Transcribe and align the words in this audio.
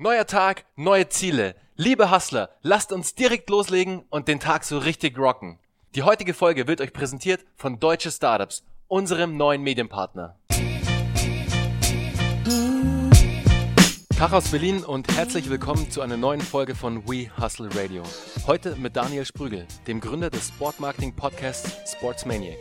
Neuer 0.00 0.28
Tag, 0.28 0.64
neue 0.76 1.08
Ziele. 1.08 1.56
Liebe 1.74 2.12
Hustler, 2.12 2.50
lasst 2.62 2.92
uns 2.92 3.16
direkt 3.16 3.50
loslegen 3.50 4.04
und 4.10 4.28
den 4.28 4.38
Tag 4.38 4.62
so 4.62 4.78
richtig 4.78 5.18
rocken. 5.18 5.58
Die 5.96 6.04
heutige 6.04 6.34
Folge 6.34 6.68
wird 6.68 6.80
euch 6.80 6.92
präsentiert 6.92 7.44
von 7.56 7.80
Deutsche 7.80 8.12
Startups, 8.12 8.62
unserem 8.86 9.36
neuen 9.36 9.60
Medienpartner. 9.60 10.36
Tag 14.16 14.32
aus 14.32 14.52
Berlin 14.52 14.84
und 14.84 15.12
herzlich 15.16 15.50
willkommen 15.50 15.90
zu 15.90 16.00
einer 16.00 16.16
neuen 16.16 16.42
Folge 16.42 16.76
von 16.76 17.08
We 17.08 17.28
Hustle 17.36 17.68
Radio. 17.74 18.04
Heute 18.46 18.76
mit 18.76 18.94
Daniel 18.94 19.26
Sprügel, 19.26 19.66
dem 19.88 19.98
Gründer 19.98 20.30
des 20.30 20.50
Sportmarketing 20.50 21.16
Podcasts 21.16 21.92
Sportsmaniac. 21.92 22.60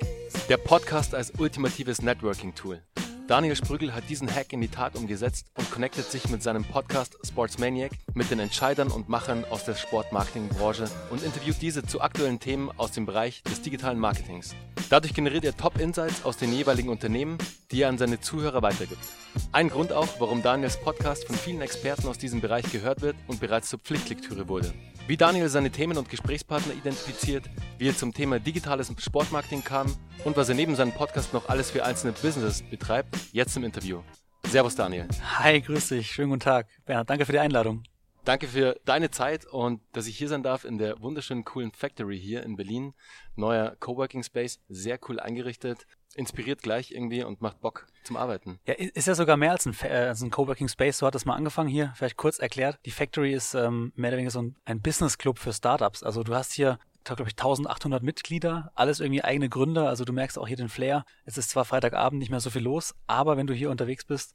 Der 0.50 0.58
Podcast 0.58 1.14
als 1.14 1.32
ultimatives 1.38 2.02
Networking-Tool. 2.02 2.82
Daniel 3.28 3.58
Sprügel 3.58 3.94
hat 3.94 4.06
diesen 4.08 4.34
Hack 4.34 4.54
in 4.54 4.62
die 4.62 4.70
Tat 4.70 4.96
umgesetzt 4.96 5.48
und 5.58 5.70
connectet 5.70 6.10
sich 6.10 6.30
mit 6.30 6.42
seinem 6.42 6.64
Podcast 6.64 7.18
Sportsmaniac 7.28 7.92
mit 8.14 8.32
den 8.32 8.40
Entscheidern 8.40 8.88
und 8.88 9.10
Machern 9.10 9.44
aus 9.50 9.66
der 9.66 9.76
Sportmarketingbranche 9.76 10.90
und 11.10 11.22
interviewt 11.24 11.58
diese 11.62 11.84
zu 11.84 12.00
aktuellen 12.00 12.40
Themen 12.40 12.72
aus 12.78 12.94
dem 12.94 13.06
Bereich 13.06 13.44
des 13.44 13.62
digitalen 13.62 14.00
Marketings. 14.00 14.56
Dadurch 14.90 15.14
generiert 15.14 15.44
er 15.44 15.58
Top-Insights 15.58 16.24
aus 16.24 16.38
den 16.38 16.54
jeweiligen 16.54 16.88
Unternehmen, 16.88 17.38
die 17.72 17.82
er 17.82 17.90
an 17.90 17.98
seine 17.98 18.22
Zuhörer 18.22 18.62
weitergibt. 18.62 19.04
Ein 19.52 19.70
Grund 19.70 19.92
auch, 19.92 20.08
warum 20.20 20.42
Daniels 20.42 20.78
Podcast 20.78 21.26
von 21.26 21.36
vielen 21.36 21.62
Experten 21.62 22.08
aus 22.08 22.18
diesem 22.18 22.40
Bereich 22.40 22.72
gehört 22.72 23.02
wird 23.02 23.18
und 23.28 23.42
bereits 23.42 23.68
zur 23.68 23.80
Pflichtlektüre 23.80 24.48
wurde. 24.48 24.74
Wie 25.08 25.18
Daniel 25.18 25.50
seine 25.50 25.70
Themen 25.70 25.98
und 25.98 26.10
Gesprächspartner 26.10 26.74
identifiziert, 26.74 27.46
wie 27.78 27.88
er 27.90 27.98
zum 27.98 28.14
Thema 28.14 28.40
digitales 28.40 28.92
Sportmarketing 28.98 29.64
kam 29.64 29.88
und 30.26 30.36
was 30.36 30.50
er 30.50 30.56
neben 30.56 30.76
seinem 30.76 30.92
Podcast 30.92 31.34
noch 31.34 31.48
alles 31.48 31.72
für 31.72 31.86
einzelne 31.86 32.14
Businesses 32.14 32.62
betreibt, 32.62 33.17
jetzt 33.32 33.56
im 33.58 33.64
Interview. 33.64 34.02
Servus 34.46 34.76
Daniel. 34.76 35.08
Hi, 35.40 35.62
grüß 35.62 35.90
dich. 35.90 36.12
Schönen 36.12 36.30
guten 36.30 36.42
Tag. 36.42 36.68
Bernhard, 36.86 37.10
danke 37.10 37.26
für 37.26 37.32
die 37.32 37.40
Einladung. 37.40 37.84
Danke 38.24 38.48
für 38.48 38.80
deine 38.86 39.10
Zeit 39.10 39.46
und 39.46 39.82
dass 39.94 40.08
ich 40.08 40.18
hier 40.18 40.28
sein 40.28 40.44
darf 40.44 40.66
in 40.66 40.78
der 40.78 41.00
wunderschönen 41.02 41.46
coolen 41.46 41.72
Factory 41.72 42.20
hier 42.20 42.44
in 42.44 42.58
Berlin. 42.58 42.94
Neuer 43.36 43.76
Coworking 43.80 44.24
Space, 44.24 44.60
sehr 44.68 45.00
cool 45.08 45.20
eingerichtet 45.20 45.86
inspiriert 46.18 46.62
gleich 46.62 46.92
irgendwie 46.92 47.24
und 47.24 47.42
macht 47.42 47.62
Bock 47.62 47.88
zum 48.04 48.18
Arbeiten. 48.18 48.60
Ja, 48.66 48.74
ist 48.74 49.08
ja 49.08 49.16
sogar 49.16 49.38
mehr 49.38 49.52
als 49.52 49.66
ein, 49.66 49.76
äh, 49.84 50.08
als 50.08 50.22
ein 50.22 50.32
Coworking 50.32 50.68
Space. 50.68 50.98
So 50.98 51.08
hat 51.08 51.16
das 51.16 51.26
mal 51.26 51.36
angefangen 51.36 51.70
hier. 51.70 51.94
Vielleicht 51.96 52.18
kurz 52.18 52.40
erklärt. 52.40 52.80
Die 52.86 52.92
Factory 52.92 53.34
ist 53.34 53.54
ähm, 53.54 53.94
mehr 53.96 54.10
oder 54.10 54.18
weniger 54.18 54.32
so 54.32 54.42
ein, 54.42 54.56
ein 54.66 54.82
Business 54.82 55.18
Club 55.18 55.38
für 55.40 55.54
Startups. 55.54 56.04
Also 56.04 56.24
du 56.24 56.34
hast 56.34 56.54
hier 56.54 56.80
glaube 57.16 57.30
ich 57.30 57.36
1800 57.36 58.04
Mitglieder, 58.04 58.72
alles 58.76 59.00
irgendwie 59.00 59.24
eigene 59.24 59.50
Gründer. 59.50 59.88
Also 59.88 60.06
du 60.06 60.14
merkst 60.14 60.38
auch 60.38 60.48
hier 60.48 60.58
den 60.58 60.70
Flair. 60.70 61.06
Es 61.26 61.38
ist 61.38 61.50
zwar 61.50 61.66
Freitagabend 61.66 62.20
nicht 62.20 62.30
mehr 62.30 62.40
so 62.40 62.50
viel 62.50 62.64
los, 62.64 62.96
aber 63.08 63.38
wenn 63.38 63.48
du 63.48 63.54
hier 63.54 63.70
unterwegs 63.70 64.06
bist, 64.06 64.34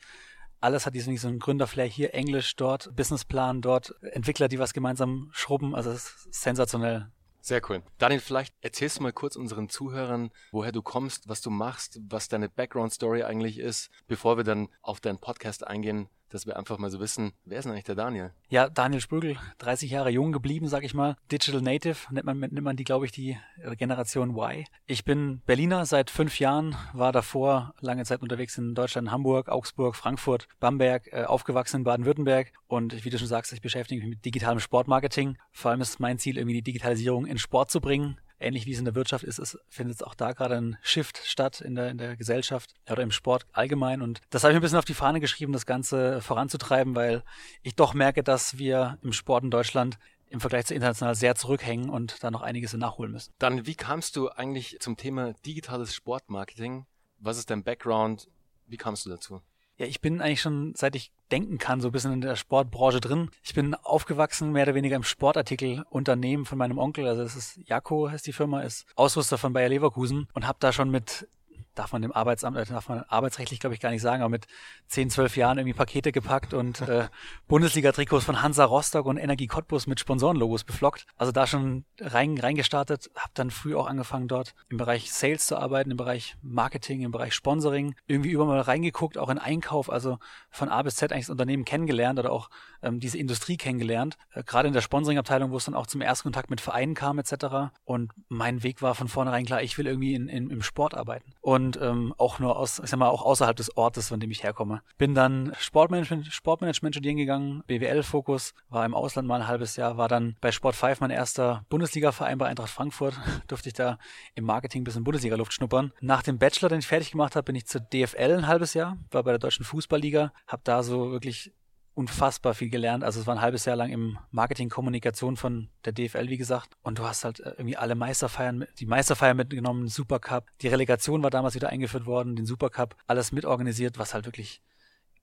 alles 0.60 0.86
hat 0.86 0.94
diesen 0.94 1.16
so 1.16 1.28
einen 1.28 1.40
Gründerflair 1.40 1.86
hier, 1.86 2.14
Englisch 2.14 2.54
dort, 2.56 2.94
Businessplan 2.94 3.60
dort, 3.62 3.94
Entwickler, 4.02 4.48
die 4.48 4.58
was 4.58 4.72
gemeinsam 4.72 5.28
schrubben. 5.32 5.74
Also 5.74 5.90
es 5.90 6.04
ist 6.04 6.42
sensationell. 6.42 7.10
Sehr 7.40 7.60
cool. 7.68 7.82
Daniel, 7.98 8.20
vielleicht 8.20 8.54
erzählst 8.60 8.98
du 8.98 9.02
mal 9.02 9.12
kurz 9.12 9.34
unseren 9.34 9.68
Zuhörern, 9.68 10.30
woher 10.52 10.70
du 10.70 10.80
kommst, 10.80 11.28
was 11.28 11.40
du 11.40 11.50
machst, 11.50 11.98
was 12.08 12.28
deine 12.28 12.48
Background-Story 12.48 13.24
eigentlich 13.24 13.58
ist, 13.58 13.90
bevor 14.06 14.36
wir 14.36 14.44
dann 14.44 14.68
auf 14.80 15.00
deinen 15.00 15.18
Podcast 15.18 15.66
eingehen 15.66 16.08
dass 16.32 16.46
wir 16.46 16.56
einfach 16.56 16.78
mal 16.78 16.90
so 16.90 17.00
wissen, 17.00 17.32
wer 17.44 17.58
ist 17.58 17.64
denn 17.64 17.72
eigentlich 17.72 17.84
der 17.84 17.94
Daniel? 17.94 18.32
Ja, 18.48 18.68
Daniel 18.68 19.00
Sprügel, 19.00 19.36
30 19.58 19.90
Jahre 19.90 20.10
jung 20.10 20.32
geblieben, 20.32 20.68
sag 20.68 20.84
ich 20.84 20.94
mal. 20.94 21.16
Digital 21.30 21.60
Native 21.60 21.96
nennt 22.10 22.26
man, 22.26 22.38
nennt 22.38 22.62
man 22.62 22.76
die, 22.76 22.84
glaube 22.84 23.04
ich, 23.04 23.12
die 23.12 23.36
äh, 23.62 23.76
Generation 23.76 24.30
Y. 24.30 24.64
Ich 24.86 25.04
bin 25.04 25.42
Berliner 25.46 25.86
seit 25.86 26.10
fünf 26.10 26.38
Jahren, 26.38 26.74
war 26.92 27.12
davor 27.12 27.74
lange 27.80 28.04
Zeit 28.04 28.22
unterwegs 28.22 28.56
in 28.58 28.74
Deutschland, 28.74 29.10
Hamburg, 29.10 29.48
Augsburg, 29.48 29.96
Frankfurt, 29.96 30.48
Bamberg, 30.60 31.12
äh, 31.12 31.24
aufgewachsen 31.24 31.78
in 31.78 31.84
Baden-Württemberg 31.84 32.52
und 32.66 33.04
wie 33.04 33.10
du 33.10 33.18
schon 33.18 33.28
sagst, 33.28 33.52
ich 33.52 33.60
beschäftige 33.60 34.00
mich 34.00 34.10
mit 34.10 34.24
digitalem 34.24 34.60
Sportmarketing. 34.60 35.36
Vor 35.50 35.70
allem 35.70 35.80
ist 35.80 36.00
mein 36.00 36.18
Ziel, 36.18 36.38
irgendwie 36.38 36.54
die 36.54 36.62
Digitalisierung 36.62 37.26
in 37.26 37.38
Sport 37.38 37.70
zu 37.70 37.80
bringen 37.80 38.16
ähnlich 38.42 38.66
wie 38.66 38.72
es 38.72 38.78
in 38.78 38.84
der 38.84 38.94
Wirtschaft 38.94 39.24
ist, 39.24 39.38
ist 39.38 39.58
findet 39.68 39.96
es 39.96 40.02
auch 40.02 40.14
da 40.14 40.32
gerade 40.32 40.56
ein 40.56 40.76
Shift 40.82 41.20
statt 41.24 41.60
in 41.60 41.74
der, 41.74 41.90
in 41.90 41.98
der 41.98 42.16
Gesellschaft 42.16 42.74
oder 42.90 43.02
im 43.02 43.10
Sport 43.10 43.46
allgemein. 43.52 44.02
Und 44.02 44.20
das 44.30 44.44
habe 44.44 44.52
ich 44.52 44.56
ein 44.56 44.62
bisschen 44.62 44.78
auf 44.78 44.84
die 44.84 44.94
Fahne 44.94 45.20
geschrieben, 45.20 45.52
das 45.52 45.66
Ganze 45.66 46.20
voranzutreiben, 46.20 46.94
weil 46.94 47.22
ich 47.62 47.74
doch 47.74 47.94
merke, 47.94 48.22
dass 48.22 48.58
wir 48.58 48.98
im 49.02 49.12
Sport 49.12 49.44
in 49.44 49.50
Deutschland 49.50 49.98
im 50.28 50.40
Vergleich 50.40 50.66
zu 50.66 50.74
international 50.74 51.14
sehr 51.14 51.34
zurückhängen 51.34 51.90
und 51.90 52.24
da 52.24 52.30
noch 52.30 52.40
einiges 52.40 52.72
nachholen 52.72 53.12
müssen. 53.12 53.32
Dann, 53.38 53.66
wie 53.66 53.74
kamst 53.74 54.16
du 54.16 54.30
eigentlich 54.30 54.78
zum 54.80 54.96
Thema 54.96 55.34
digitales 55.44 55.94
Sportmarketing? 55.94 56.86
Was 57.18 57.38
ist 57.38 57.50
dein 57.50 57.62
Background? 57.62 58.28
Wie 58.66 58.78
kamst 58.78 59.04
du 59.04 59.10
dazu? 59.10 59.42
Ja, 59.78 59.86
ich 59.86 60.00
bin 60.00 60.20
eigentlich 60.20 60.42
schon, 60.42 60.74
seit 60.76 60.94
ich 60.96 61.12
denken 61.30 61.58
kann, 61.58 61.80
so 61.80 61.88
ein 61.88 61.92
bisschen 61.92 62.12
in 62.12 62.20
der 62.20 62.36
Sportbranche 62.36 63.00
drin. 63.00 63.30
Ich 63.42 63.54
bin 63.54 63.74
aufgewachsen 63.74 64.52
mehr 64.52 64.64
oder 64.64 64.74
weniger 64.74 64.96
im 64.96 65.02
Sportartikelunternehmen 65.02 66.44
von 66.44 66.58
meinem 66.58 66.78
Onkel. 66.78 67.06
Also 67.06 67.22
es 67.22 67.36
ist 67.36 67.58
Jaco, 67.68 68.10
heißt 68.10 68.26
die 68.26 68.34
Firma, 68.34 68.60
ist 68.60 68.86
Ausrüster 68.96 69.38
von 69.38 69.52
Bayer 69.52 69.70
Leverkusen 69.70 70.28
und 70.34 70.46
habe 70.46 70.58
da 70.60 70.72
schon 70.72 70.90
mit 70.90 71.26
darf 71.74 71.92
man 71.92 72.02
dem 72.02 72.12
Arbeitsamt, 72.12 72.56
äh, 72.56 72.64
darf 72.64 72.88
man 72.88 73.04
arbeitsrechtlich 73.08 73.60
glaube 73.60 73.74
ich 73.74 73.80
gar 73.80 73.90
nicht 73.90 74.02
sagen, 74.02 74.22
aber 74.22 74.30
mit 74.30 74.46
10, 74.88 75.10
12 75.10 75.36
Jahren 75.36 75.58
irgendwie 75.58 75.76
Pakete 75.76 76.12
gepackt 76.12 76.54
und 76.54 76.80
äh, 76.88 77.08
Bundesliga-Trikots 77.48 78.24
von 78.24 78.42
Hansa 78.42 78.64
Rostock 78.64 79.06
und 79.06 79.16
Energie 79.16 79.46
Cottbus 79.46 79.86
mit 79.86 80.00
Sponsorenlogos 80.00 80.64
beflockt. 80.64 81.06
Also 81.16 81.32
da 81.32 81.46
schon 81.46 81.84
rein, 82.00 82.38
reingestartet, 82.38 83.10
habe 83.16 83.32
dann 83.34 83.50
früh 83.50 83.74
auch 83.74 83.86
angefangen 83.86 84.28
dort 84.28 84.54
im 84.68 84.76
Bereich 84.76 85.12
Sales 85.12 85.46
zu 85.46 85.56
arbeiten, 85.56 85.90
im 85.90 85.96
Bereich 85.96 86.36
Marketing, 86.42 87.02
im 87.02 87.10
Bereich 87.10 87.34
Sponsoring, 87.34 87.94
irgendwie 88.06 88.30
überall 88.30 88.48
mal 88.48 88.60
reingeguckt, 88.60 89.18
auch 89.18 89.28
in 89.28 89.38
Einkauf, 89.38 89.90
also 89.90 90.18
von 90.50 90.68
A 90.68 90.82
bis 90.82 90.96
Z 90.96 91.12
eigentlich 91.12 91.26
das 91.26 91.30
Unternehmen 91.30 91.64
kennengelernt 91.64 92.18
oder 92.18 92.32
auch 92.32 92.50
ähm, 92.82 93.00
diese 93.00 93.18
Industrie 93.18 93.56
kennengelernt. 93.56 94.16
Äh, 94.32 94.42
Gerade 94.44 94.68
in 94.68 94.74
der 94.74 94.80
Sponsoring-Abteilung, 94.80 95.50
wo 95.50 95.56
es 95.56 95.64
dann 95.64 95.74
auch 95.74 95.86
zum 95.86 96.00
ersten 96.00 96.24
Kontakt 96.24 96.50
mit 96.50 96.60
Vereinen 96.60 96.94
kam 96.94 97.18
etc. 97.18 97.72
Und 97.84 98.12
mein 98.28 98.62
Weg 98.62 98.82
war 98.82 98.94
von 98.94 99.08
vornherein 99.08 99.46
klar, 99.46 99.62
ich 99.62 99.78
will 99.78 99.86
irgendwie 99.86 100.14
in, 100.14 100.28
in, 100.28 100.50
im 100.50 100.62
Sport 100.62 100.94
arbeiten. 100.94 101.32
Und 101.40 101.61
und 101.62 101.80
ähm, 101.80 102.14
auch 102.18 102.38
nur 102.38 102.56
aus, 102.56 102.80
ich 102.82 102.90
sag 102.90 102.98
mal, 102.98 103.08
auch 103.08 103.22
außerhalb 103.22 103.56
des 103.56 103.76
Ortes, 103.76 104.08
von 104.08 104.20
dem 104.20 104.30
ich 104.30 104.42
herkomme. 104.42 104.82
Bin 104.98 105.14
dann 105.14 105.52
Sportmanagement, 105.58 106.26
Sportmanagement 106.26 106.94
studieren 106.94 107.16
gegangen, 107.16 107.62
BWL-Fokus, 107.66 108.54
war 108.68 108.84
im 108.84 108.94
Ausland 108.94 109.28
mal 109.28 109.40
ein 109.40 109.48
halbes 109.48 109.76
Jahr, 109.76 109.96
war 109.96 110.08
dann 110.08 110.36
bei 110.40 110.52
Sport 110.52 110.74
5 110.74 111.00
mein 111.00 111.10
erster 111.10 111.64
Bundesliga-Verein 111.68 112.38
bei 112.38 112.46
Eintracht 112.46 112.70
Frankfurt, 112.70 113.14
durfte 113.46 113.68
ich 113.68 113.74
da 113.74 113.98
im 114.34 114.44
Marketing 114.44 114.82
ein 114.82 114.84
bisschen 114.84 115.04
Bundesliga-Luft 115.04 115.52
schnuppern. 115.52 115.92
Nach 116.00 116.22
dem 116.22 116.38
Bachelor, 116.38 116.68
den 116.68 116.80
ich 116.80 116.86
fertig 116.86 117.12
gemacht 117.12 117.36
habe, 117.36 117.44
bin 117.44 117.56
ich 117.56 117.66
zur 117.66 117.80
DFL 117.80 118.38
ein 118.38 118.48
halbes 118.48 118.74
Jahr, 118.74 118.98
war 119.10 119.22
bei 119.22 119.30
der 119.30 119.38
Deutschen 119.38 119.64
Fußballliga, 119.64 120.32
habe 120.46 120.62
da 120.64 120.82
so 120.82 121.10
wirklich 121.12 121.52
unfassbar 121.94 122.54
viel 122.54 122.70
gelernt. 122.70 123.04
Also 123.04 123.20
es 123.20 123.26
war 123.26 123.34
ein 123.34 123.40
halbes 123.40 123.64
Jahr 123.64 123.76
lang 123.76 123.90
im 123.90 124.18
Marketing 124.30 124.68
Kommunikation 124.70 125.36
von 125.36 125.68
der 125.84 125.92
DFL, 125.92 126.28
wie 126.28 126.38
gesagt. 126.38 126.74
Und 126.82 126.98
du 126.98 127.04
hast 127.04 127.24
halt 127.24 127.40
äh, 127.40 127.50
irgendwie 127.50 127.76
alle 127.76 127.94
Meisterfeiern, 127.94 128.66
die 128.78 128.86
Meisterfeier 128.86 129.34
mitgenommen, 129.34 129.88
Supercup. 129.88 130.46
Die 130.62 130.68
Relegation 130.68 131.22
war 131.22 131.30
damals 131.30 131.54
wieder 131.54 131.68
eingeführt 131.68 132.06
worden, 132.06 132.36
den 132.36 132.46
Supercup, 132.46 132.96
alles 133.06 133.32
mitorganisiert, 133.32 133.98
was 133.98 134.14
halt 134.14 134.24
wirklich 134.24 134.62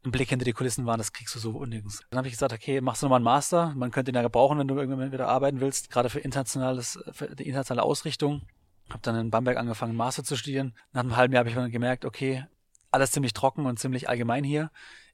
ein 0.06 0.12
Blick 0.12 0.30
hinter 0.30 0.46
die 0.46 0.54
Kulissen 0.54 0.86
war, 0.86 0.98
das 0.98 1.12
kriegst 1.12 1.36
du 1.36 1.40
so 1.40 1.66
nirgends. 1.66 2.04
Dann 2.10 2.20
habe 2.20 2.28
ich 2.28 2.34
gesagt, 2.34 2.54
okay, 2.54 2.80
machst 2.80 3.02
du 3.02 3.08
nochmal 3.08 3.18
einen 3.18 3.26
Master. 3.26 3.74
Man 3.76 3.92
könnte 3.92 4.12
ihn 4.12 4.16
ja 4.16 4.22
gebrauchen, 4.22 4.58
wenn 4.58 4.68
du 4.68 4.78
irgendwann 4.78 5.12
wieder 5.12 5.28
arbeiten 5.28 5.60
willst, 5.60 5.90
gerade 5.90 6.10
für 6.10 6.20
internationales, 6.20 7.00
für 7.12 7.36
die 7.36 7.46
internationale 7.46 7.84
Ausrichtung. 7.84 8.44
Habe 8.90 9.02
dann 9.02 9.16
in 9.16 9.30
Bamberg 9.30 9.58
angefangen, 9.58 9.96
Master 9.96 10.24
zu 10.24 10.38
studieren. 10.38 10.74
Nach 10.94 11.02
einem 11.02 11.18
halben 11.18 11.34
Jahr 11.34 11.40
habe 11.40 11.50
ich 11.50 11.56
dann 11.56 11.70
gemerkt, 11.70 12.06
okay, 12.06 12.46
alles 12.92 13.12
ziemlich 13.12 13.34
trocken 13.34 13.66
und 13.66 13.78
ziemlich 13.78 14.08
allgemein 14.08 14.46
hier 14.46 14.72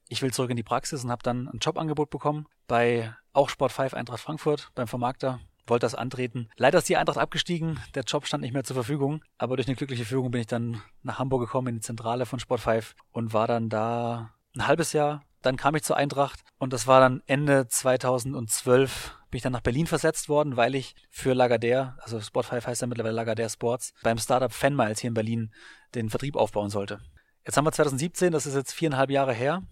ich 0.08 0.22
will 0.22 0.32
zurück 0.32 0.50
in 0.50 0.56
die 0.56 0.62
Praxis 0.62 1.04
und 1.04 1.10
habe 1.10 1.22
dann 1.22 1.48
ein 1.48 1.58
Jobangebot 1.58 2.10
bekommen 2.10 2.46
bei 2.66 3.14
auch 3.32 3.48
Sport 3.48 3.72
5 3.72 3.94
Eintracht 3.94 4.20
Frankfurt 4.20 4.70
beim 4.74 4.88
Vermarkter. 4.88 5.40
Wollte 5.66 5.84
das 5.84 5.96
antreten. 5.96 6.48
Leider 6.56 6.78
ist 6.78 6.88
die 6.88 6.96
Eintracht 6.96 7.18
abgestiegen, 7.18 7.80
der 7.96 8.04
Job 8.04 8.24
stand 8.26 8.42
nicht 8.42 8.54
mehr 8.54 8.62
zur 8.62 8.74
Verfügung, 8.74 9.24
aber 9.36 9.56
durch 9.56 9.66
eine 9.66 9.76
glückliche 9.76 10.04
Führung 10.04 10.30
bin 10.30 10.40
ich 10.40 10.46
dann 10.46 10.80
nach 11.02 11.18
Hamburg 11.18 11.40
gekommen 11.40 11.68
in 11.68 11.74
die 11.76 11.80
Zentrale 11.80 12.24
von 12.24 12.38
Sport 12.38 12.60
5 12.60 12.94
und 13.10 13.32
war 13.32 13.48
dann 13.48 13.68
da 13.68 14.32
ein 14.54 14.66
halbes 14.66 14.92
Jahr. 14.92 15.24
Dann 15.42 15.56
kam 15.56 15.74
ich 15.74 15.82
zur 15.82 15.96
Eintracht 15.96 16.40
und 16.58 16.72
das 16.72 16.86
war 16.86 17.00
dann 17.00 17.20
Ende 17.26 17.66
2012 17.66 19.12
bin 19.30 19.38
ich 19.38 19.42
dann 19.42 19.52
nach 19.52 19.60
Berlin 19.60 19.88
versetzt 19.88 20.28
worden, 20.28 20.56
weil 20.56 20.76
ich 20.76 20.94
für 21.10 21.32
Lagardère, 21.32 21.98
also 21.98 22.20
Sport 22.20 22.46
5 22.46 22.66
heißt 22.66 22.80
ja 22.80 22.86
mittlerweile 22.86 23.20
Lagardère 23.20 23.52
Sports, 23.52 23.92
beim 24.02 24.18
Startup 24.18 24.52
Fanmiles 24.52 25.00
hier 25.00 25.08
in 25.08 25.14
Berlin 25.14 25.52
den 25.96 26.10
Vertrieb 26.10 26.36
aufbauen 26.36 26.70
sollte. 26.70 27.00
Jetzt 27.44 27.56
haben 27.56 27.66
wir 27.66 27.72
2017, 27.72 28.32
das 28.32 28.46
ist 28.46 28.54
jetzt 28.54 28.72
viereinhalb 28.72 29.10
Jahre 29.10 29.32
her 29.34 29.62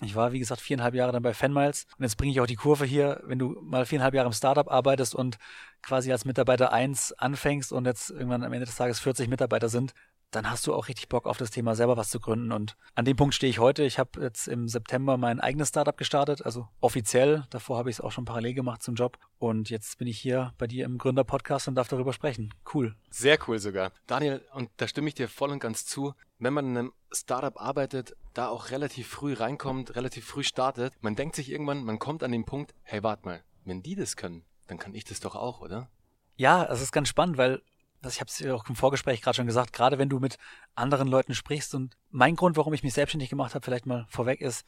ich 0.00 0.14
war, 0.14 0.32
wie 0.32 0.38
gesagt, 0.38 0.60
viereinhalb 0.60 0.94
Jahre 0.94 1.12
dann 1.12 1.22
bei 1.22 1.34
Fanmiles 1.34 1.86
und 1.98 2.04
jetzt 2.04 2.16
bringe 2.16 2.32
ich 2.32 2.40
auch 2.40 2.46
die 2.46 2.56
Kurve 2.56 2.84
hier, 2.84 3.20
wenn 3.24 3.38
du 3.38 3.60
mal 3.62 3.86
viereinhalb 3.86 4.14
Jahre 4.14 4.28
im 4.28 4.32
Startup 4.32 4.70
arbeitest 4.70 5.14
und 5.14 5.38
quasi 5.82 6.12
als 6.12 6.24
Mitarbeiter 6.24 6.72
eins 6.72 7.12
anfängst 7.12 7.72
und 7.72 7.84
jetzt 7.86 8.10
irgendwann 8.10 8.44
am 8.44 8.52
Ende 8.52 8.66
des 8.66 8.76
Tages 8.76 9.00
40 9.00 9.28
Mitarbeiter 9.28 9.68
sind, 9.68 9.94
dann 10.30 10.50
hast 10.50 10.66
du 10.66 10.74
auch 10.74 10.88
richtig 10.88 11.08
Bock 11.08 11.26
auf 11.26 11.38
das 11.38 11.50
Thema 11.50 11.74
selber 11.74 11.96
was 11.96 12.10
zu 12.10 12.20
gründen. 12.20 12.52
Und 12.52 12.76
an 12.94 13.04
dem 13.04 13.16
Punkt 13.16 13.34
stehe 13.34 13.50
ich 13.50 13.58
heute. 13.58 13.82
Ich 13.84 13.98
habe 13.98 14.20
jetzt 14.20 14.46
im 14.46 14.68
September 14.68 15.16
mein 15.16 15.40
eigenes 15.40 15.68
Startup 15.68 15.96
gestartet, 15.96 16.44
also 16.44 16.68
offiziell. 16.80 17.44
Davor 17.50 17.78
habe 17.78 17.90
ich 17.90 17.96
es 17.96 18.00
auch 18.00 18.12
schon 18.12 18.24
parallel 18.24 18.54
gemacht 18.54 18.82
zum 18.82 18.94
Job. 18.94 19.18
Und 19.38 19.70
jetzt 19.70 19.98
bin 19.98 20.06
ich 20.06 20.18
hier 20.18 20.52
bei 20.58 20.66
dir 20.66 20.84
im 20.84 20.98
Gründer-Podcast 20.98 21.68
und 21.68 21.76
darf 21.76 21.88
darüber 21.88 22.12
sprechen. 22.12 22.52
Cool. 22.72 22.94
Sehr 23.10 23.38
cool 23.46 23.58
sogar. 23.58 23.92
Daniel, 24.06 24.44
und 24.52 24.68
da 24.76 24.86
stimme 24.86 25.08
ich 25.08 25.14
dir 25.14 25.28
voll 25.28 25.50
und 25.50 25.60
ganz 25.60 25.86
zu. 25.86 26.14
Wenn 26.38 26.52
man 26.52 26.66
in 26.66 26.76
einem 26.76 26.92
Startup 27.10 27.58
arbeitet, 27.60 28.14
da 28.38 28.48
auch 28.48 28.70
relativ 28.70 29.08
früh 29.08 29.32
reinkommt, 29.34 29.96
relativ 29.96 30.24
früh 30.24 30.44
startet, 30.44 30.94
man 31.00 31.16
denkt 31.16 31.34
sich 31.34 31.50
irgendwann, 31.50 31.82
man 31.82 31.98
kommt 31.98 32.22
an 32.22 32.30
den 32.30 32.44
Punkt, 32.44 32.72
hey, 32.84 33.02
warte 33.02 33.26
mal, 33.26 33.42
wenn 33.64 33.82
die 33.82 33.96
das 33.96 34.16
können, 34.16 34.44
dann 34.68 34.78
kann 34.78 34.94
ich 34.94 35.04
das 35.04 35.18
doch 35.18 35.34
auch, 35.34 35.60
oder? 35.60 35.90
Ja, 36.36 36.64
es 36.64 36.80
ist 36.80 36.92
ganz 36.92 37.08
spannend, 37.08 37.36
weil 37.36 37.62
ich 38.06 38.20
habe 38.20 38.28
es 38.28 38.38
ja 38.38 38.54
auch 38.54 38.68
im 38.68 38.76
Vorgespräch 38.76 39.22
gerade 39.22 39.34
schon 39.34 39.48
gesagt, 39.48 39.72
gerade 39.72 39.98
wenn 39.98 40.08
du 40.08 40.20
mit 40.20 40.38
anderen 40.76 41.08
Leuten 41.08 41.34
sprichst 41.34 41.74
und 41.74 41.96
mein 42.10 42.36
Grund, 42.36 42.56
warum 42.56 42.72
ich 42.72 42.84
mich 42.84 42.94
selbstständig 42.94 43.28
gemacht 43.28 43.56
habe, 43.56 43.64
vielleicht 43.64 43.86
mal 43.86 44.06
vorweg 44.08 44.40
ist, 44.40 44.64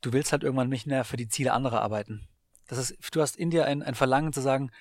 du 0.00 0.12
willst 0.12 0.32
halt 0.32 0.42
irgendwann 0.42 0.68
nicht 0.68 0.88
mehr 0.88 1.04
für 1.04 1.16
die 1.16 1.28
Ziele 1.28 1.52
anderer 1.52 1.82
arbeiten. 1.82 2.26
Das 2.66 2.78
ist, 2.78 2.96
du 3.14 3.22
hast 3.22 3.36
in 3.36 3.50
dir 3.50 3.66
ein, 3.66 3.84
ein 3.84 3.94
Verlangen 3.94 4.32
zu 4.32 4.40
sagen, 4.40 4.72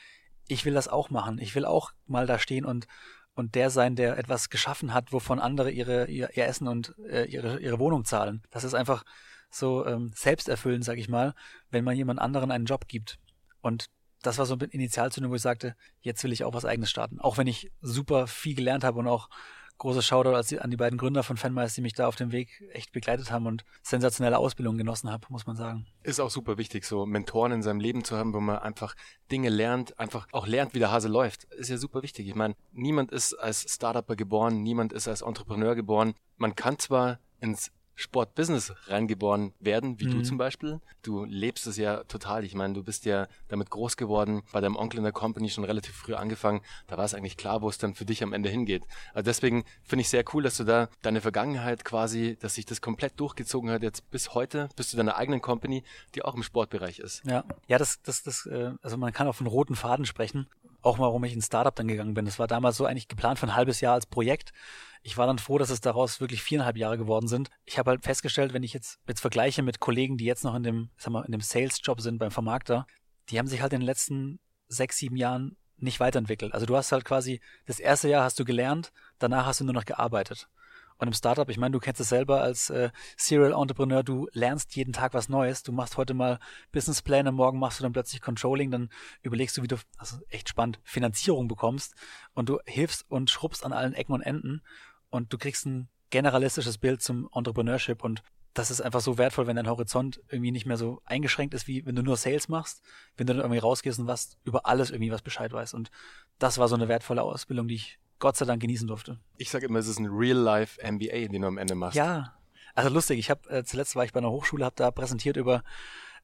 ich 0.47 0.65
will 0.65 0.73
das 0.73 0.87
auch 0.87 1.11
machen. 1.11 1.37
Ich 1.37 1.53
will 1.53 1.65
auch 1.65 1.91
mal 2.07 2.25
da 2.25 2.39
stehen 2.39 2.65
und, 2.65 2.87
und 3.35 3.55
der 3.55 3.69
sein, 3.69 3.95
der 3.95 4.17
etwas 4.17 4.49
geschaffen 4.49 4.93
hat, 4.93 5.11
wovon 5.11 5.39
andere 5.39 5.69
ihre, 5.69 6.07
ihr, 6.07 6.29
ihr 6.35 6.45
Essen 6.45 6.67
und 6.67 6.95
äh, 7.09 7.25
ihre, 7.25 7.59
ihre 7.59 7.79
Wohnung 7.79 8.05
zahlen. 8.05 8.41
Das 8.49 8.63
ist 8.63 8.73
einfach 8.73 9.03
so 9.49 9.85
ähm, 9.85 10.11
selbsterfüllend, 10.15 10.83
sag 10.83 10.97
ich 10.97 11.09
mal, 11.09 11.33
wenn 11.69 11.83
man 11.83 11.95
jemand 11.95 12.19
anderen 12.19 12.51
einen 12.51 12.65
Job 12.65 12.87
gibt. 12.87 13.19
Und 13.61 13.87
das 14.21 14.37
war 14.37 14.45
so 14.45 14.55
eine 14.55 14.65
Initialzündung, 14.65 15.31
wo 15.31 15.35
ich 15.35 15.41
sagte, 15.41 15.75
jetzt 16.01 16.23
will 16.23 16.31
ich 16.31 16.43
auch 16.43 16.53
was 16.53 16.65
eigenes 16.65 16.89
starten. 16.89 17.19
Auch 17.19 17.37
wenn 17.37 17.47
ich 17.47 17.71
super 17.81 18.27
viel 18.27 18.55
gelernt 18.55 18.83
habe 18.83 18.99
und 18.99 19.07
auch 19.07 19.29
großes 19.77 20.05
Shoutout 20.05 20.57
an 20.59 20.71
die 20.71 20.77
beiden 20.77 20.97
Gründer 20.97 21.23
von 21.23 21.37
Fanmeister, 21.37 21.75
die 21.75 21.81
mich 21.81 21.93
da 21.93 22.07
auf 22.07 22.15
dem 22.15 22.31
Weg 22.31 22.63
echt 22.73 22.91
begleitet 22.91 23.31
haben 23.31 23.45
und 23.45 23.65
sensationelle 23.83 24.37
Ausbildung 24.37 24.77
genossen 24.77 25.11
habe, 25.11 25.25
muss 25.29 25.45
man 25.45 25.55
sagen. 25.55 25.85
Ist 26.03 26.19
auch 26.19 26.29
super 26.29 26.57
wichtig, 26.57 26.85
so 26.85 27.05
Mentoren 27.05 27.51
in 27.51 27.61
seinem 27.61 27.79
Leben 27.79 28.03
zu 28.03 28.17
haben, 28.17 28.33
wo 28.33 28.39
man 28.39 28.59
einfach 28.59 28.95
Dinge 29.31 29.49
lernt, 29.49 29.99
einfach 29.99 30.27
auch 30.31 30.47
lernt, 30.47 30.73
wie 30.73 30.79
der 30.79 30.91
Hase 30.91 31.07
läuft. 31.07 31.45
Ist 31.45 31.69
ja 31.69 31.77
super 31.77 32.03
wichtig. 32.03 32.27
Ich 32.27 32.35
meine, 32.35 32.55
niemand 32.71 33.11
ist 33.11 33.33
als 33.33 33.61
Startupper 33.73 34.15
geboren, 34.15 34.61
niemand 34.63 34.93
ist 34.93 35.07
als 35.07 35.21
Entrepreneur 35.21 35.75
geboren. 35.75 36.13
Man 36.37 36.55
kann 36.55 36.79
zwar 36.79 37.19
ins 37.39 37.71
Sportbusiness 37.95 38.73
reingeboren 38.87 39.53
werden, 39.59 39.99
wie 39.99 40.07
mhm. 40.07 40.11
du 40.11 40.21
zum 40.21 40.37
Beispiel. 40.37 40.81
Du 41.01 41.23
lebst 41.23 41.65
es 41.65 41.77
ja 41.77 42.03
total. 42.03 42.43
Ich 42.43 42.53
meine, 42.53 42.73
du 42.73 42.83
bist 42.83 43.05
ja 43.05 43.27
damit 43.47 43.69
groß 43.69 43.97
geworden, 43.97 44.43
bei 44.51 44.61
deinem 44.61 44.75
Onkel 44.75 44.97
in 44.97 45.03
der 45.03 45.13
Company 45.13 45.49
schon 45.49 45.63
relativ 45.63 45.95
früh 45.95 46.13
angefangen. 46.13 46.61
Da 46.87 46.97
war 46.97 47.05
es 47.05 47.13
eigentlich 47.13 47.37
klar, 47.37 47.61
wo 47.61 47.69
es 47.69 47.77
dann 47.77 47.95
für 47.95 48.05
dich 48.05 48.21
am 48.21 48.33
Ende 48.33 48.49
hingeht. 48.49 48.83
Also 49.13 49.25
deswegen 49.25 49.63
finde 49.83 50.01
ich 50.01 50.09
sehr 50.09 50.25
cool, 50.33 50.43
dass 50.43 50.57
du 50.57 50.65
da 50.65 50.89
deine 51.01 51.21
Vergangenheit 51.21 51.85
quasi, 51.85 52.37
dass 52.39 52.55
sich 52.55 52.65
das 52.65 52.81
komplett 52.81 53.19
durchgezogen 53.19 53.69
hat, 53.69 53.81
jetzt 53.81 54.09
bis 54.11 54.33
heute, 54.33 54.69
bis 54.75 54.89
zu 54.89 54.97
deiner 54.97 55.15
eigenen 55.15 55.41
Company, 55.41 55.83
die 56.13 56.23
auch 56.23 56.35
im 56.35 56.43
Sportbereich 56.43 56.99
ist. 56.99 57.23
Ja, 57.25 57.45
ja, 57.67 57.77
das, 57.77 58.01
das, 58.01 58.23
das, 58.23 58.45
äh, 58.45 58.71
also 58.81 58.97
man 58.97 59.13
kann 59.13 59.27
auf 59.27 59.39
einen 59.39 59.47
roten 59.47 59.75
Faden 59.75 60.05
sprechen. 60.05 60.47
Auch 60.85 60.99
warum 60.99 61.23
ich 61.23 61.33
ins 61.33 61.47
Startup 61.47 61.75
dann 61.75 61.87
gegangen 61.87 62.13
bin. 62.13 62.25
Das 62.25 62.37
war 62.37 62.45
damals 62.45 62.77
so 62.77 62.85
eigentlich 62.85 63.07
geplant 63.07 63.39
für 63.39 63.47
ein 63.47 63.55
halbes 63.55 63.81
Jahr 63.81 63.95
als 63.95 64.05
Projekt. 64.05 64.53
Ich 65.01 65.17
war 65.17 65.25
dann 65.25 65.39
froh, 65.39 65.57
dass 65.57 65.71
es 65.71 65.81
daraus 65.81 66.21
wirklich 66.21 66.43
viereinhalb 66.43 66.77
Jahre 66.77 66.99
geworden 66.99 67.27
sind. 67.27 67.49
Ich 67.65 67.79
habe 67.79 67.89
halt 67.89 68.03
festgestellt, 68.03 68.53
wenn 68.53 68.61
ich 68.61 68.73
jetzt, 68.73 68.99
jetzt 69.07 69.19
vergleiche 69.19 69.63
mit 69.63 69.79
Kollegen, 69.79 70.15
die 70.15 70.25
jetzt 70.25 70.43
noch 70.43 70.53
in 70.53 70.61
dem, 70.61 70.89
sag 70.95 71.11
mal, 71.11 71.25
in 71.25 71.31
dem 71.31 71.41
Sales-Job 71.41 72.01
sind 72.01 72.19
beim 72.19 72.29
Vermarkter, 72.29 72.85
die 73.29 73.39
haben 73.39 73.47
sich 73.47 73.63
halt 73.63 73.73
in 73.73 73.79
den 73.79 73.87
letzten 73.87 74.39
sechs, 74.67 74.97
sieben 74.97 75.15
Jahren 75.15 75.57
nicht 75.77 75.99
weiterentwickelt. 75.99 76.53
Also 76.53 76.67
du 76.67 76.77
hast 76.77 76.91
halt 76.91 77.03
quasi, 77.03 77.41
das 77.65 77.79
erste 77.79 78.07
Jahr 78.07 78.23
hast 78.23 78.39
du 78.39 78.45
gelernt, 78.45 78.93
danach 79.17 79.47
hast 79.47 79.61
du 79.61 79.63
nur 79.63 79.73
noch 79.73 79.85
gearbeitet. 79.85 80.49
Und 80.97 81.07
im 81.07 81.13
Startup, 81.13 81.49
ich 81.49 81.57
meine, 81.57 81.73
du 81.73 81.79
kennst 81.79 81.99
es 81.99 82.09
selber 82.09 82.41
als 82.41 82.69
äh, 82.69 82.89
Serial 83.17 83.53
Entrepreneur, 83.53 84.01
du 84.01 84.27
lernst 84.31 84.75
jeden 84.75 84.93
Tag 84.93 85.13
was 85.13 85.27
Neues. 85.27 85.63
Du 85.63 85.71
machst 85.71 85.97
heute 85.97 86.13
mal 86.13 86.39
Businesspläne, 86.71 87.31
morgen 87.31 87.59
machst 87.59 87.79
du 87.79 87.83
dann 87.83 87.91
plötzlich 87.91 88.21
Controlling, 88.21 88.71
dann 88.71 88.89
überlegst 89.21 89.57
du, 89.57 89.63
wie 89.63 89.67
du, 89.67 89.75
also 89.97 90.17
echt 90.29 90.47
spannend, 90.47 90.79
Finanzierung 90.83 91.47
bekommst 91.47 91.95
und 92.33 92.47
du 92.47 92.59
hilfst 92.65 93.05
und 93.09 93.29
schrubbst 93.29 93.65
an 93.65 93.73
allen 93.73 93.93
Ecken 93.93 94.13
und 94.13 94.21
Enden 94.21 94.61
und 95.09 95.33
du 95.33 95.37
kriegst 95.37 95.65
ein 95.65 95.89
generalistisches 96.11 96.77
Bild 96.77 97.01
zum 97.01 97.29
Entrepreneurship 97.33 98.03
und 98.03 98.23
das 98.53 98.71
ist 98.71 98.79
einfach 98.79 99.01
so 99.01 99.17
wertvoll, 99.17 99.47
wenn 99.47 99.57
dein 99.57 99.67
Horizont 99.69 100.21
irgendwie 100.29 100.51
nicht 100.51 100.65
mehr 100.65 100.77
so 100.77 101.01
eingeschränkt 101.03 101.53
ist, 101.53 101.67
wie 101.67 101.85
wenn 101.85 101.95
du 101.95 102.03
nur 102.03 102.15
Sales 102.15 102.47
machst, 102.47 102.81
wenn 103.17 103.27
du 103.27 103.33
dann 103.33 103.41
irgendwie 103.41 103.59
rausgehst 103.59 103.99
und 103.99 104.07
was 104.07 104.37
über 104.45 104.65
alles 104.65 104.91
irgendwie 104.91 105.11
was 105.11 105.21
Bescheid 105.21 105.51
weißt. 105.51 105.73
Und 105.73 105.91
das 106.39 106.57
war 106.57 106.69
so 106.69 106.75
eine 106.75 106.87
wertvolle 106.87 107.21
Ausbildung, 107.21 107.67
die 107.67 107.75
ich 107.75 107.99
Gott 108.19 108.37
sei 108.37 108.45
Dank 108.45 108.61
genießen 108.61 108.87
durfte. 108.87 109.19
Ich 109.37 109.49
sage 109.49 109.65
immer, 109.65 109.79
es 109.79 109.87
ist 109.87 109.99
ein 109.99 110.07
Real-Life 110.07 110.79
MBA, 110.81 111.27
den 111.27 111.41
du 111.41 111.47
am 111.47 111.57
Ende 111.57 111.75
machst. 111.75 111.95
Ja, 111.95 112.35
also 112.73 112.89
lustig. 112.89 113.19
Ich 113.19 113.29
habe 113.29 113.49
äh, 113.49 113.63
zuletzt 113.63 113.95
war 113.95 114.05
ich 114.05 114.13
bei 114.13 114.19
einer 114.19 114.31
Hochschule, 114.31 114.65
habe 114.65 114.75
da 114.75 114.91
präsentiert 114.91 115.37
über 115.37 115.63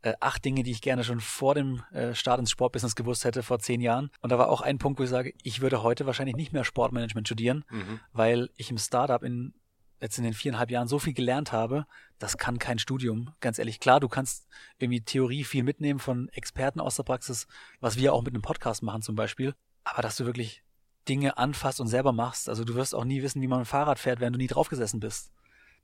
äh, 0.02 0.14
acht 0.20 0.44
Dinge, 0.44 0.64
die 0.64 0.72
ich 0.72 0.82
gerne 0.82 1.04
schon 1.04 1.20
vor 1.20 1.56
dem 1.56 1.84
äh, 1.92 2.14
Start 2.14 2.40
ins 2.40 2.52
Sportbusiness 2.52 2.96
gewusst 2.96 3.26
hätte, 3.26 3.44
vor 3.44 3.60
zehn 3.60 3.82
Jahren. 3.82 4.10
Und 4.22 4.32
da 4.32 4.38
war 4.38 4.50
auch 4.50 4.62
ein 4.62 4.78
Punkt, 4.78 5.00
wo 5.00 5.04
ich 5.04 5.10
sage, 5.10 5.34
ich 5.44 5.62
würde 5.62 5.84
heute 5.84 6.06
wahrscheinlich 6.06 6.36
nicht 6.36 6.54
mehr 6.54 6.64
Sportmanagement 6.64 7.28
studieren, 7.28 7.66
mhm. 7.70 8.00
weil 8.12 8.50
ich 8.56 8.72
im 8.72 8.78
Startup 8.78 9.22
in 9.24 9.54
jetzt 10.02 10.18
in 10.18 10.24
den 10.24 10.34
viereinhalb 10.34 10.72
Jahren 10.72 10.88
so 10.88 10.98
viel 10.98 11.14
gelernt 11.14 11.52
habe, 11.52 11.86
das 12.18 12.38
kann 12.38 12.58
kein 12.58 12.80
Studium. 12.80 13.36
Ganz 13.40 13.60
ehrlich, 13.60 13.80
klar, 13.80 14.00
du 14.00 14.10
kannst 14.10 14.48
irgendwie 14.80 15.02
Theorie 15.02 15.44
viel 15.44 15.64
mitnehmen 15.64 16.00
von 16.00 16.28
Experten 16.30 16.80
aus 16.80 16.96
der 16.96 17.04
Praxis, 17.04 17.46
was 17.80 17.98
wir 17.98 18.12
auch 18.12 18.24
mit 18.24 18.34
einem 18.34 18.42
Podcast 18.42 18.82
machen 18.82 19.04
zum 19.04 19.16
Beispiel. 19.16 19.54
Aber 19.84 20.02
dass 20.02 20.16
du 20.16 20.26
wirklich 20.26 20.64
Dinge 21.08 21.38
anfasst 21.38 21.80
und 21.80 21.88
selber 21.88 22.12
machst, 22.12 22.50
also 22.50 22.64
du 22.64 22.76
wirst 22.76 22.94
auch 22.94 23.06
nie 23.06 23.24
wissen, 23.24 23.42
wie 23.42 23.48
man 23.48 23.60
ein 23.60 23.66
Fahrrad 23.66 24.00
fährt, 24.00 24.20
wenn 24.20 24.34
du 24.34 24.38
nie 24.38 24.48
draufgesessen 24.48 25.00
bist. 25.00 25.32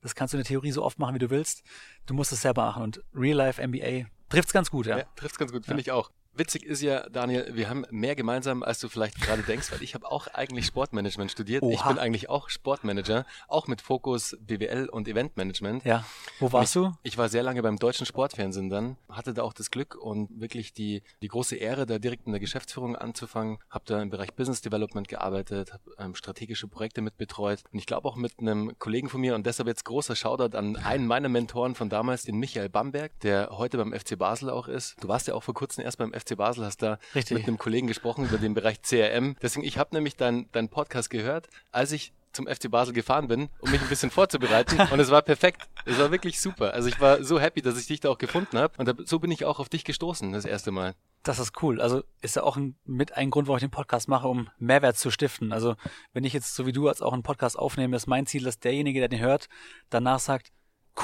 Das 0.01 0.13
kannst 0.13 0.33
du 0.33 0.37
in 0.37 0.43
der 0.43 0.47
Theorie 0.47 0.71
so 0.71 0.83
oft 0.83 0.99
machen, 0.99 1.15
wie 1.15 1.19
du 1.19 1.29
willst. 1.29 1.63
Du 2.05 2.13
musst 2.13 2.31
es 2.31 2.41
selber 2.41 2.65
machen. 2.65 2.83
Und 2.83 3.03
Real 3.15 3.35
Life 3.35 3.65
MBA 3.65 4.07
trifft's 4.29 4.53
ganz 4.53 4.69
gut, 4.69 4.85
ja. 4.85 4.99
ja 4.99 5.05
trifft's 5.15 5.39
ganz 5.39 5.51
gut, 5.51 5.65
finde 5.65 5.81
ja. 5.81 5.87
ich 5.87 5.91
auch. 5.91 6.11
Witzig 6.37 6.63
ist 6.63 6.83
ja, 6.83 7.09
Daniel, 7.09 7.49
wir 7.53 7.67
haben 7.67 7.83
mehr 7.89 8.15
gemeinsam, 8.15 8.61
als 8.61 8.79
du 8.79 8.89
vielleicht 8.89 9.19
gerade 9.19 9.41
denkst, 9.41 9.71
weil 9.71 9.81
ich 9.81 9.95
habe 9.95 10.11
auch 10.11 10.27
eigentlich 10.27 10.67
Sportmanagement 10.67 11.31
studiert. 11.31 11.63
Oha. 11.63 11.73
Ich 11.73 11.83
bin 11.83 11.97
eigentlich 11.97 12.29
auch 12.29 12.49
Sportmanager, 12.49 13.25
auch 13.47 13.67
mit 13.67 13.81
Fokus 13.81 14.37
BWL 14.39 14.87
und 14.87 15.07
Eventmanagement. 15.07 15.83
Ja. 15.83 16.05
Wo 16.39 16.51
warst 16.51 16.75
ich, 16.75 16.81
du? 16.81 16.93
Ich 17.01 17.17
war 17.17 17.29
sehr 17.29 17.41
lange 17.41 17.63
beim 17.63 17.77
deutschen 17.77 18.05
Sportfernsehen 18.05 18.69
dann, 18.69 18.97
hatte 19.09 19.33
da 19.33 19.41
auch 19.41 19.53
das 19.53 19.71
Glück 19.71 19.95
und 19.95 20.29
wirklich 20.39 20.73
die, 20.73 21.01
die 21.23 21.27
große 21.27 21.55
Ehre, 21.55 21.87
da 21.87 21.97
direkt 21.97 22.27
in 22.27 22.33
der 22.33 22.39
Geschäftsführung 22.39 22.95
anzufangen. 22.95 23.57
Habe 23.71 23.85
da 23.87 24.01
im 24.01 24.11
Bereich 24.11 24.33
Business 24.35 24.61
Development 24.61 25.07
gearbeitet, 25.07 25.73
habe 25.73 25.83
ähm, 25.97 26.13
strategische 26.13 26.67
Projekte 26.67 27.01
mitbetreut 27.01 27.63
und 27.71 27.79
ich 27.79 27.87
glaube 27.87 28.07
auch 28.07 28.15
mit 28.15 28.33
einem 28.39 28.77
Kollegen 28.77 29.09
von 29.09 29.21
mir 29.21 29.33
und 29.33 29.45
deshalb 29.47 29.67
jetzt 29.67 29.85
großer 29.85 30.15
Shoutout 30.15 30.55
an 30.55 30.75
einen 30.75 31.07
meiner 31.07 31.29
Mentoren 31.29 31.73
von 31.73 31.89
damals, 31.89 32.23
den 32.23 32.37
Michael 32.37 32.69
Bamberg, 32.69 33.19
der 33.21 33.49
heute 33.53 33.77
beim 33.77 33.91
FC 33.91 34.19
Basel 34.19 34.51
auch 34.51 34.67
ist. 34.67 35.01
Du 35.01 35.07
warst 35.07 35.27
ja 35.27 35.33
auch 35.33 35.43
vor 35.43 35.53
kurzem 35.53 35.83
erst 35.83 35.97
beim 35.97 36.13
FC 36.13 36.26
FC 36.27 36.37
Basel, 36.37 36.65
hast 36.65 36.81
da 36.81 36.99
Richtig. 37.15 37.37
mit 37.37 37.47
einem 37.47 37.57
Kollegen 37.57 37.87
gesprochen 37.87 38.25
über 38.25 38.37
den 38.37 38.53
Bereich 38.53 38.81
CRM. 38.81 39.35
Deswegen, 39.41 39.65
ich 39.65 39.77
habe 39.77 39.95
nämlich 39.95 40.15
deinen 40.15 40.51
dein 40.51 40.69
Podcast 40.69 41.09
gehört, 41.09 41.47
als 41.71 41.91
ich 41.91 42.13
zum 42.37 42.47
FC 42.47 42.69
Basel 42.69 42.93
gefahren 42.93 43.27
bin, 43.27 43.49
um 43.59 43.71
mich 43.71 43.81
ein 43.81 43.89
bisschen 43.89 44.11
vorzubereiten. 44.11 44.79
Und 44.91 44.99
es 44.99 45.09
war 45.09 45.21
perfekt. 45.23 45.67
Es 45.85 45.99
war 45.99 46.11
wirklich 46.11 46.39
super. 46.39 46.73
Also 46.73 46.87
ich 46.87 46.99
war 47.01 47.23
so 47.23 47.39
happy, 47.39 47.61
dass 47.61 47.79
ich 47.79 47.87
dich 47.87 47.99
da 47.99 48.09
auch 48.09 48.17
gefunden 48.19 48.57
habe. 48.57 48.73
Und 48.77 49.09
so 49.09 49.19
bin 49.19 49.31
ich 49.31 49.43
auch 49.43 49.59
auf 49.59 49.69
dich 49.69 49.83
gestoßen, 49.83 50.31
das 50.31 50.45
erste 50.45 50.71
Mal. 50.71 50.93
Das 51.23 51.39
ist 51.39 51.61
cool. 51.63 51.81
Also 51.81 52.03
ist 52.21 52.35
ja 52.35 52.43
auch 52.43 52.55
ein, 52.55 52.75
mit 52.85 53.17
ein 53.17 53.31
Grund, 53.31 53.47
warum 53.47 53.57
ich 53.57 53.63
den 53.63 53.71
Podcast 53.71 54.07
mache, 54.07 54.27
um 54.27 54.49
Mehrwert 54.59 54.97
zu 54.97 55.09
stiften. 55.09 55.51
Also 55.51 55.75
wenn 56.13 56.23
ich 56.23 56.33
jetzt 56.33 56.55
so 56.55 56.65
wie 56.65 56.71
du 56.71 56.87
als 56.87 57.01
auch 57.01 57.13
einen 57.13 57.23
Podcast 57.23 57.57
aufnehme, 57.57 57.95
ist 57.95 58.07
mein 58.07 58.27
Ziel, 58.27 58.43
dass 58.43 58.59
derjenige, 58.59 58.99
der 58.99 59.09
den 59.09 59.19
hört, 59.19 59.49
danach 59.89 60.19
sagt, 60.19 60.51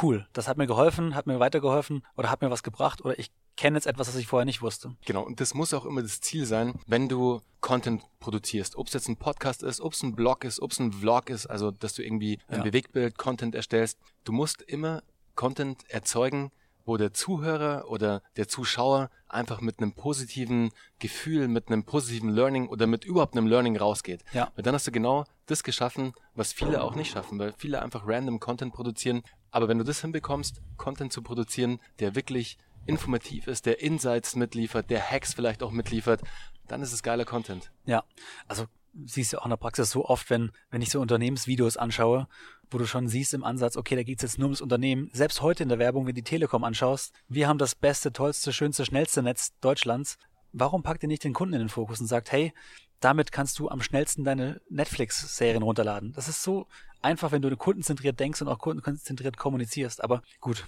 cool, 0.01 0.27
das 0.33 0.47
hat 0.47 0.57
mir 0.57 0.67
geholfen, 0.67 1.15
hat 1.15 1.27
mir 1.27 1.39
weitergeholfen 1.39 2.05
oder 2.15 2.29
hat 2.29 2.41
mir 2.41 2.51
was 2.51 2.63
gebracht 2.63 3.03
oder 3.03 3.17
ich 3.19 3.31
kenne 3.55 3.77
jetzt 3.77 3.87
etwas, 3.87 4.07
das 4.07 4.15
ich 4.15 4.27
vorher 4.27 4.45
nicht 4.45 4.61
wusste. 4.61 4.95
Genau, 5.05 5.23
und 5.23 5.39
das 5.39 5.53
muss 5.53 5.73
auch 5.73 5.85
immer 5.85 6.01
das 6.01 6.21
Ziel 6.21 6.45
sein, 6.45 6.73
wenn 6.87 7.09
du 7.09 7.41
Content 7.61 8.03
produzierst. 8.19 8.75
Ob 8.75 8.87
es 8.87 8.93
jetzt 8.93 9.07
ein 9.07 9.17
Podcast 9.17 9.63
ist, 9.63 9.79
ob 9.81 9.93
es 9.93 10.03
ein 10.03 10.15
Blog 10.15 10.43
ist, 10.43 10.61
ob 10.61 10.71
es 10.71 10.79
ein 10.79 10.91
Vlog 10.91 11.29
ist, 11.29 11.45
also 11.45 11.71
dass 11.71 11.93
du 11.93 12.03
irgendwie 12.03 12.39
ein 12.47 12.57
ja. 12.57 12.63
Bewegtbild-Content 12.63 13.55
erstellst. 13.55 13.99
Du 14.23 14.31
musst 14.31 14.61
immer 14.61 15.03
Content 15.35 15.89
erzeugen, 15.89 16.51
wo 16.85 16.97
der 16.97 17.13
Zuhörer 17.13 17.89
oder 17.89 18.21
der 18.35 18.47
Zuschauer 18.47 19.09
einfach 19.29 19.61
mit 19.61 19.79
einem 19.79 19.93
positiven 19.93 20.71
Gefühl, 20.99 21.47
mit 21.47 21.69
einem 21.69 21.85
positiven 21.85 22.29
Learning 22.29 22.67
oder 22.67 22.87
mit 22.87 23.05
überhaupt 23.05 23.37
einem 23.37 23.47
Learning 23.47 23.77
rausgeht. 23.77 24.23
Ja. 24.33 24.51
Weil 24.55 24.63
dann 24.63 24.75
hast 24.75 24.87
du 24.87 24.91
genau 24.91 25.25
das 25.45 25.63
geschaffen, 25.63 26.13
was 26.35 26.53
viele 26.53 26.83
auch 26.83 26.95
nicht 26.95 27.11
schaffen, 27.11 27.39
weil 27.39 27.53
viele 27.57 27.81
einfach 27.81 28.03
random 28.05 28.39
Content 28.39 28.73
produzieren. 28.73 29.23
Aber 29.51 29.67
wenn 29.67 29.77
du 29.77 29.83
das 29.83 30.01
hinbekommst, 30.01 30.61
Content 30.77 31.13
zu 31.13 31.21
produzieren, 31.21 31.79
der 31.99 32.15
wirklich 32.15 32.57
informativ 32.85 33.47
ist, 33.47 33.65
der 33.65 33.81
Insights 33.81 34.35
mitliefert, 34.35 34.89
der 34.89 35.01
Hacks 35.01 35.33
vielleicht 35.33 35.63
auch 35.63 35.71
mitliefert, 35.71 36.21
dann 36.67 36.81
ist 36.81 36.93
es 36.93 37.03
geiler 37.03 37.25
Content. 37.25 37.71
Ja, 37.85 38.03
also 38.47 38.65
siehst 39.05 39.33
du 39.33 39.39
auch 39.39 39.45
in 39.45 39.49
der 39.49 39.57
Praxis 39.57 39.89
so 39.89 40.05
oft, 40.05 40.29
wenn, 40.29 40.51
wenn 40.69 40.81
ich 40.81 40.89
so 40.89 41.01
Unternehmensvideos 41.01 41.77
anschaue, 41.77 42.27
wo 42.69 42.77
du 42.77 42.85
schon 42.85 43.07
siehst 43.07 43.33
im 43.33 43.43
Ansatz, 43.43 43.77
okay, 43.77 43.95
da 43.95 44.03
geht's 44.03 44.23
jetzt 44.23 44.37
nur 44.37 44.47
ums 44.47 44.61
Unternehmen. 44.61 45.09
Selbst 45.13 45.41
heute 45.41 45.63
in 45.63 45.69
der 45.69 45.79
Werbung, 45.79 46.05
wenn 46.05 46.15
du 46.15 46.21
die 46.21 46.29
Telekom 46.29 46.63
anschaust, 46.63 47.13
wir 47.27 47.47
haben 47.47 47.57
das 47.57 47.75
beste, 47.75 48.13
tollste, 48.13 48.53
schönste, 48.53 48.85
schnellste 48.85 49.23
Netz 49.23 49.53
Deutschlands. 49.61 50.17
Warum 50.51 50.83
packt 50.83 51.03
ihr 51.03 51.09
nicht 51.09 51.23
den 51.23 51.33
Kunden 51.33 51.55
in 51.55 51.59
den 51.59 51.69
Fokus 51.69 51.99
und 51.99 52.07
sagt, 52.07 52.31
hey, 52.31 52.53
damit 52.99 53.31
kannst 53.31 53.59
du 53.59 53.69
am 53.69 53.81
schnellsten 53.81 54.23
deine 54.23 54.61
Netflix-Serien 54.69 55.63
runterladen? 55.63 56.13
Das 56.13 56.27
ist 56.27 56.43
so 56.43 56.67
einfach, 57.03 57.31
wenn 57.31 57.41
du 57.41 57.55
kundenzentriert 57.55 58.19
denkst 58.19 58.41
und 58.41 58.47
auch 58.47 58.59
kundenzentriert 58.59 59.37
kommunizierst. 59.37 60.03
Aber 60.03 60.21
gut, 60.39 60.65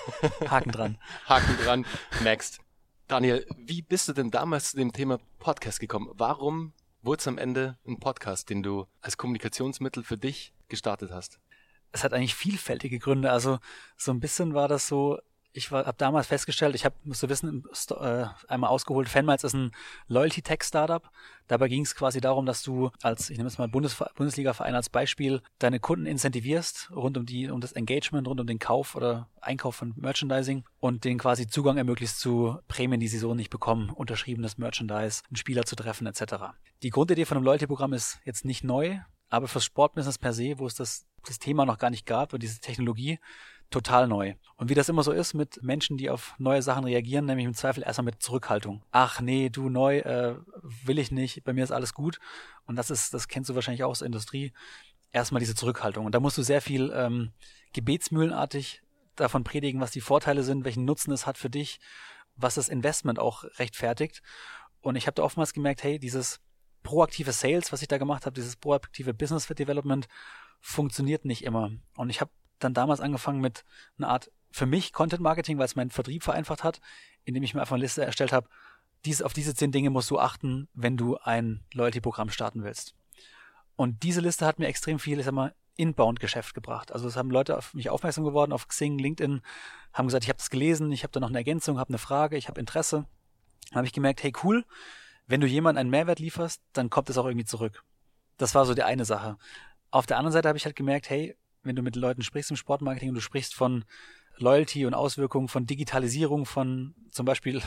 Haken 0.48 0.72
dran. 0.72 0.98
Haken 1.26 1.56
dran. 1.64 1.86
Next. 2.22 2.60
Daniel, 3.06 3.46
wie 3.56 3.82
bist 3.82 4.08
du 4.08 4.12
denn 4.12 4.30
damals 4.30 4.72
zu 4.72 4.76
dem 4.76 4.92
Thema 4.92 5.18
Podcast 5.38 5.80
gekommen? 5.80 6.10
Warum 6.14 6.74
wurde 7.02 7.20
es 7.20 7.28
am 7.28 7.38
Ende 7.38 7.78
ein 7.86 7.98
Podcast, 7.98 8.50
den 8.50 8.62
du 8.62 8.86
als 9.00 9.16
Kommunikationsmittel 9.16 10.04
für 10.04 10.18
dich 10.18 10.52
gestartet 10.68 11.10
hast? 11.10 11.40
es 11.92 12.04
hat 12.04 12.12
eigentlich 12.12 12.34
vielfältige 12.34 12.98
Gründe. 12.98 13.30
Also 13.30 13.58
so 13.96 14.12
ein 14.12 14.20
bisschen 14.20 14.54
war 14.54 14.68
das 14.68 14.88
so, 14.88 15.18
ich 15.58 15.70
habe 15.70 15.94
damals 15.98 16.28
festgestellt, 16.28 16.74
ich 16.74 16.84
habe, 16.84 16.94
musst 17.04 17.22
du 17.22 17.28
wissen, 17.28 17.64
äh, 17.90 18.24
einmal 18.46 18.70
ausgeholt, 18.70 19.08
Fanmiles 19.08 19.44
ist 19.44 19.54
ein 19.54 19.72
Loyalty-Tech-Startup. 20.06 21.02
Dabei 21.48 21.68
ging 21.68 21.82
es 21.82 21.94
quasi 21.94 22.20
darum, 22.20 22.46
dass 22.46 22.62
du 22.62 22.90
als, 23.02 23.30
ich 23.30 23.38
nehme 23.38 23.48
jetzt 23.48 23.58
mal 23.58 23.68
Bundes 23.68 23.96
Bundesliga-Verein 24.16 24.74
als 24.74 24.88
Beispiel, 24.88 25.42
deine 25.58 25.80
Kunden 25.80 26.06
incentivierst 26.06 26.90
rund 26.94 27.16
um 27.18 27.26
die, 27.26 27.50
um 27.50 27.60
das 27.60 27.72
Engagement, 27.72 28.28
rund 28.28 28.40
um 28.40 28.46
den 28.46 28.58
Kauf 28.58 28.94
oder 28.94 29.28
Einkauf 29.40 29.76
von 29.76 29.94
Merchandising 29.96 30.64
und 30.80 31.04
denen 31.04 31.18
quasi 31.18 31.46
Zugang 31.46 31.76
ermöglicht 31.76 32.16
zu 32.16 32.58
Prämien, 32.68 33.00
die 33.00 33.08
sie 33.08 33.18
so 33.18 33.34
nicht 33.34 33.50
bekommen, 33.50 33.90
unterschriebenes 33.90 34.58
Merchandise, 34.58 35.22
einen 35.28 35.36
Spieler 35.36 35.64
zu 35.64 35.76
treffen, 35.76 36.06
etc. 36.06 36.34
Die 36.82 36.90
Grundidee 36.90 37.24
von 37.24 37.36
einem 37.36 37.44
Loyalty-Programm 37.44 37.92
ist 37.92 38.20
jetzt 38.24 38.44
nicht 38.44 38.64
neu, 38.64 38.98
aber 39.30 39.48
fürs 39.48 39.64
Sportbusiness 39.64 40.18
per 40.18 40.32
se, 40.32 40.58
wo 40.58 40.66
es 40.66 40.74
das, 40.74 41.06
das 41.26 41.38
Thema 41.38 41.66
noch 41.66 41.78
gar 41.78 41.90
nicht 41.90 42.06
gab 42.06 42.32
und 42.32 42.42
diese 42.42 42.60
Technologie, 42.60 43.18
total 43.70 44.08
neu. 44.08 44.34
Und 44.56 44.70
wie 44.70 44.74
das 44.74 44.88
immer 44.88 45.02
so 45.02 45.12
ist 45.12 45.34
mit 45.34 45.62
Menschen, 45.62 45.96
die 45.96 46.10
auf 46.10 46.34
neue 46.38 46.62
Sachen 46.62 46.84
reagieren, 46.84 47.26
nämlich 47.26 47.46
im 47.46 47.54
Zweifel 47.54 47.82
erstmal 47.82 48.06
mit 48.06 48.22
Zurückhaltung. 48.22 48.82
Ach 48.90 49.20
nee, 49.20 49.50
du 49.50 49.68
neu, 49.68 49.98
äh, 49.98 50.36
will 50.84 50.98
ich 50.98 51.10
nicht, 51.10 51.44
bei 51.44 51.52
mir 51.52 51.64
ist 51.64 51.70
alles 51.70 51.94
gut. 51.94 52.18
Und 52.66 52.76
das 52.76 52.90
ist, 52.90 53.14
das 53.14 53.28
kennst 53.28 53.50
du 53.50 53.54
wahrscheinlich 53.54 53.84
auch 53.84 53.90
aus 53.90 54.00
der 54.00 54.06
Industrie, 54.06 54.52
erstmal 55.12 55.40
diese 55.40 55.54
Zurückhaltung. 55.54 56.06
Und 56.06 56.14
da 56.14 56.20
musst 56.20 56.38
du 56.38 56.42
sehr 56.42 56.60
viel 56.60 56.92
ähm, 56.94 57.32
gebetsmühlenartig 57.72 58.82
davon 59.16 59.44
predigen, 59.44 59.80
was 59.80 59.90
die 59.90 60.00
Vorteile 60.00 60.42
sind, 60.42 60.64
welchen 60.64 60.84
Nutzen 60.84 61.12
es 61.12 61.26
hat 61.26 61.38
für 61.38 61.50
dich, 61.50 61.80
was 62.36 62.54
das 62.54 62.68
Investment 62.68 63.18
auch 63.18 63.44
rechtfertigt. 63.58 64.22
Und 64.80 64.96
ich 64.96 65.06
habe 65.06 65.14
da 65.14 65.22
oftmals 65.22 65.52
gemerkt, 65.52 65.82
hey, 65.82 65.98
dieses 65.98 66.40
proaktive 66.82 67.32
Sales, 67.32 67.72
was 67.72 67.82
ich 67.82 67.88
da 67.88 67.98
gemacht 67.98 68.26
habe, 68.26 68.34
dieses 68.34 68.56
proaktive 68.56 69.12
Business 69.12 69.46
Development, 69.46 70.08
funktioniert 70.60 71.24
nicht 71.24 71.44
immer. 71.44 71.72
Und 71.96 72.10
ich 72.10 72.20
habe 72.20 72.30
dann 72.58 72.74
damals 72.74 73.00
angefangen 73.00 73.40
mit 73.40 73.64
einer 73.98 74.08
Art 74.08 74.30
für 74.50 74.66
mich 74.66 74.92
Content 74.92 75.22
Marketing, 75.22 75.58
weil 75.58 75.66
es 75.66 75.76
meinen 75.76 75.90
Vertrieb 75.90 76.22
vereinfacht 76.22 76.64
hat, 76.64 76.80
indem 77.24 77.42
ich 77.42 77.54
mir 77.54 77.60
einfach 77.60 77.76
eine 77.76 77.84
Liste 77.84 78.04
erstellt 78.04 78.32
habe, 78.32 78.48
dies, 79.04 79.22
auf 79.22 79.32
diese 79.32 79.54
zehn 79.54 79.70
Dinge 79.72 79.90
musst 79.90 80.10
du 80.10 80.18
achten, 80.18 80.68
wenn 80.74 80.96
du 80.96 81.16
ein 81.18 81.60
Loyalty-Programm 81.72 82.30
starten 82.30 82.64
willst. 82.64 82.94
Und 83.76 84.02
diese 84.02 84.20
Liste 84.20 84.44
hat 84.44 84.58
mir 84.58 84.66
extrem 84.66 84.98
viel, 84.98 85.18
ich 85.18 85.24
sag 85.24 85.34
mal, 85.34 85.54
Inbound-Geschäft 85.76 86.54
gebracht. 86.54 86.90
Also 86.90 87.06
es 87.06 87.16
haben 87.16 87.30
Leute 87.30 87.56
auf 87.56 87.72
mich 87.74 87.90
aufmerksam 87.90 88.24
geworden 88.24 88.52
auf 88.52 88.66
Xing, 88.66 88.98
LinkedIn, 88.98 89.40
haben 89.92 90.06
gesagt, 90.06 90.24
ich 90.24 90.28
habe 90.28 90.38
das 90.38 90.50
gelesen, 90.50 90.90
ich 90.90 91.04
habe 91.04 91.12
da 91.12 91.20
noch 91.20 91.28
eine 91.28 91.38
Ergänzung, 91.38 91.78
habe 91.78 91.90
eine 91.90 91.98
Frage, 91.98 92.36
ich 92.36 92.48
habe 92.48 92.58
Interesse. 92.58 93.06
Dann 93.70 93.76
habe 93.76 93.86
ich 93.86 93.92
gemerkt, 93.92 94.22
hey 94.22 94.32
cool, 94.42 94.64
wenn 95.26 95.40
du 95.40 95.46
jemandem 95.46 95.82
einen 95.82 95.90
Mehrwert 95.90 96.18
lieferst, 96.18 96.60
dann 96.72 96.90
kommt 96.90 97.08
es 97.10 97.18
auch 97.18 97.26
irgendwie 97.26 97.44
zurück. 97.44 97.84
Das 98.36 98.54
war 98.54 98.66
so 98.66 98.74
die 98.74 98.82
eine 98.82 99.04
Sache. 99.04 99.36
Auf 99.90 100.06
der 100.06 100.16
anderen 100.18 100.32
Seite 100.32 100.48
habe 100.48 100.58
ich 100.58 100.64
halt 100.64 100.76
gemerkt, 100.76 101.08
hey, 101.10 101.36
wenn 101.62 101.76
du 101.76 101.82
mit 101.82 101.96
Leuten 101.96 102.22
sprichst 102.22 102.50
im 102.50 102.56
Sportmarketing 102.56 103.10
und 103.10 103.14
du 103.14 103.20
sprichst 103.20 103.54
von 103.54 103.84
Loyalty 104.36 104.86
und 104.86 104.94
Auswirkungen 104.94 105.48
von 105.48 105.66
Digitalisierung 105.66 106.46
von 106.46 106.94
zum 107.10 107.26
Beispiel 107.26 107.60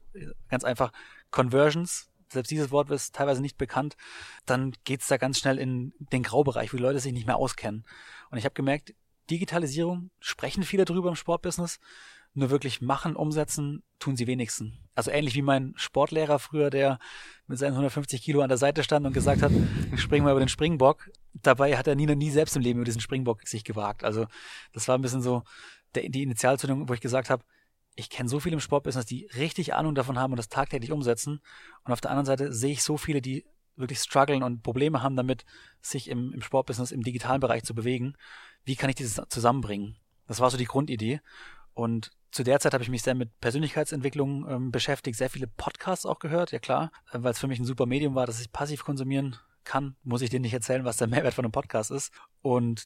ganz 0.48 0.64
einfach 0.64 0.92
Conversions, 1.30 2.10
selbst 2.30 2.50
dieses 2.50 2.70
Wort 2.70 2.90
ist 2.90 3.14
teilweise 3.14 3.40
nicht 3.40 3.56
bekannt, 3.56 3.96
dann 4.46 4.72
geht's 4.84 5.08
da 5.08 5.16
ganz 5.16 5.38
schnell 5.38 5.58
in 5.58 5.92
den 6.12 6.22
Graubereich, 6.22 6.72
wo 6.72 6.76
die 6.76 6.82
Leute 6.82 7.00
sich 7.00 7.12
nicht 7.12 7.26
mehr 7.26 7.36
auskennen. 7.36 7.84
Und 8.30 8.38
ich 8.38 8.44
habe 8.44 8.54
gemerkt, 8.54 8.94
Digitalisierung 9.30 10.10
sprechen 10.20 10.62
viele 10.62 10.84
drüber 10.84 11.08
im 11.08 11.16
Sportbusiness, 11.16 11.78
nur 12.34 12.50
wirklich 12.50 12.80
machen, 12.80 13.16
umsetzen, 13.16 13.82
tun 13.98 14.16
sie 14.16 14.26
wenigsten. 14.26 14.78
Also 14.94 15.10
ähnlich 15.10 15.34
wie 15.34 15.42
mein 15.42 15.72
Sportlehrer 15.76 16.38
früher, 16.38 16.70
der 16.70 16.98
mit 17.46 17.58
seinen 17.58 17.72
150 17.72 18.22
Kilo 18.22 18.42
an 18.42 18.48
der 18.48 18.58
Seite 18.58 18.84
stand 18.84 19.06
und 19.06 19.12
gesagt 19.12 19.42
hat, 19.42 19.52
springen 19.96 20.26
wir 20.26 20.32
über 20.32 20.40
den 20.40 20.48
Springbock. 20.48 21.10
Dabei 21.34 21.76
hat 21.76 21.86
er 21.86 21.94
nie, 21.94 22.06
nie 22.06 22.30
selbst 22.30 22.56
im 22.56 22.62
Leben 22.62 22.78
über 22.78 22.84
diesen 22.84 23.00
Springbock 23.00 23.46
sich 23.46 23.64
gewagt. 23.64 24.04
Also 24.04 24.26
das 24.72 24.88
war 24.88 24.96
ein 24.98 25.02
bisschen 25.02 25.22
so 25.22 25.42
der, 25.94 26.08
die 26.08 26.22
Initialzündung, 26.22 26.88
wo 26.88 26.94
ich 26.94 27.00
gesagt 27.00 27.30
habe, 27.30 27.44
ich 27.94 28.10
kenne 28.10 28.28
so 28.28 28.38
viele 28.38 28.54
im 28.54 28.60
Sportbusiness, 28.60 29.06
die 29.06 29.28
richtig 29.36 29.74
Ahnung 29.74 29.94
davon 29.94 30.18
haben 30.18 30.32
und 30.32 30.36
das 30.36 30.48
tagtäglich 30.48 30.92
umsetzen. 30.92 31.40
Und 31.84 31.92
auf 31.92 32.00
der 32.00 32.10
anderen 32.10 32.26
Seite 32.26 32.52
sehe 32.52 32.72
ich 32.72 32.82
so 32.82 32.96
viele, 32.96 33.20
die 33.20 33.44
wirklich 33.74 33.98
strugglen 33.98 34.42
und 34.42 34.62
Probleme 34.62 35.02
haben 35.02 35.16
damit, 35.16 35.44
sich 35.80 36.08
im, 36.08 36.32
im 36.32 36.42
Sportbusiness, 36.42 36.92
im 36.92 37.02
digitalen 37.02 37.40
Bereich 37.40 37.64
zu 37.64 37.74
bewegen. 37.74 38.14
Wie 38.64 38.76
kann 38.76 38.90
ich 38.90 38.96
dieses 38.96 39.20
zusammenbringen? 39.28 39.96
Das 40.26 40.40
war 40.40 40.50
so 40.50 40.56
die 40.56 40.64
Grundidee. 40.64 41.20
Und 41.74 42.12
zu 42.30 42.42
der 42.42 42.60
Zeit 42.60 42.74
habe 42.74 42.84
ich 42.84 42.90
mich 42.90 43.02
sehr 43.02 43.14
mit 43.14 43.40
Persönlichkeitsentwicklung 43.40 44.48
ähm, 44.48 44.70
beschäftigt, 44.70 45.16
sehr 45.16 45.30
viele 45.30 45.46
Podcasts 45.46 46.06
auch 46.06 46.18
gehört, 46.18 46.52
ja 46.52 46.58
klar, 46.58 46.92
äh, 47.12 47.18
weil 47.20 47.32
es 47.32 47.38
für 47.38 47.46
mich 47.46 47.58
ein 47.58 47.64
super 47.64 47.86
Medium 47.86 48.14
war, 48.14 48.26
dass 48.26 48.40
ich 48.40 48.52
passiv 48.52 48.84
konsumieren 48.84 49.38
kann, 49.68 49.96
muss 50.02 50.22
ich 50.22 50.30
dir 50.30 50.40
nicht 50.40 50.54
erzählen, 50.54 50.84
was 50.84 50.96
der 50.96 51.06
Mehrwert 51.06 51.34
von 51.34 51.44
einem 51.44 51.52
Podcast 51.52 51.90
ist. 51.90 52.12
Und 52.42 52.84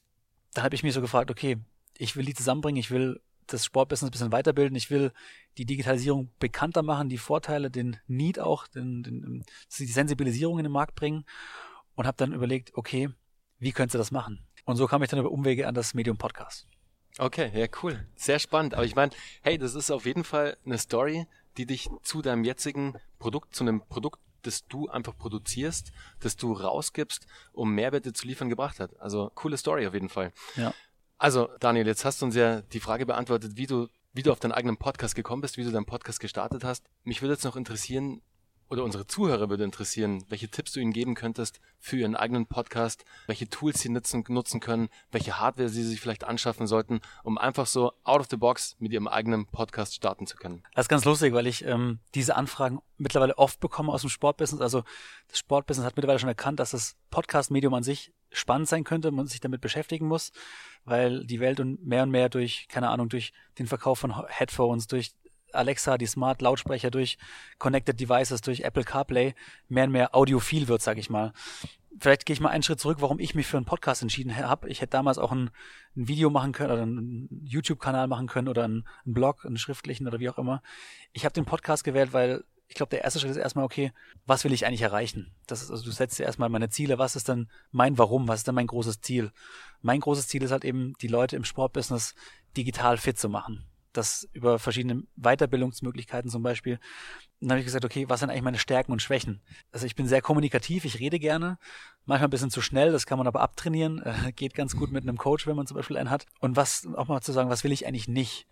dann 0.53 0.65
habe 0.65 0.75
ich 0.75 0.83
mich 0.83 0.93
so 0.93 1.01
gefragt, 1.01 1.31
okay, 1.31 1.57
ich 1.97 2.15
will 2.15 2.25
die 2.25 2.33
zusammenbringen, 2.33 2.79
ich 2.79 2.91
will 2.91 3.21
das 3.47 3.65
Sportbusiness 3.65 4.09
ein 4.09 4.11
bisschen 4.11 4.31
weiterbilden, 4.31 4.75
ich 4.75 4.91
will 4.91 5.11
die 5.57 5.65
Digitalisierung 5.65 6.31
bekannter 6.39 6.83
machen, 6.83 7.09
die 7.09 7.17
Vorteile, 7.17 7.71
den 7.71 7.97
Need 8.07 8.39
auch, 8.39 8.67
den, 8.67 9.03
den, 9.03 9.43
die 9.79 9.85
Sensibilisierung 9.85 10.59
in 10.59 10.63
den 10.63 10.71
Markt 10.71 10.95
bringen 10.95 11.25
und 11.95 12.05
habe 12.05 12.17
dann 12.17 12.33
überlegt, 12.33 12.75
okay, 12.75 13.09
wie 13.59 13.71
könntest 13.71 13.95
du 13.95 13.97
das 13.97 14.11
machen? 14.11 14.45
Und 14.65 14.75
so 14.75 14.87
kam 14.87 15.03
ich 15.03 15.09
dann 15.09 15.19
über 15.19 15.31
Umwege 15.31 15.67
an 15.67 15.75
das 15.75 15.93
Medium 15.93 16.17
Podcast. 16.17 16.67
Okay, 17.17 17.51
ja, 17.53 17.67
cool. 17.81 18.07
Sehr 18.15 18.39
spannend. 18.39 18.73
Aber 18.73 18.85
ich 18.85 18.95
meine, 18.95 19.11
hey, 19.41 19.57
das 19.57 19.75
ist 19.75 19.91
auf 19.91 20.05
jeden 20.05 20.23
Fall 20.23 20.57
eine 20.65 20.77
Story, 20.77 21.27
die 21.57 21.65
dich 21.65 21.89
zu 22.01 22.21
deinem 22.21 22.43
jetzigen 22.43 22.95
Produkt, 23.19 23.55
zu 23.55 23.63
einem 23.63 23.81
Produkt, 23.87 24.19
das 24.43 24.67
du 24.67 24.89
einfach 24.89 25.17
produzierst, 25.17 25.91
das 26.19 26.35
du 26.35 26.53
rausgibst, 26.53 27.25
um 27.51 27.73
Mehrwerte 27.73 28.13
zu 28.13 28.27
liefern, 28.27 28.49
gebracht 28.49 28.79
hat. 28.79 28.99
Also 28.99 29.31
coole 29.35 29.57
Story 29.57 29.87
auf 29.87 29.93
jeden 29.93 30.09
Fall. 30.09 30.31
Ja. 30.55 30.73
Also, 31.17 31.49
Daniel, 31.59 31.87
jetzt 31.87 32.05
hast 32.05 32.21
du 32.21 32.25
uns 32.25 32.35
ja 32.35 32.61
die 32.61 32.79
Frage 32.79 33.05
beantwortet, 33.05 33.55
wie 33.55 33.65
du, 33.67 33.87
wie 34.11 34.23
du 34.23 34.31
auf 34.31 34.39
deinen 34.39 34.51
eigenen 34.51 34.77
Podcast 34.77 35.15
gekommen 35.15 35.41
bist, 35.41 35.57
wie 35.57 35.63
du 35.63 35.71
deinen 35.71 35.85
Podcast 35.85 36.19
gestartet 36.19 36.63
hast. 36.63 36.85
Mich 37.03 37.21
würde 37.21 37.33
jetzt 37.33 37.45
noch 37.45 37.55
interessieren, 37.55 38.21
oder 38.73 38.83
unsere 38.83 39.05
Zuhörer 39.05 39.49
würde 39.49 39.63
interessieren, 39.63 40.25
welche 40.29 40.49
Tipps 40.49 40.71
du 40.71 40.79
ihnen 40.79 40.93
geben 40.93 41.13
könntest 41.13 41.61
für 41.79 41.97
ihren 41.97 42.15
eigenen 42.15 42.47
Podcast, 42.47 43.05
welche 43.27 43.47
Tools 43.47 43.79
sie 43.79 43.89
nutzen, 43.89 44.25
nutzen 44.29 44.59
können, 44.59 44.89
welche 45.11 45.39
Hardware 45.39 45.69
sie 45.69 45.83
sich 45.83 46.01
vielleicht 46.01 46.23
anschaffen 46.23 46.65
sollten, 46.65 46.99
um 47.23 47.37
einfach 47.37 47.67
so 47.67 47.93
out 48.03 48.21
of 48.21 48.27
the 48.31 48.35
box 48.35 48.75
mit 48.79 48.91
ihrem 48.91 49.07
eigenen 49.07 49.45
Podcast 49.45 49.93
starten 49.93 50.25
zu 50.25 50.37
können. 50.37 50.63
Das 50.73 50.85
ist 50.85 50.89
ganz 50.89 51.05
lustig, 51.05 51.33
weil 51.33 51.45
ich 51.45 51.63
ähm, 51.65 51.99
diese 52.15 52.35
Anfragen 52.35 52.81
mittlerweile 52.97 53.37
oft 53.37 53.59
bekomme 53.59 53.91
aus 53.91 54.01
dem 54.01 54.09
Sportbusiness. 54.09 54.61
Also 54.61 54.83
das 55.27 55.37
Sportbusiness 55.37 55.85
hat 55.85 55.95
mittlerweile 55.95 56.17
schon 56.17 56.29
erkannt, 56.29 56.59
dass 56.59 56.71
das 56.71 56.95
Podcast-Medium 57.11 57.75
an 57.75 57.83
sich 57.83 58.11
spannend 58.31 58.67
sein 58.67 58.83
könnte, 58.83 59.11
man 59.11 59.27
sich 59.27 59.39
damit 59.39 59.61
beschäftigen 59.61 60.07
muss, 60.07 60.31
weil 60.83 61.27
die 61.27 61.39
Welt 61.39 61.59
und 61.59 61.85
mehr 61.85 62.01
und 62.01 62.09
mehr 62.09 62.29
durch, 62.29 62.67
keine 62.69 62.89
Ahnung, 62.89 63.07
durch 63.07 63.33
den 63.59 63.67
Verkauf 63.67 63.99
von 63.99 64.27
Headphones, 64.27 64.87
durch 64.87 65.13
Alexa, 65.55 65.97
die 65.97 66.05
Smart 66.05 66.41
Lautsprecher 66.41 66.91
durch 66.91 67.17
Connected 67.57 67.99
Devices, 67.99 68.41
durch 68.41 68.61
Apple 68.61 68.83
CarPlay 68.83 69.33
mehr 69.69 69.85
und 69.85 69.91
mehr 69.91 70.15
audiophil 70.15 70.67
wird, 70.67 70.81
sag 70.81 70.97
ich 70.97 71.09
mal. 71.09 71.33
Vielleicht 71.99 72.25
gehe 72.25 72.33
ich 72.33 72.39
mal 72.39 72.49
einen 72.49 72.63
Schritt 72.63 72.79
zurück, 72.79 72.97
warum 73.01 73.19
ich 73.19 73.35
mich 73.35 73.45
für 73.45 73.57
einen 73.57 73.65
Podcast 73.65 74.01
entschieden 74.01 74.35
habe. 74.35 74.67
Ich 74.69 74.81
hätte 74.81 74.91
damals 74.91 75.17
auch 75.17 75.31
ein, 75.31 75.51
ein 75.95 76.07
Video 76.07 76.29
machen 76.29 76.51
können 76.51 76.71
oder 76.71 76.81
einen 76.81 77.29
YouTube-Kanal 77.45 78.07
machen 78.07 78.27
können 78.27 78.47
oder 78.47 78.63
einen, 78.63 78.87
einen 79.05 79.13
Blog, 79.13 79.45
einen 79.45 79.57
schriftlichen 79.57 80.07
oder 80.07 80.19
wie 80.19 80.29
auch 80.29 80.37
immer. 80.37 80.63
Ich 81.11 81.25
habe 81.25 81.33
den 81.33 81.45
Podcast 81.45 81.83
gewählt, 81.83 82.13
weil 82.13 82.43
ich 82.67 82.75
glaube, 82.75 82.89
der 82.89 83.03
erste 83.03 83.19
Schritt 83.19 83.31
ist 83.31 83.37
erstmal, 83.37 83.65
okay, 83.65 83.91
was 84.25 84.43
will 84.43 84.53
ich 84.53 84.65
eigentlich 84.65 84.81
erreichen? 84.81 85.31
Das 85.45 85.61
ist, 85.61 85.69
also 85.69 85.83
du 85.83 85.91
setzt 85.91 86.17
dir 86.17 86.23
erstmal 86.23 86.49
meine 86.49 86.69
Ziele, 86.69 86.97
was 86.97 87.15
ist 87.15 87.27
denn 87.27 87.47
mein 87.71 87.97
Warum, 87.99 88.27
was 88.27 88.39
ist 88.39 88.47
denn 88.47 88.55
mein 88.55 88.67
großes 88.67 89.01
Ziel? 89.01 89.31
Mein 89.81 89.99
großes 89.99 90.27
Ziel 90.27 90.41
ist 90.41 90.51
halt 90.51 90.65
eben, 90.65 90.93
die 91.01 91.07
Leute 91.07 91.35
im 91.35 91.43
Sportbusiness 91.43 92.15
digital 92.57 92.97
fit 92.97 93.19
zu 93.19 93.29
machen 93.29 93.65
das 93.93 94.27
über 94.33 94.59
verschiedene 94.59 95.03
Weiterbildungsmöglichkeiten 95.15 96.29
zum 96.29 96.43
Beispiel. 96.43 96.79
dann 97.39 97.51
habe 97.51 97.59
ich 97.59 97.65
gesagt, 97.65 97.85
okay, 97.85 98.09
was 98.09 98.19
sind 98.19 98.29
eigentlich 98.29 98.43
meine 98.43 98.59
Stärken 98.59 98.91
und 98.91 99.01
Schwächen? 99.01 99.41
Also 99.71 99.85
ich 99.85 99.95
bin 99.95 100.07
sehr 100.07 100.21
kommunikativ, 100.21 100.85
ich 100.85 100.99
rede 100.99 101.19
gerne, 101.19 101.57
manchmal 102.05 102.27
ein 102.27 102.31
bisschen 102.31 102.51
zu 102.51 102.61
schnell, 102.61 102.91
das 102.91 103.05
kann 103.05 103.17
man 103.17 103.27
aber 103.27 103.41
abtrainieren, 103.41 104.01
äh, 104.03 104.31
geht 104.33 104.53
ganz 104.53 104.75
gut 104.75 104.91
mit 104.91 105.03
einem 105.03 105.17
Coach, 105.17 105.47
wenn 105.47 105.55
man 105.55 105.67
zum 105.67 105.77
Beispiel 105.77 105.97
einen 105.97 106.09
hat. 106.09 106.25
Und 106.39 106.55
was, 106.55 106.87
auch 106.95 107.07
mal 107.07 107.21
zu 107.21 107.31
sagen, 107.31 107.49
was 107.49 107.63
will 107.63 107.71
ich 107.71 107.87
eigentlich 107.87 108.07
nicht? 108.07 108.47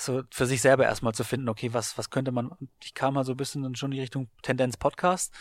So 0.00 0.22
für 0.30 0.46
sich 0.46 0.60
selber 0.60 0.84
erstmal 0.84 1.12
zu 1.12 1.24
finden, 1.24 1.48
okay, 1.48 1.74
was, 1.74 1.98
was 1.98 2.10
könnte 2.10 2.30
man, 2.30 2.52
ich 2.82 2.94
kam 2.94 3.14
mal 3.14 3.24
so 3.24 3.32
ein 3.32 3.36
bisschen 3.36 3.64
in 3.64 3.74
schon 3.74 3.90
die 3.90 4.00
Richtung 4.00 4.28
Tendenz 4.42 4.76
Podcast, 4.76 5.34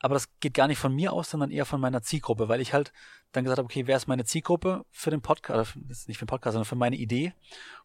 aber 0.00 0.14
das 0.14 0.28
geht 0.40 0.52
gar 0.52 0.68
nicht 0.68 0.78
von 0.78 0.94
mir 0.94 1.14
aus, 1.14 1.30
sondern 1.30 1.50
eher 1.50 1.64
von 1.64 1.80
meiner 1.80 2.02
Zielgruppe, 2.02 2.48
weil 2.48 2.60
ich 2.60 2.74
halt 2.74 2.92
dann 3.32 3.44
gesagt 3.44 3.58
habe, 3.58 3.64
okay, 3.64 3.86
wer 3.86 3.96
ist 3.96 4.08
meine 4.08 4.26
Zielgruppe 4.26 4.84
für 4.90 5.10
den 5.10 5.22
Podcast, 5.22 5.76
nicht 6.06 6.18
für 6.18 6.26
den 6.26 6.28
Podcast, 6.28 6.52
sondern 6.52 6.66
für 6.66 6.76
meine 6.76 6.96
Idee, 6.96 7.32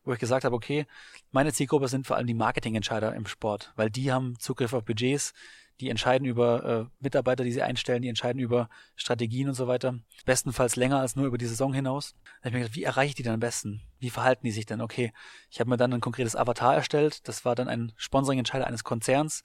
wo 0.03 0.11
ich 0.11 0.19
gesagt 0.19 0.43
habe, 0.43 0.55
okay, 0.55 0.85
meine 1.31 1.53
Zielgruppe 1.53 1.87
sind 1.87 2.05
vor 2.05 2.17
allem 2.17 2.27
die 2.27 2.33
Marketingentscheider 2.33 3.15
im 3.15 3.25
Sport, 3.25 3.71
weil 3.77 3.89
die 3.89 4.11
haben 4.11 4.37
Zugriff 4.37 4.73
auf 4.73 4.83
Budgets, 4.83 5.33
die 5.79 5.89
entscheiden 5.89 6.25
über 6.25 6.63
äh, 6.65 6.85
Mitarbeiter, 6.99 7.43
die 7.43 7.51
sie 7.51 7.61
einstellen, 7.61 8.01
die 8.01 8.09
entscheiden 8.09 8.39
über 8.39 8.69
Strategien 8.95 9.47
und 9.47 9.53
so 9.53 9.67
weiter. 9.67 9.99
Bestenfalls 10.25 10.75
länger 10.75 10.99
als 10.99 11.15
nur 11.15 11.25
über 11.25 11.37
die 11.37 11.45
Saison 11.45 11.73
hinaus. 11.73 12.15
Da 12.41 12.45
habe 12.45 12.49
ich 12.49 12.53
mir 12.53 12.59
gedacht, 12.61 12.75
wie 12.75 12.83
erreiche 12.83 13.09
ich 13.09 13.15
die 13.15 13.23
denn 13.23 13.33
am 13.33 13.39
besten? 13.39 13.81
Wie 13.99 14.09
verhalten 14.09 14.45
die 14.45 14.51
sich 14.51 14.65
denn? 14.65 14.81
Okay, 14.81 15.13
ich 15.49 15.59
habe 15.59 15.69
mir 15.69 15.77
dann 15.77 15.93
ein 15.93 16.01
konkretes 16.01 16.35
Avatar 16.35 16.75
erstellt. 16.75 17.27
Das 17.27 17.45
war 17.45 17.55
dann 17.55 17.67
ein 17.67 17.93
Sponsoring-Entscheider 17.97 18.67
eines 18.67 18.83
Konzerns, 18.83 19.43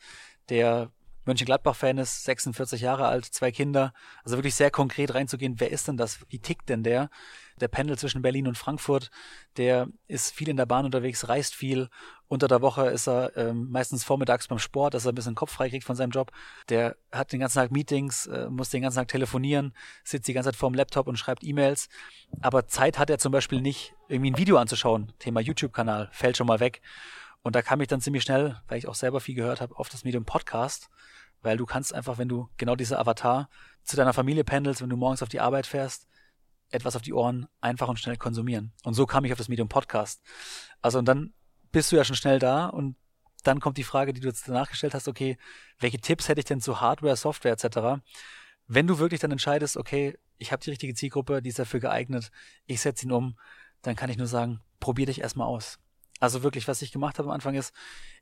der 0.49 0.91
Mönchengladbach-Fan 1.25 1.99
ist, 1.99 2.25
46 2.25 2.81
Jahre 2.81 3.07
alt, 3.07 3.25
zwei 3.25 3.53
Kinder. 3.53 3.93
Also 4.25 4.37
wirklich 4.37 4.55
sehr 4.55 4.71
konkret 4.71 5.15
reinzugehen, 5.15 5.59
wer 5.59 5.71
ist 5.71 5.89
denn 5.89 5.97
das? 5.97 6.21
Wie 6.29 6.39
tickt 6.39 6.69
denn 6.69 6.83
der? 6.83 7.11
Der 7.61 7.69
pendelt 7.69 8.01
zwischen 8.01 8.23
Berlin 8.23 8.49
und 8.49 8.59
Frankfurt, 8.59 9.11
der 9.57 9.89
ist 10.09 10.35
viel 10.35 10.49
in 10.49 10.57
der 10.57 10.67
Bahn 10.67 10.85
unterwegs, 10.85 11.29
reist 11.29 11.55
viel. 11.55 11.89
Unter 12.27 12.49
der 12.49 12.63
Woche 12.63 12.87
ist 12.89 13.07
er 13.07 13.37
ähm, 13.37 13.69
meistens 13.71 14.05
vormittags 14.05 14.49
beim 14.49 14.59
Sport, 14.59 14.95
dass 14.95 15.05
er 15.05 15.13
ein 15.13 15.15
bisschen 15.15 15.35
Kopf 15.35 15.53
frei 15.53 15.69
kriegt 15.69 15.85
von 15.85 15.95
seinem 15.95 16.11
Job. 16.11 16.33
Der 16.71 16.97
hat 17.13 17.33
den 17.33 17.41
ganzen 17.41 17.59
Tag 17.59 17.71
Meetings, 17.71 18.27
äh, 18.27 18.49
muss 18.49 18.71
den 18.71 18.83
ganzen 18.83 18.99
Tag 18.99 19.09
telefonieren, 19.09 19.75
sitzt 20.03 20.29
die 20.29 20.33
ganze 20.33 20.49
Zeit 20.49 20.57
vorm 20.57 20.75
Laptop 20.75 21.09
und 21.09 21.19
schreibt 21.19 21.45
E-Mails. 21.45 21.89
Aber 22.41 22.67
Zeit 22.67 22.99
hat 22.99 23.11
er 23.11 23.19
zum 23.19 23.33
Beispiel 23.33 23.61
nicht, 23.61 23.95
irgendwie 24.09 24.31
ein 24.31 24.39
Video 24.39 24.57
anzuschauen. 24.57 25.13
Thema 25.19 25.41
YouTube-Kanal 25.41 26.09
fällt 26.13 26.37
schon 26.37 26.47
mal 26.47 26.61
weg. 26.61 26.81
Und 27.43 27.57
da 27.57 27.63
kam 27.63 27.81
ich 27.81 27.89
dann 27.89 28.01
ziemlich 28.01 28.23
schnell, 28.23 28.61
weil 28.69 28.79
ich 28.79 28.89
auch 28.89 28.95
selber 28.95 29.21
viel 29.21 29.35
gehört 29.35 29.61
habe, 29.61 29.77
auf 29.77 29.89
das 29.89 30.05
Medium 30.05 30.25
Podcast, 30.25 30.89
weil 31.43 31.57
du 31.57 31.67
kannst 31.67 31.93
einfach, 31.93 32.19
wenn 32.19 32.29
du 32.29 32.49
genau 32.57 32.77
dieser 32.77 32.99
Avatar 32.99 33.49
zu 33.83 33.97
deiner 33.97 34.13
Familie 34.13 34.45
pendelst, 34.45 34.81
wenn 34.81 34.91
du 34.91 34.97
morgens 34.97 35.23
auf 35.23 35.29
die 35.29 35.41
Arbeit 35.41 35.67
fährst, 35.67 36.07
etwas 36.71 36.97
auf 36.97 37.03
die 37.03 37.13
Ohren 37.13 37.49
einfach 37.61 37.89
und 37.89 37.99
schnell 37.99 38.17
konsumieren. 38.17 38.73
Und 38.85 38.95
so 38.95 39.07
kam 39.07 39.25
ich 39.25 39.33
auf 39.33 39.39
das 39.39 39.49
Medium 39.49 39.69
Podcast. 39.69 40.23
Also 40.81 40.99
und 40.99 41.05
dann 41.07 41.35
bist 41.73 41.91
du 41.91 41.97
ja 41.97 42.05
schon 42.05 42.17
schnell 42.17 42.39
da 42.39 42.67
und 42.67 42.97
dann 43.43 43.61
kommt 43.61 43.77
die 43.77 43.85
Frage, 43.85 44.13
die 44.13 44.21
du 44.21 44.29
jetzt 44.29 44.49
danach 44.49 44.71
gestellt 44.71 44.95
hast, 44.95 45.09
okay, 45.09 45.37
welche 45.81 45.99
Tipps 45.99 46.29
hätte 46.29 46.41
ich 46.41 46.45
denn 46.45 46.61
zu 46.61 46.81
Hardware, 46.81 47.17
Software 47.17 47.53
etc. 47.53 48.03
Wenn 48.69 48.87
du 48.87 48.99
wirklich 48.99 49.21
dann 49.21 49.33
entscheidest, 49.33 49.77
okay, 49.77 50.17
ich 50.39 50.53
habe 50.53 50.63
die 50.63 50.71
richtige 50.71 50.95
Zielgruppe, 50.95 51.43
die 51.43 51.49
ist 51.49 51.59
dafür 51.59 51.81
geeignet, 51.81 52.31
ich 52.67 52.81
setze 52.81 53.07
ihn 53.07 53.13
um, 53.13 53.37
dann 53.83 53.97
kann 53.97 54.11
ich 54.11 54.17
nur 54.17 54.29
sagen, 54.29 54.61
probier 54.79 55.07
dich 55.07 55.21
erstmal 55.21 55.49
aus. 55.49 55.79
Also 56.23 56.45
wirklich, 56.45 56.69
was 56.69 56.81
ich 56.83 56.93
gemacht 56.93 57.19
habe 57.19 57.29
am 57.29 57.35
Anfang 57.35 57.57
ist, 57.57 57.75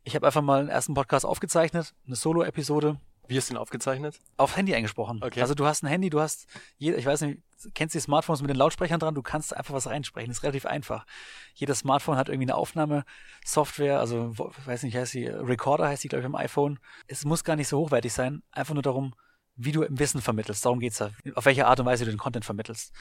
ich 0.04 0.14
habe 0.14 0.26
einfach 0.26 0.40
mal 0.40 0.60
einen 0.60 0.70
ersten 0.70 0.94
Podcast 0.94 1.26
aufgezeichnet, 1.26 1.92
eine 2.06 2.16
Solo-Episode. 2.16 2.98
Wie 3.28 3.36
hast 3.36 3.50
du 3.50 3.54
ihn 3.54 3.58
aufgezeichnet? 3.58 4.18
Auf 4.38 4.56
Handy 4.56 4.74
eingesprochen. 4.74 5.20
Okay. 5.22 5.42
Also 5.42 5.54
du 5.54 5.66
hast 5.66 5.82
ein 5.82 5.86
Handy, 5.86 6.08
du 6.08 6.18
hast, 6.18 6.46
jeder, 6.78 6.96
ich 6.96 7.04
weiß 7.04 7.20
nicht, 7.20 7.42
kennst 7.74 7.94
du 7.94 7.98
die 7.98 8.02
Smartphones 8.02 8.40
mit 8.40 8.48
den 8.48 8.56
Lautsprechern 8.56 9.00
dran, 9.00 9.14
du 9.14 9.20
kannst 9.20 9.54
einfach 9.54 9.74
was 9.74 9.86
reinsprechen. 9.86 10.30
Das 10.30 10.38
ist 10.38 10.42
relativ 10.44 10.64
einfach. 10.64 11.04
Jedes 11.52 11.80
Smartphone 11.80 12.16
hat 12.16 12.30
irgendwie 12.30 12.50
eine 12.50 12.54
Aufnahmesoftware, 12.54 14.00
also 14.00 14.32
ich 14.32 14.66
weiß 14.66 14.82
nicht, 14.84 14.96
heißt 14.96 15.12
die 15.12 15.26
Recorder 15.26 15.86
heißt 15.88 16.02
die, 16.02 16.08
glaube 16.08 16.22
ich, 16.22 16.26
am 16.26 16.36
iPhone. 16.36 16.78
Es 17.06 17.26
muss 17.26 17.44
gar 17.44 17.56
nicht 17.56 17.68
so 17.68 17.80
hochwertig 17.80 18.14
sein, 18.14 18.42
einfach 18.50 18.72
nur 18.72 18.82
darum, 18.82 19.14
wie 19.62 19.72
du 19.72 19.82
im 19.82 19.98
Wissen 19.98 20.22
vermittelst. 20.22 20.64
Darum 20.64 20.80
geht's 20.80 20.98
da. 20.98 21.10
Auf 21.34 21.44
welche 21.44 21.66
Art 21.66 21.78
und 21.80 21.86
Weise 21.86 22.04
du 22.04 22.10
den 22.10 22.18
Content 22.18 22.44
vermittelst. 22.44 22.92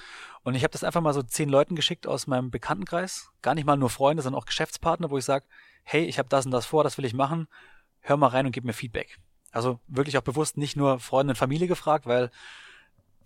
Und 0.44 0.56
ich 0.56 0.64
habe 0.64 0.72
das 0.72 0.84
einfach 0.84 1.02
mal 1.02 1.14
so 1.14 1.24
zehn 1.24 1.50
Leuten 1.50 1.76
geschickt 1.76 2.06
aus 2.06 2.28
meinem 2.28 2.52
Bekanntenkreis. 2.52 3.30
Gar 3.42 3.56
nicht 3.56 3.66
mal 3.66 3.78
nur 3.78 3.90
Freunde, 3.90 4.22
sondern 4.22 4.42
auch 4.42 4.46
Geschäftspartner, 4.46 5.10
wo 5.10 5.18
ich 5.18 5.26
sage, 5.26 5.46
hey, 5.84 6.04
ich 6.04 6.20
habe 6.20 6.30
das 6.30 6.46
und 6.46 6.52
das 6.52 6.66
vor, 6.66 6.84
das 6.84 6.98
will 6.98 7.06
ich 7.06 7.14
machen. 7.14 7.48
Hör 8.02 8.18
mal 8.18 8.28
rein 8.28 8.46
und 8.46 8.52
gib 8.52 8.66
mir 8.66 8.74
Feedback. 8.74 9.18
Also 9.52 9.80
wirklich 9.88 10.18
auch 10.18 10.24
bewusst 10.24 10.58
nicht 10.58 10.76
nur 10.76 11.00
Freunde 11.00 11.32
und 11.32 11.38
Familie 11.38 11.68
gefragt, 11.68 12.06
weil 12.06 12.30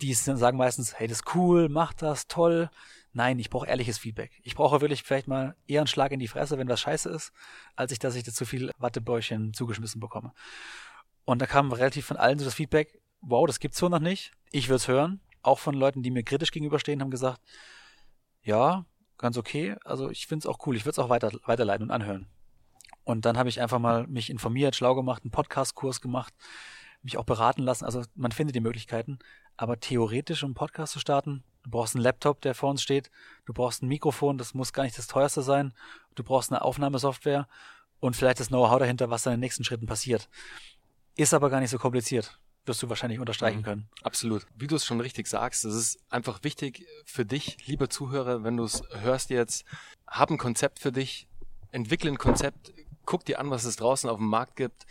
die 0.01 0.13
sagen 0.13 0.57
meistens, 0.57 0.99
hey, 0.99 1.07
das 1.07 1.19
ist 1.19 1.35
cool, 1.35 1.69
mach 1.69 1.93
das, 1.93 2.27
toll. 2.27 2.69
Nein, 3.13 3.39
ich 3.39 3.49
brauche 3.49 3.67
ehrliches 3.67 3.97
Feedback. 3.97 4.31
Ich 4.43 4.55
brauche 4.55 4.81
wirklich 4.81 5.03
vielleicht 5.03 5.27
mal 5.27 5.55
eher 5.67 5.81
einen 5.81 5.87
Schlag 5.87 6.11
in 6.11 6.19
die 6.19 6.27
Fresse, 6.27 6.57
wenn 6.57 6.67
was 6.67 6.81
scheiße 6.81 7.09
ist, 7.09 7.31
als 7.75 7.91
ich, 7.91 7.99
dass 7.99 8.15
ich 8.15 8.23
da 8.23 8.31
zu 8.31 8.45
viel 8.45 8.71
Wattebäuschen 8.77 9.53
zugeschmissen 9.53 10.01
bekomme. 10.01 10.33
Und 11.25 11.41
da 11.41 11.45
kam 11.45 11.71
relativ 11.71 12.05
von 12.05 12.17
allen 12.17 12.39
so 12.39 12.45
das 12.45 12.55
Feedback, 12.55 12.99
wow, 13.23 13.47
das 13.47 13.59
gibt's 13.59 13.77
so 13.77 13.89
noch 13.89 13.99
nicht. 13.99 14.31
Ich 14.51 14.69
es 14.69 14.87
hören. 14.87 15.21
Auch 15.41 15.59
von 15.59 15.75
Leuten, 15.75 16.03
die 16.03 16.11
mir 16.11 16.23
kritisch 16.23 16.51
gegenüberstehen, 16.51 17.01
haben 17.01 17.11
gesagt, 17.11 17.41
ja, 18.43 18.85
ganz 19.17 19.37
okay. 19.37 19.75
Also 19.83 20.09
ich 20.09 20.27
finde 20.27 20.43
es 20.43 20.45
auch 20.47 20.65
cool. 20.65 20.75
Ich 20.75 20.85
würde 20.85 20.91
es 20.91 20.99
auch 20.99 21.09
weiter, 21.09 21.31
weiterleiten 21.45 21.87
und 21.87 21.91
anhören. 21.91 22.27
Und 23.03 23.25
dann 23.25 23.37
habe 23.37 23.49
ich 23.49 23.61
einfach 23.61 23.79
mal 23.79 24.07
mich 24.07 24.29
informiert, 24.29 24.75
schlau 24.75 24.95
gemacht, 24.95 25.23
einen 25.23 25.31
Podcast-Kurs 25.31 25.99
gemacht, 25.99 26.33
mich 27.01 27.17
auch 27.17 27.25
beraten 27.25 27.63
lassen. 27.63 27.83
Also 27.83 28.03
man 28.15 28.31
findet 28.31 28.55
die 28.55 28.61
Möglichkeiten. 28.61 29.19
Aber 29.57 29.79
theoretisch, 29.79 30.43
um 30.43 30.49
einen 30.49 30.55
Podcast 30.55 30.93
zu 30.93 30.99
starten, 30.99 31.43
du 31.63 31.69
brauchst 31.69 31.95
einen 31.95 32.03
Laptop, 32.03 32.41
der 32.41 32.55
vor 32.55 32.69
uns 32.69 32.81
steht. 32.81 33.11
Du 33.45 33.53
brauchst 33.53 33.83
ein 33.83 33.87
Mikrofon, 33.87 34.37
das 34.37 34.53
muss 34.53 34.73
gar 34.73 34.83
nicht 34.83 34.97
das 34.97 35.07
teuerste 35.07 35.41
sein. 35.41 35.73
Du 36.15 36.23
brauchst 36.23 36.51
eine 36.51 36.61
Aufnahmesoftware 36.61 37.47
und 37.99 38.15
vielleicht 38.15 38.39
das 38.39 38.47
Know-how 38.47 38.79
dahinter, 38.79 39.09
was 39.09 39.23
dann 39.23 39.33
in 39.33 39.39
den 39.39 39.45
nächsten 39.45 39.63
Schritten 39.63 39.85
passiert. 39.85 40.29
Ist 41.15 41.33
aber 41.33 41.49
gar 41.49 41.59
nicht 41.59 41.69
so 41.69 41.77
kompliziert 41.77 42.39
wirst 42.65 42.81
du 42.81 42.89
wahrscheinlich 42.89 43.19
unterstreichen 43.19 43.59
mhm. 43.59 43.63
können. 43.63 43.89
Absolut. 44.01 44.45
Wie 44.55 44.67
du 44.67 44.75
es 44.75 44.85
schon 44.85 45.01
richtig 45.01 45.27
sagst, 45.27 45.65
es 45.65 45.75
ist 45.75 45.99
einfach 46.09 46.43
wichtig 46.43 46.85
für 47.05 47.25
dich, 47.25 47.65
lieber 47.67 47.89
Zuhörer, 47.89 48.43
wenn 48.43 48.57
du 48.57 48.63
es 48.63 48.83
hörst 48.91 49.29
jetzt, 49.29 49.65
hab 50.07 50.31
ein 50.31 50.37
Konzept 50.37 50.79
für 50.79 50.91
dich, 50.91 51.27
entwickle 51.71 52.11
ein 52.11 52.17
Konzept, 52.17 52.73
guck 53.05 53.25
dir 53.25 53.39
an, 53.39 53.49
was 53.49 53.65
es 53.65 53.75
draußen 53.75 54.09
auf 54.09 54.17
dem 54.17 54.27
Markt 54.27 54.55
gibt. 54.55 54.85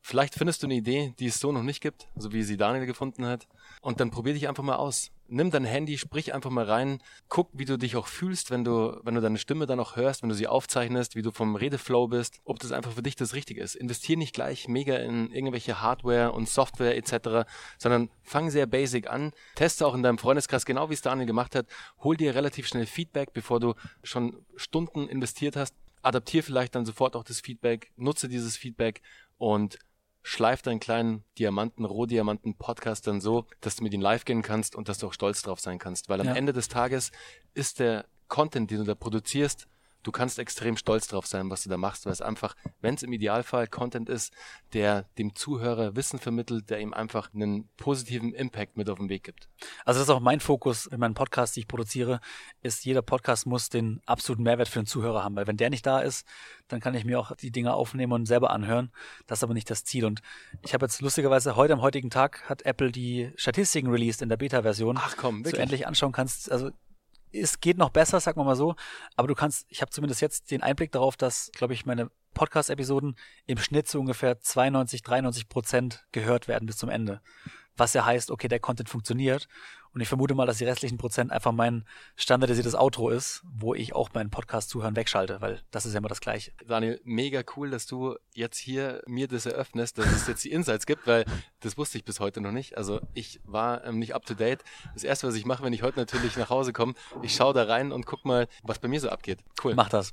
Vielleicht 0.00 0.34
findest 0.34 0.62
du 0.62 0.66
eine 0.66 0.74
Idee, 0.74 1.14
die 1.18 1.26
es 1.26 1.40
so 1.40 1.52
noch 1.52 1.62
nicht 1.62 1.82
gibt, 1.82 2.08
so 2.16 2.32
wie 2.32 2.42
sie 2.42 2.56
Daniel 2.56 2.86
gefunden 2.86 3.26
hat. 3.26 3.46
Und 3.82 4.00
dann 4.00 4.10
probier 4.10 4.32
dich 4.32 4.48
einfach 4.48 4.62
mal 4.62 4.76
aus 4.76 5.10
nimm 5.30 5.50
dein 5.50 5.64
Handy, 5.64 5.96
sprich 5.96 6.34
einfach 6.34 6.50
mal 6.50 6.64
rein, 6.64 7.02
guck, 7.28 7.48
wie 7.52 7.64
du 7.64 7.78
dich 7.78 7.96
auch 7.96 8.06
fühlst, 8.06 8.50
wenn 8.50 8.64
du, 8.64 9.00
wenn 9.02 9.14
du 9.14 9.20
deine 9.20 9.38
Stimme 9.38 9.66
dann 9.66 9.80
auch 9.80 9.96
hörst, 9.96 10.22
wenn 10.22 10.28
du 10.28 10.34
sie 10.34 10.46
aufzeichnest, 10.46 11.16
wie 11.16 11.22
du 11.22 11.30
vom 11.30 11.56
Redeflow 11.56 12.08
bist, 12.08 12.40
ob 12.44 12.58
das 12.58 12.72
einfach 12.72 12.92
für 12.92 13.02
dich 13.02 13.16
das 13.16 13.34
Richtige 13.34 13.62
ist. 13.62 13.74
Investier 13.74 14.16
nicht 14.16 14.34
gleich 14.34 14.68
mega 14.68 14.96
in 14.96 15.30
irgendwelche 15.32 15.80
Hardware 15.80 16.32
und 16.32 16.48
Software 16.48 16.96
etc., 16.96 17.48
sondern 17.78 18.10
fang 18.22 18.50
sehr 18.50 18.66
basic 18.66 19.08
an, 19.08 19.32
teste 19.54 19.86
auch 19.86 19.94
in 19.94 20.02
deinem 20.02 20.18
Freundeskreis, 20.18 20.64
genau 20.64 20.90
wie 20.90 20.94
es 20.94 21.02
Daniel 21.02 21.26
gemacht 21.26 21.54
hat, 21.54 21.66
hol 22.00 22.16
dir 22.16 22.34
relativ 22.34 22.66
schnell 22.66 22.86
Feedback, 22.86 23.32
bevor 23.32 23.60
du 23.60 23.74
schon 24.02 24.44
Stunden 24.56 25.08
investiert 25.08 25.56
hast, 25.56 25.74
adaptier 26.02 26.42
vielleicht 26.42 26.74
dann 26.74 26.84
sofort 26.84 27.16
auch 27.16 27.24
das 27.24 27.40
Feedback, 27.40 27.92
nutze 27.96 28.28
dieses 28.28 28.56
Feedback 28.56 29.02
und 29.38 29.78
schleif 30.22 30.62
deinen 30.62 30.80
kleinen 30.80 31.24
Diamanten, 31.38 31.84
Rohdiamanten-Podcast 31.84 33.06
dann 33.06 33.20
so, 33.20 33.46
dass 33.60 33.76
du 33.76 33.84
mit 33.84 33.94
ihm 33.94 34.00
live 34.00 34.24
gehen 34.24 34.42
kannst 34.42 34.76
und 34.76 34.88
dass 34.88 34.98
du 34.98 35.06
auch 35.06 35.12
stolz 35.12 35.42
drauf 35.42 35.60
sein 35.60 35.78
kannst. 35.78 36.08
Weil 36.08 36.20
am 36.20 36.28
ja. 36.28 36.34
Ende 36.34 36.52
des 36.52 36.68
Tages 36.68 37.10
ist 37.54 37.80
der 37.80 38.06
Content, 38.28 38.70
den 38.70 38.78
du 38.78 38.84
da 38.84 38.94
produzierst, 38.94 39.66
du 40.02 40.12
kannst 40.12 40.38
extrem 40.38 40.76
stolz 40.76 41.08
drauf 41.08 41.26
sein, 41.26 41.50
was 41.50 41.62
du 41.62 41.68
da 41.68 41.76
machst, 41.76 42.06
weil 42.06 42.12
es 42.12 42.22
einfach, 42.22 42.56
wenn 42.80 42.94
es 42.94 43.02
im 43.02 43.12
Idealfall 43.12 43.66
Content 43.66 44.08
ist, 44.08 44.32
der 44.72 45.06
dem 45.18 45.34
Zuhörer 45.34 45.96
Wissen 45.96 46.18
vermittelt, 46.18 46.70
der 46.70 46.80
ihm 46.80 46.94
einfach 46.94 47.32
einen 47.34 47.68
positiven 47.76 48.32
Impact 48.32 48.76
mit 48.76 48.88
auf 48.88 48.98
den 48.98 49.08
Weg 49.08 49.24
gibt. 49.24 49.48
Also 49.84 50.00
das 50.00 50.08
ist 50.08 50.14
auch 50.14 50.20
mein 50.20 50.40
Fokus 50.40 50.86
in 50.86 51.00
meinem 51.00 51.14
Podcast, 51.14 51.56
die 51.56 51.60
ich 51.60 51.68
produziere, 51.68 52.20
ist 52.62 52.84
jeder 52.84 53.02
Podcast 53.02 53.46
muss 53.46 53.68
den 53.68 54.00
absoluten 54.06 54.42
Mehrwert 54.42 54.68
für 54.68 54.80
den 54.80 54.86
Zuhörer 54.86 55.24
haben, 55.24 55.36
weil 55.36 55.46
wenn 55.46 55.56
der 55.56 55.70
nicht 55.70 55.86
da 55.86 56.00
ist, 56.00 56.26
dann 56.68 56.80
kann 56.80 56.94
ich 56.94 57.04
mir 57.04 57.18
auch 57.18 57.34
die 57.36 57.50
Dinge 57.50 57.74
aufnehmen 57.74 58.12
und 58.12 58.26
selber 58.26 58.50
anhören. 58.50 58.92
Das 59.26 59.40
ist 59.40 59.44
aber 59.44 59.54
nicht 59.54 59.70
das 59.70 59.84
Ziel. 59.84 60.04
Und 60.04 60.20
ich 60.62 60.74
habe 60.74 60.86
jetzt 60.86 61.00
lustigerweise 61.00 61.56
heute 61.56 61.72
am 61.72 61.82
heutigen 61.82 62.10
Tag 62.10 62.48
hat 62.48 62.62
Apple 62.62 62.92
die 62.92 63.32
Statistiken 63.36 63.90
released 63.90 64.22
in 64.22 64.28
der 64.28 64.36
Beta-Version. 64.36 64.98
Ach 64.98 65.16
komm, 65.16 65.38
wirklich? 65.38 65.54
Du 65.54 65.60
endlich 65.60 65.86
anschauen 65.86 66.12
kannst. 66.12 66.50
Also 66.50 66.70
es 67.32 67.60
geht 67.60 67.78
noch 67.78 67.90
besser, 67.90 68.20
sagen 68.20 68.38
wir 68.38 68.44
mal 68.44 68.56
so, 68.56 68.74
aber 69.16 69.28
du 69.28 69.34
kannst, 69.34 69.66
ich 69.68 69.80
habe 69.82 69.90
zumindest 69.90 70.20
jetzt 70.20 70.50
den 70.50 70.62
Einblick 70.62 70.92
darauf, 70.92 71.16
dass, 71.16 71.50
glaube 71.52 71.74
ich, 71.74 71.86
meine 71.86 72.10
Podcast-Episoden 72.34 73.16
im 73.46 73.58
Schnitt 73.58 73.88
zu 73.88 73.98
ungefähr 74.00 74.40
92, 74.40 75.02
93 75.02 75.48
Prozent 75.48 76.06
gehört 76.12 76.48
werden 76.48 76.66
bis 76.66 76.76
zum 76.76 76.88
Ende. 76.88 77.20
Was 77.76 77.94
ja 77.94 78.04
heißt, 78.04 78.30
okay, 78.30 78.48
der 78.48 78.60
Content 78.60 78.88
funktioniert 78.88 79.48
und 79.92 80.00
ich 80.00 80.08
vermute 80.08 80.34
mal, 80.34 80.46
dass 80.46 80.58
die 80.58 80.64
restlichen 80.64 80.98
Prozent 80.98 81.32
einfach 81.32 81.52
mein 81.52 81.84
standardisiertes 82.16 82.74
Outro 82.74 83.10
ist, 83.10 83.42
wo 83.44 83.74
ich 83.74 83.94
auch 83.94 84.10
meinen 84.14 84.30
Podcast 84.30 84.70
zuhören 84.70 84.94
wegschalte, 84.94 85.40
weil 85.40 85.60
das 85.70 85.86
ist 85.86 85.94
ja 85.94 85.98
immer 85.98 86.08
das 86.08 86.20
Gleiche. 86.20 86.52
Daniel, 86.66 87.00
mega 87.04 87.42
cool, 87.56 87.70
dass 87.70 87.86
du 87.86 88.16
jetzt 88.34 88.58
hier 88.58 89.02
mir 89.06 89.26
das 89.26 89.46
eröffnest, 89.46 89.98
dass 89.98 90.06
es 90.06 90.26
jetzt 90.26 90.44
die 90.44 90.52
Insights 90.52 90.86
gibt, 90.86 91.06
weil 91.06 91.24
das 91.60 91.76
wusste 91.76 91.98
ich 91.98 92.04
bis 92.04 92.20
heute 92.20 92.40
noch 92.40 92.52
nicht. 92.52 92.76
Also 92.76 93.00
ich 93.14 93.40
war 93.44 93.84
ähm, 93.84 93.98
nicht 93.98 94.14
up 94.14 94.24
to 94.26 94.34
date. 94.34 94.62
Das 94.94 95.04
erste, 95.04 95.26
was 95.26 95.34
ich 95.34 95.44
mache, 95.44 95.64
wenn 95.64 95.72
ich 95.72 95.82
heute 95.82 95.98
natürlich 95.98 96.36
nach 96.36 96.50
Hause 96.50 96.72
komme, 96.72 96.94
ich 97.22 97.34
schaue 97.34 97.54
da 97.54 97.64
rein 97.64 97.90
und 97.90 98.06
guck 98.06 98.24
mal, 98.24 98.46
was 98.62 98.78
bei 98.78 98.88
mir 98.88 99.00
so 99.00 99.08
abgeht. 99.08 99.40
Cool. 99.62 99.74
Mach 99.74 99.88
das. 99.88 100.12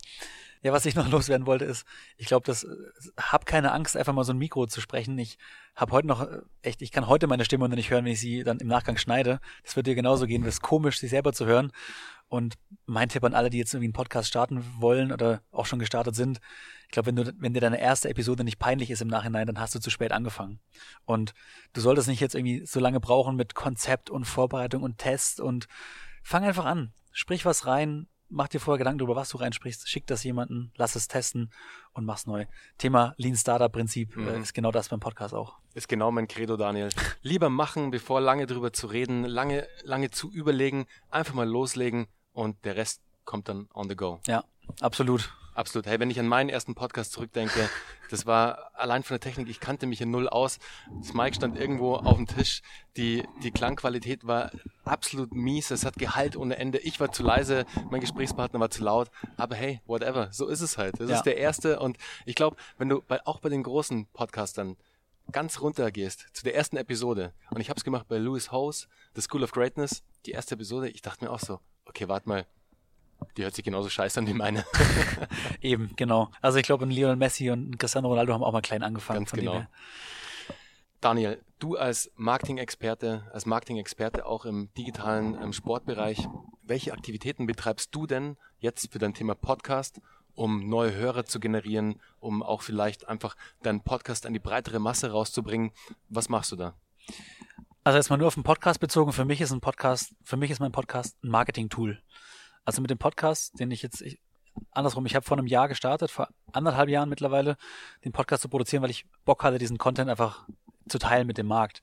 Ja, 0.63 0.74
was 0.74 0.86
ich 0.86 0.96
noch 0.96 1.08
loswerden 1.12 1.48
wollte, 1.48 1.65
ist, 1.65 1.86
ich 2.17 2.28
glaube, 2.28 2.46
das 2.46 2.67
hab 3.17 3.46
keine 3.46 3.72
Angst, 3.72 3.96
einfach 3.96 4.13
mal 4.13 4.24
so 4.24 4.34
ein 4.34 4.38
Mikro 4.38 4.67
zu 4.67 4.82
sprechen. 4.82 5.17
Ich 5.17 5.38
habe 5.76 5.91
heute 5.91 6.08
noch 6.08 6.22
äh, 6.22 6.41
echt, 6.62 6.82
ich 6.82 6.91
kann 6.91 7.08
heute 7.08 7.28
meine 7.28 7.46
Stimme 7.46 7.70
nicht 7.70 7.89
hören, 7.89 8.06
wenn 8.06 8.13
ich 8.13 8.20
sie 8.20 8.43
dann 8.43 8.60
im 8.60 8.67
Nachgang 8.67 8.98
schneide. 8.98 9.39
Das 9.63 9.76
wird 9.76 9.88
dir 9.88 9.96
genauso 9.96 10.26
gehen. 10.28 10.43
Ist 10.43 10.62
komisch, 10.62 11.00
sie 11.00 11.08
selber 11.08 11.34
zu 11.34 11.46
hören. 11.46 11.72
Und 12.30 12.56
mein 12.86 13.08
Tipp 13.08 13.24
an 13.24 13.34
alle, 13.34 13.50
die 13.50 13.58
jetzt 13.58 13.74
irgendwie 13.74 13.88
einen 13.88 13.93
Podcast 13.93 14.28
starten 14.28 14.63
wollen 14.80 15.13
oder 15.13 15.41
auch 15.52 15.65
schon 15.65 15.80
gestartet 15.80 16.15
sind, 16.15 16.39
ich 16.88 16.91
glaube, 16.91 17.08
wenn 17.08 17.15
du, 17.15 17.34
wenn 17.38 17.54
dir 17.54 17.62
deine 17.62 17.80
erste 17.80 18.10
Episode 18.10 18.43
nicht 18.43 18.60
peinlich 18.60 18.89
ist 18.89 19.02
im 19.02 19.08
Nachhinein, 19.08 19.48
dann 19.48 19.60
hast 19.60 19.76
du 19.76 19.80
zu 19.80 19.89
spät 19.89 20.12
angefangen. 20.12 20.60
Und 21.06 21.34
du 21.74 21.82
solltest 21.82 22.08
nicht 22.08 22.22
jetzt 22.22 22.36
irgendwie 22.36 22.65
so 22.65 22.80
lange 22.80 23.00
brauchen 23.00 23.36
mit 23.36 23.56
Konzept 23.56 24.10
und 24.10 24.26
Vorbereitung 24.26 24.84
und 24.84 24.98
Test 24.98 25.39
und 25.39 25.67
fang 26.24 26.43
einfach 26.43 26.65
an. 26.65 26.93
Sprich 27.12 27.46
was 27.46 27.65
rein, 27.65 28.08
mach 28.30 28.48
dir 28.48 28.60
vorher 28.60 28.78
Gedanken 28.78 29.00
darüber, 29.00 29.16
was 29.16 29.30
du 29.30 29.38
reinsprichst, 29.38 29.90
schick 29.90 30.08
das 30.08 30.24
jemanden, 30.24 30.72
lass 30.76 30.96
es 30.96 31.08
testen 31.08 31.52
und 31.94 32.06
mach's 32.06 32.26
neu. 32.26 32.46
Thema 32.78 33.13
Lean 33.18 33.36
Startup 33.36 33.72
Prinzip 33.72 34.16
äh, 34.16 34.20
mhm. 34.20 34.42
ist 34.42 34.54
genau 34.54 34.72
das 34.72 34.90
beim 34.90 35.00
Podcast 35.00 35.34
auch. 35.34 35.58
Ist 35.74 35.88
genau 35.88 36.12
mein 36.12 36.28
Credo, 36.28 36.58
Daniel. 36.58 36.90
Lieber 37.22 37.50
machen, 37.50 37.92
bevor 37.92 38.22
lange 38.22 38.46
drüber 38.46 38.74
zu 38.74 38.88
reden, 38.88 39.24
lange, 39.24 39.68
lange 39.84 40.12
zu 40.12 40.32
überlegen, 40.32 40.86
einfach 41.10 41.34
mal 41.34 41.48
loslegen 41.48 42.08
und 42.34 42.63
der 42.66 42.76
Rest 42.76 43.02
kommt 43.26 43.50
dann 43.50 43.68
on 43.74 43.90
the 43.90 43.96
go. 43.96 44.20
Ja, 44.28 44.44
absolut. 44.82 45.32
Absolut. 45.58 45.88
Hey, 45.88 46.00
wenn 46.00 46.12
ich 46.12 46.20
an 46.20 46.28
meinen 46.28 46.50
ersten 46.50 46.76
Podcast 46.76 47.13
zurückdenke, 47.13 47.67
das 48.12 48.28
war 48.28 48.70
allein 48.76 49.02
von 49.02 49.15
der 49.15 49.22
Technik, 49.22 49.50
ich 49.50 49.60
kannte 49.60 49.88
mich 49.88 50.00
in 50.02 50.12
null 50.12 50.30
aus. 50.30 50.60
Das 51.00 51.15
Mic 51.15 51.36
stand 51.36 51.58
irgendwo 51.58 51.96
auf 51.96 52.15
dem 52.15 52.28
Tisch. 52.28 52.62
Die, 52.96 53.24
die 53.41 53.50
Klangqualität 53.50 54.28
war 54.28 54.52
absolut 54.86 55.34
mies. 55.34 55.72
Es 55.72 55.84
hat 55.84 55.96
Gehalt 55.96 56.36
ohne 56.36 56.58
Ende. 56.58 56.78
Ich 56.78 57.00
war 57.00 57.12
zu 57.12 57.24
leise, 57.24 57.65
mein 57.89 58.02
Gesprächspartner 58.02 58.60
war 58.60 58.70
zu 58.70 58.84
laut. 58.84 59.10
Aber 59.36 59.56
hey, 59.56 59.82
whatever. 59.88 60.32
So 60.32 60.46
ist 60.46 60.62
es 60.62 60.78
halt. 60.78 61.00
Das 61.00 61.10
ja. 61.10 61.15
ist 61.15 61.24
der 61.24 61.38
erste. 61.38 61.80
Und 61.80 61.98
ich 62.28 62.36
glaube, 62.36 62.56
wenn 62.78 62.89
du 62.89 63.02
bei, 63.02 63.26
auch 63.26 63.39
bei 63.39 63.50
den 63.50 63.63
großen 63.63 64.06
Podcastern 64.13 64.78
ganz 65.32 65.60
runter 65.60 65.89
gehst 65.89 66.28
zu 66.34 66.43
der 66.43 66.54
ersten 66.54 66.78
Episode, 66.78 67.34
und 67.50 67.62
ich 67.62 67.72
habe 67.72 67.80
es 67.80 67.84
gemacht 67.84 68.08
bei 68.08 68.20
Lewis 68.20 68.52
Hose, 68.52 68.86
The 69.15 69.22
School 69.22 69.43
of 69.43 69.54
Greatness, 69.54 70.04
die 70.28 70.32
erste 70.32 70.54
Episode, 70.54 70.89
ich 70.89 71.02
dachte 71.02 71.26
mir 71.26 71.32
auch 71.32 71.39
so, 71.39 71.60
okay, 71.86 72.08
warte 72.08 72.30
mal, 72.30 72.46
die 73.36 73.43
hört 73.43 73.56
sich 73.56 73.63
genauso 73.63 73.89
scheiße 73.89 74.19
an 74.19 74.27
wie 74.27 74.34
meine. 74.34 74.65
Eben, 75.62 75.91
genau. 75.95 76.32
Also 76.41 76.58
ich 76.58 76.65
glaube, 76.65 76.86
Lionel 76.86 77.15
Messi 77.15 77.49
und 77.49 77.77
Cristiano 77.77 78.08
Ronaldo 78.08 78.34
haben 78.34 78.43
auch 78.43 78.51
mal 78.51 78.62
klein 78.62 78.84
angefangen. 78.84 79.25
Ganz 79.25 79.32
genau. 79.32 79.65
Daniel, 81.01 81.39
du 81.60 81.77
als 81.77 82.12
Marketing-Experte, 82.15 83.30
als 83.32 83.45
Marketing-Experte 83.45 84.25
auch 84.25 84.45
im 84.45 84.69
digitalen 84.75 85.36
im 85.36 85.53
Sportbereich, 85.53 86.27
welche 86.63 86.91
Aktivitäten 86.91 87.45
betreibst 87.45 87.93
du 87.93 88.08
denn 88.08 88.36
jetzt 88.60 88.91
für 88.91 88.99
dein 88.99 89.13
Thema 89.13 89.36
Podcast, 89.36 90.01
um 90.34 90.67
neue 90.67 90.93
Hörer 90.95 91.25
zu 91.25 91.39
generieren, 91.39 92.01
um 92.19 92.41
auch 92.41 92.62
vielleicht 92.62 93.08
einfach 93.08 93.36
deinen 93.62 93.82
Podcast 93.82 94.25
an 94.25 94.34
die 94.34 94.39
breitere 94.39 94.80
Masse 94.80 95.12
rauszubringen? 95.12 95.71
Was 96.10 96.30
machst 96.30 96.51
du 96.51 96.56
da? 96.56 96.73
Also 97.84 97.97
erstmal 97.97 98.19
nur 98.19 98.27
auf 98.27 98.34
den 98.34 98.43
Podcast 98.43 98.80
bezogen. 98.80 99.13
Für 99.13 99.23
mich 99.23 99.39
ist 99.39 99.51
ein 99.51 99.62
Podcast, 99.62 100.13
für 100.23 100.36
mich 100.36 100.51
ist 100.51 100.60
mein 100.60 100.71
Podcast 100.71 101.15
ein 101.23 101.30
Marketing-Tool. 101.30 102.01
Also 102.67 102.82
mit 102.82 102.91
dem 102.91 102.97
Podcast, 102.97 103.58
den 103.62 103.71
ich 103.71 103.82
jetzt, 103.82 104.01
ich, 104.01 104.19
andersrum, 104.71 105.06
ich 105.06 105.15
habe 105.15 105.25
vor 105.25 105.38
einem 105.38 105.47
Jahr 105.47 105.69
gestartet, 105.69 106.12
vor 106.12 106.27
anderthalb 106.51 106.89
Jahren 106.89 107.08
mittlerweile, 107.08 107.56
den 108.03 108.12
Podcast 108.12 108.41
zu 108.41 108.49
produzieren, 108.49 108.84
weil 108.84 108.89
ich 108.89 109.06
Bock 109.23 109.45
hatte, 109.45 109.58
diesen 109.58 109.77
Content 109.77 110.10
einfach 110.10 110.45
zu 110.89 111.00
teilen 111.00 111.28
mit 111.28 111.38
dem 111.38 111.47
Markt. 111.47 111.82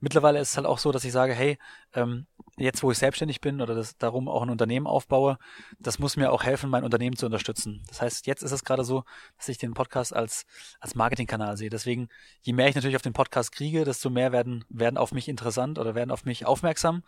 Mittlerweile 0.00 0.40
ist 0.40 0.50
es 0.50 0.56
halt 0.56 0.66
auch 0.66 0.78
so, 0.78 0.92
dass 0.92 1.04
ich 1.04 1.12
sage, 1.12 1.34
hey, 1.34 1.58
ähm, 1.94 2.26
jetzt 2.56 2.82
wo 2.82 2.90
ich 2.90 2.98
selbstständig 2.98 3.40
bin 3.40 3.60
oder 3.60 3.74
das, 3.74 3.96
darum 3.96 4.28
auch 4.28 4.42
ein 4.42 4.50
Unternehmen 4.50 4.86
aufbaue, 4.86 5.38
das 5.78 5.98
muss 5.98 6.16
mir 6.16 6.32
auch 6.32 6.42
helfen, 6.42 6.70
mein 6.70 6.84
Unternehmen 6.84 7.16
zu 7.16 7.26
unterstützen. 7.26 7.82
Das 7.88 8.02
heißt, 8.02 8.26
jetzt 8.26 8.42
ist 8.42 8.52
es 8.52 8.64
gerade 8.64 8.84
so, 8.84 9.04
dass 9.38 9.48
ich 9.48 9.58
den 9.58 9.74
Podcast 9.74 10.14
als, 10.14 10.44
als 10.80 10.94
Marketingkanal 10.94 11.56
sehe. 11.56 11.70
Deswegen, 11.70 12.08
je 12.42 12.52
mehr 12.52 12.68
ich 12.68 12.74
natürlich 12.74 12.96
auf 12.96 13.02
den 13.02 13.14
Podcast 13.14 13.52
kriege, 13.52 13.84
desto 13.84 14.10
mehr 14.10 14.32
werden, 14.32 14.64
werden 14.68 14.98
auf 14.98 15.12
mich 15.12 15.28
interessant 15.28 15.78
oder 15.78 15.94
werden 15.94 16.10
auf 16.10 16.24
mich 16.24 16.46
aufmerksam. 16.46 17.02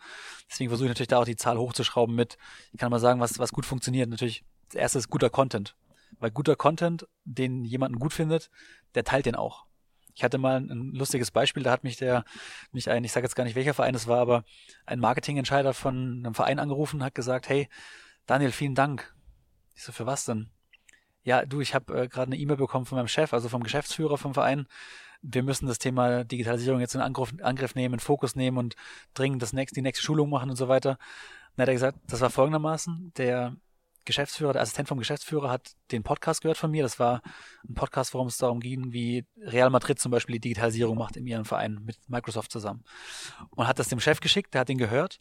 Deswegen 0.49 0.69
versuche 0.69 0.87
ich 0.87 0.91
natürlich 0.91 1.09
da 1.09 1.19
auch 1.19 1.25
die 1.25 1.35
Zahl 1.35 1.57
hochzuschrauben 1.57 2.15
mit, 2.15 2.37
ich 2.71 2.79
kann 2.79 2.91
mal 2.91 2.99
sagen, 2.99 3.19
was, 3.19 3.39
was 3.39 3.51
gut 3.51 3.65
funktioniert. 3.65 4.09
Natürlich, 4.09 4.43
das 4.69 4.75
erste 4.75 4.99
ist 4.99 5.09
guter 5.09 5.29
Content. 5.29 5.75
Weil 6.19 6.31
guter 6.31 6.55
Content, 6.55 7.07
den 7.23 7.65
jemanden 7.65 7.99
gut 7.99 8.13
findet, 8.13 8.49
der 8.95 9.03
teilt 9.03 9.25
den 9.25 9.35
auch. 9.35 9.65
Ich 10.15 10.23
hatte 10.23 10.37
mal 10.37 10.57
ein 10.57 10.93
lustiges 10.93 11.29
Beispiel, 11.29 11.63
da 11.63 11.71
hat 11.71 11.83
mich 11.83 11.97
der, 11.97 12.23
mich 12.71 12.89
ein, 12.89 13.03
ich 13.03 13.11
sage 13.11 13.25
jetzt 13.25 13.35
gar 13.35 13.43
nicht 13.43 13.55
welcher 13.55 13.73
Verein 13.73 13.95
es 13.95 14.07
war, 14.07 14.19
aber 14.19 14.45
ein 14.85 14.99
Marketingentscheider 14.99 15.73
von 15.73 16.23
einem 16.23 16.33
Verein 16.33 16.57
angerufen, 16.57 17.03
hat 17.03 17.15
gesagt, 17.15 17.49
hey, 17.49 17.67
Daniel, 18.25 18.51
vielen 18.51 18.75
Dank. 18.75 19.13
Ich 19.75 19.83
so, 19.83 19.91
für 19.91 20.05
was 20.05 20.23
denn? 20.23 20.49
Ja, 21.23 21.45
du, 21.45 21.59
ich 21.59 21.75
habe 21.75 22.03
äh, 22.03 22.07
gerade 22.07 22.27
eine 22.27 22.37
E-Mail 22.37 22.57
bekommen 22.57 22.85
von 22.85 22.97
meinem 22.97 23.09
Chef, 23.09 23.33
also 23.33 23.49
vom 23.49 23.63
Geschäftsführer 23.63 24.17
vom 24.17 24.33
Verein. 24.33 24.67
Wir 25.21 25.43
müssen 25.43 25.67
das 25.67 25.79
Thema 25.79 26.23
Digitalisierung 26.23 26.79
jetzt 26.79 26.95
in 26.95 27.01
Angriff, 27.01 27.33
Angriff 27.41 27.75
nehmen, 27.75 27.95
in 27.95 27.99
Fokus 27.99 28.35
nehmen 28.35 28.57
und 28.57 28.75
dringend 29.15 29.41
das 29.41 29.51
nächste, 29.51 29.75
die 29.75 29.81
nächste 29.81 30.03
Schulung 30.03 30.29
machen 30.29 30.49
und 30.49 30.55
so 30.55 30.67
weiter. 30.69 30.97
Dann 31.55 31.63
hat 31.63 31.69
er 31.69 31.73
gesagt, 31.73 31.97
das 32.07 32.21
war 32.21 32.29
folgendermaßen, 32.29 33.11
der 33.17 33.55
Geschäftsführer, 34.05 34.53
der 34.53 34.61
Assistent 34.61 34.87
vom 34.87 34.99
Geschäftsführer 34.99 35.49
hat 35.49 35.71
den 35.91 36.03
Podcast 36.03 36.41
gehört 36.41 36.57
von 36.57 36.71
mir. 36.71 36.83
Das 36.83 36.99
war 36.99 37.21
ein 37.67 37.73
Podcast, 37.73 38.13
worum 38.13 38.27
es 38.27 38.37
darum 38.37 38.59
ging, 38.59 38.93
wie 38.93 39.25
Real 39.37 39.69
Madrid 39.69 39.99
zum 39.99 40.11
Beispiel 40.11 40.35
die 40.35 40.49
Digitalisierung 40.49 40.97
macht 40.97 41.17
in 41.17 41.25
ihrem 41.25 41.45
Verein 41.45 41.79
mit 41.83 41.97
Microsoft 42.07 42.51
zusammen. 42.51 42.83
Und 43.51 43.67
hat 43.67 43.79
das 43.79 43.89
dem 43.89 43.99
Chef 43.99 44.19
geschickt, 44.19 44.53
der 44.53 44.61
hat 44.61 44.69
ihn 44.69 44.77
gehört 44.77 45.19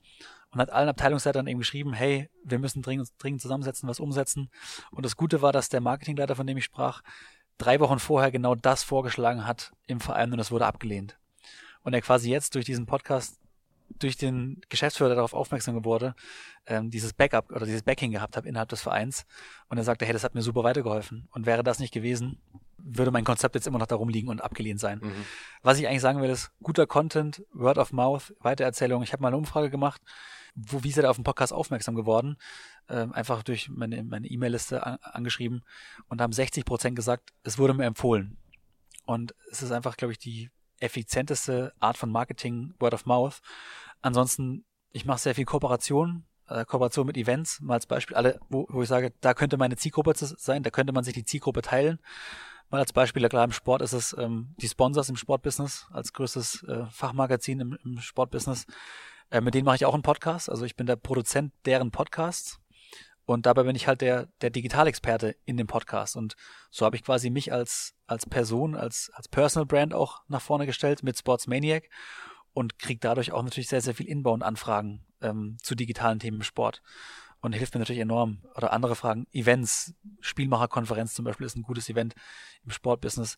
und 0.51 0.61
hat 0.61 0.71
allen 0.71 0.89
Abteilungsleitern 0.89 1.47
eben 1.47 1.59
geschrieben, 1.59 1.93
hey, 1.93 2.31
wir 2.45 2.59
müssen 2.59 2.83
dringend, 2.83 3.09
dringend 3.19 3.43
zusammensetzen, 3.43 3.89
was 3.89 4.01
umsetzen. 4.01 4.51
Und 4.91 5.05
das 5.05 5.17
Gute 5.17 5.43
war, 5.43 5.53
dass 5.53 5.69
der 5.69 5.81
Marketingleiter, 5.81 6.37
von 6.37 6.47
dem 6.47 6.57
ich 6.57 6.65
sprach, 6.65 7.03
drei 7.59 7.81
Wochen 7.81 7.99
vorher 7.99 8.31
genau 8.31 8.55
das 8.55 8.83
vorgeschlagen 8.83 9.47
hat 9.47 9.73
im 9.87 10.01
Verein 10.01 10.33
und 10.33 10.39
es 10.39 10.51
wurde 10.51 10.67
abgelehnt. 10.67 11.19
Und 11.83 11.93
er 11.95 12.01
quasi 12.01 12.31
jetzt 12.31 12.55
durch 12.55 12.65
diesen 12.65 12.87
Podcast 12.87 13.39
durch 13.99 14.17
den 14.17 14.61
Geschäftsführer 14.69 15.15
darauf 15.15 15.35
aufmerksam 15.35 15.75
geworden, 15.75 16.15
ähm, 16.67 16.91
dieses 16.91 17.13
Backup 17.13 17.51
oder 17.51 17.67
dieses 17.67 17.83
Backing 17.83 18.11
gehabt 18.11 18.37
habe 18.37 18.49
innerhalb 18.49 18.69
des 18.69 18.83
Vereins. 18.83 19.27
Und 19.69 19.79
er 19.79 19.85
sagte, 19.85 20.05
hey, 20.05 20.13
das 20.13 20.25
hat 20.25 20.35
mir 20.35 20.43
super 20.43 20.65
weitergeholfen. 20.65 21.29
Und 21.33 21.47
wäre 21.47 21.63
das 21.63 21.79
nicht 21.79 21.93
gewesen, 21.93 22.39
würde 22.79 23.11
mein 23.11 23.25
Konzept 23.25 23.55
jetzt 23.55 23.67
immer 23.67 23.79
noch 23.79 23.87
darum 23.87 24.09
liegen 24.09 24.29
und 24.29 24.43
abgelehnt 24.43 24.81
sein. 24.81 25.01
Mhm. 25.03 25.25
Was 25.63 25.79
ich 25.79 25.89
eigentlich 25.89 26.03
sagen 26.03 26.21
will, 26.21 26.31
ist 26.31 26.53
guter 26.63 26.87
Content, 26.87 27.43
Word 27.53 27.79
of 27.79 27.93
Mouth, 27.93 28.35
Weitererzählung. 28.41 29.03
Ich 29.03 29.13
habe 29.13 29.23
mal 29.23 29.29
eine 29.29 29.39
Umfrage 29.39 29.71
gemacht, 29.71 30.03
wo, 30.55 30.85
wie 30.85 30.91
ist 30.91 30.97
er 30.97 31.05
da 31.05 31.11
auf 31.11 31.17
den 31.17 31.25
Podcast 31.25 31.53
aufmerksam 31.53 31.95
geworden? 31.95 32.37
Ähm, 32.89 33.13
einfach 33.13 33.43
durch 33.43 33.69
meine 33.71 34.05
meine 34.05 34.29
E-Mail-Liste 34.29 34.85
an, 34.87 34.99
angeschrieben 35.03 35.65
und 36.09 36.21
haben 36.21 36.33
60 36.33 36.65
Prozent 36.65 36.97
gesagt, 36.97 37.33
es 37.43 37.59
wurde 37.59 37.75
mir 37.75 37.87
empfohlen. 37.87 38.37
Und 39.07 39.35
es 39.51 39.63
ist 39.63 39.73
einfach, 39.73 39.97
glaube 39.97 40.13
ich, 40.13 40.19
die 40.19 40.51
effizienteste 40.81 41.73
Art 41.81 41.97
von 41.97 42.11
Marketing, 42.11 42.75
Word 42.79 42.95
of 42.95 43.07
Mouth. 43.07 43.41
Ansonsten, 44.03 44.65
ich 44.93 45.05
mache 45.05 45.19
sehr 45.19 45.35
viel 45.35 45.45
Kooperation, 45.45 46.25
äh, 46.49 46.65
Kooperation 46.65 47.07
mit 47.07 47.17
Events, 47.17 47.61
mal 47.61 47.75
als 47.75 47.87
Beispiel, 47.87 48.17
alle, 48.17 48.41
wo, 48.49 48.67
wo 48.69 48.83
ich 48.83 48.89
sage, 48.89 49.13
da 49.21 49.35
könnte 49.35 49.57
meine 49.57 49.77
Zielgruppe 49.77 50.13
sein, 50.17 50.63
da 50.63 50.71
könnte 50.71 50.93
man 50.93 51.05
sich 51.05 51.15
die 51.15 51.25
Zielgruppe 51.25 51.63
teilen. 51.63 51.99
Mal 52.71 52.79
als 52.79 52.93
Beispiel, 52.93 53.29
klar 53.29 53.45
im 53.45 53.53
Sport 53.53 53.83
ist 53.83 53.93
es 53.93 54.17
ähm, 54.19 54.55
die 54.59 54.69
Sponsors 54.69 55.09
im 55.09 55.17
Sportbusiness, 55.17 55.87
als 55.93 56.13
größtes 56.13 56.65
äh, 56.65 56.87
Fachmagazin 56.91 57.61
im, 57.61 57.79
im 57.85 58.01
Sportbusiness. 58.01 58.67
Äh, 59.31 59.41
mit 59.41 59.55
denen 59.55 59.65
mache 59.65 59.77
ich 59.77 59.87
auch 59.87 59.95
einen 59.95 60.03
Podcast. 60.03 60.51
Also 60.51 60.65
ich 60.65 60.77
bin 60.77 60.87
der 60.87 60.97
Produzent 60.97 61.53
deren 61.67 61.91
Podcasts. 61.91 62.59
Und 63.27 63.47
dabei 63.47 63.63
bin 63.63 63.77
ich 63.77 63.87
halt 63.87 64.01
der, 64.01 64.29
der 64.43 64.51
Digitalexperte 64.51 65.37
in 65.45 65.57
dem 65.57 65.67
Podcast. 65.67 66.17
Und 66.17 66.37
so 66.71 66.85
habe 66.85 66.97
ich 66.97 67.05
quasi 67.05 67.31
mich 67.31 67.53
als, 67.53 67.95
als 68.07 68.27
Person, 68.27 68.75
als, 68.75 69.11
als 69.15 69.29
Personal 69.29 69.67
Brand 69.67 69.95
auch 69.95 70.23
nach 70.29 70.43
vorne 70.43 70.67
gestellt 70.67 71.03
mit 71.03 71.19
Sports 71.19 71.47
Maniac 71.47 71.89
und 72.53 72.79
kriege 72.79 73.01
dadurch 73.01 73.33
auch 73.33 73.43
natürlich 73.43 73.69
sehr, 73.69 73.81
sehr 73.81 73.95
viel 73.95 74.07
Inbound-Anfragen 74.07 75.05
ähm, 75.23 75.57
zu 75.63 75.75
digitalen 75.75 76.19
Themen 76.19 76.39
im 76.39 76.43
Sport. 76.43 76.83
Und 77.41 77.53
hilft 77.53 77.75
mir 77.75 77.81
natürlich 77.81 78.01
enorm. 78.01 78.43
Oder 78.57 78.73
andere 78.73 78.97
Fragen, 78.97 79.27
Events, 79.33 79.95
Spielmacherkonferenz 80.21 81.13
zum 81.13 81.27
Beispiel 81.27 81.45
ist 81.45 81.57
ein 81.57 81.63
gutes 81.63 81.91
Event 81.91 82.15
im 82.65 82.71
Sportbusiness, 82.71 83.37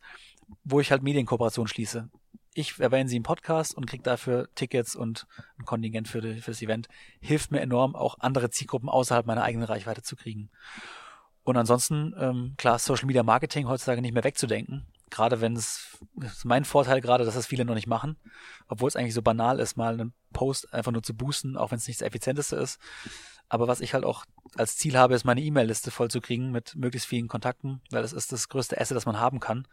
wo 0.62 0.78
ich 0.78 0.92
halt 0.92 1.02
Medienkooperation 1.02 1.66
schließe 1.66 2.08
ich 2.56 2.80
erwähne 2.80 3.08
sie 3.08 3.16
im 3.16 3.22
Podcast 3.22 3.76
und 3.76 3.86
kriege 3.86 4.02
dafür 4.02 4.48
Tickets 4.54 4.96
und 4.96 5.26
ein 5.58 5.66
Kontingent 5.66 6.08
für, 6.08 6.22
für 6.22 6.50
das 6.50 6.62
Event. 6.62 6.88
Hilft 7.20 7.50
mir 7.50 7.60
enorm, 7.60 7.94
auch 7.94 8.16
andere 8.18 8.50
Zielgruppen 8.50 8.88
außerhalb 8.88 9.26
meiner 9.26 9.42
eigenen 9.42 9.66
Reichweite 9.66 10.02
zu 10.02 10.16
kriegen. 10.16 10.50
Und 11.44 11.58
ansonsten, 11.58 12.14
ähm, 12.18 12.54
klar, 12.56 12.78
Social 12.78 13.06
Media 13.06 13.22
Marketing 13.22 13.68
heutzutage 13.68 14.00
nicht 14.00 14.14
mehr 14.14 14.24
wegzudenken. 14.24 14.86
Gerade 15.10 15.40
wenn 15.40 15.54
es, 15.54 15.98
mein 16.44 16.64
Vorteil 16.64 17.00
gerade, 17.00 17.24
dass 17.24 17.34
das 17.34 17.46
viele 17.46 17.64
noch 17.64 17.74
nicht 17.74 17.86
machen, 17.86 18.16
obwohl 18.68 18.88
es 18.88 18.96
eigentlich 18.96 19.14
so 19.14 19.22
banal 19.22 19.60
ist, 19.60 19.76
mal 19.76 19.92
einen 19.92 20.14
Post 20.32 20.72
einfach 20.72 20.92
nur 20.92 21.02
zu 21.02 21.14
boosten, 21.14 21.56
auch 21.56 21.70
wenn 21.70 21.78
es 21.78 21.86
nicht 21.86 22.00
das 22.00 22.06
Effizienteste 22.08 22.56
ist. 22.56 22.80
Aber 23.48 23.68
was 23.68 23.80
ich 23.80 23.94
halt 23.94 24.04
auch 24.04 24.24
als 24.56 24.76
Ziel 24.76 24.96
habe, 24.96 25.14
ist 25.14 25.24
meine 25.24 25.40
E-Mail-Liste 25.40 25.90
vollzukriegen 25.90 26.50
mit 26.52 26.74
möglichst 26.76 27.08
vielen 27.08 27.28
Kontakten, 27.28 27.80
weil 27.90 28.02
das 28.02 28.12
ist 28.12 28.32
das 28.32 28.48
größte 28.48 28.80
Asset, 28.80 28.96
das 28.96 29.06
man 29.06 29.18
haben 29.18 29.40
kann. 29.40 29.66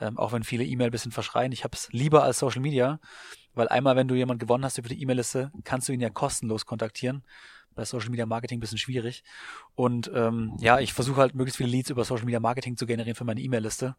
Ähm, 0.00 0.18
auch 0.18 0.32
wenn 0.32 0.44
viele 0.44 0.64
E-Mail 0.64 0.88
ein 0.88 0.92
bisschen 0.92 1.12
verschreien. 1.12 1.52
Ich 1.52 1.64
habe 1.64 1.74
es 1.74 1.88
lieber 1.92 2.22
als 2.22 2.38
Social 2.38 2.60
Media, 2.60 3.00
weil 3.54 3.68
einmal, 3.68 3.96
wenn 3.96 4.08
du 4.08 4.14
jemand 4.14 4.40
gewonnen 4.40 4.64
hast 4.64 4.78
über 4.78 4.88
die 4.88 5.00
E-Mail-Liste, 5.00 5.52
kannst 5.64 5.88
du 5.88 5.92
ihn 5.92 6.00
ja 6.00 6.10
kostenlos 6.10 6.66
kontaktieren 6.66 7.24
bei 7.76 7.84
Social 7.84 8.10
Media 8.10 8.26
Marketing 8.26 8.58
ein 8.58 8.60
bisschen 8.60 8.78
schwierig. 8.78 9.22
Und 9.76 10.10
ähm, 10.14 10.56
ja, 10.58 10.80
ich 10.80 10.94
versuche 10.94 11.20
halt 11.20 11.34
möglichst 11.34 11.58
viele 11.58 11.68
Leads 11.68 11.90
über 11.90 12.02
Social 12.02 12.24
Media 12.24 12.40
Marketing 12.40 12.78
zu 12.78 12.86
generieren 12.86 13.14
für 13.14 13.24
meine 13.24 13.42
E-Mail-Liste, 13.42 13.94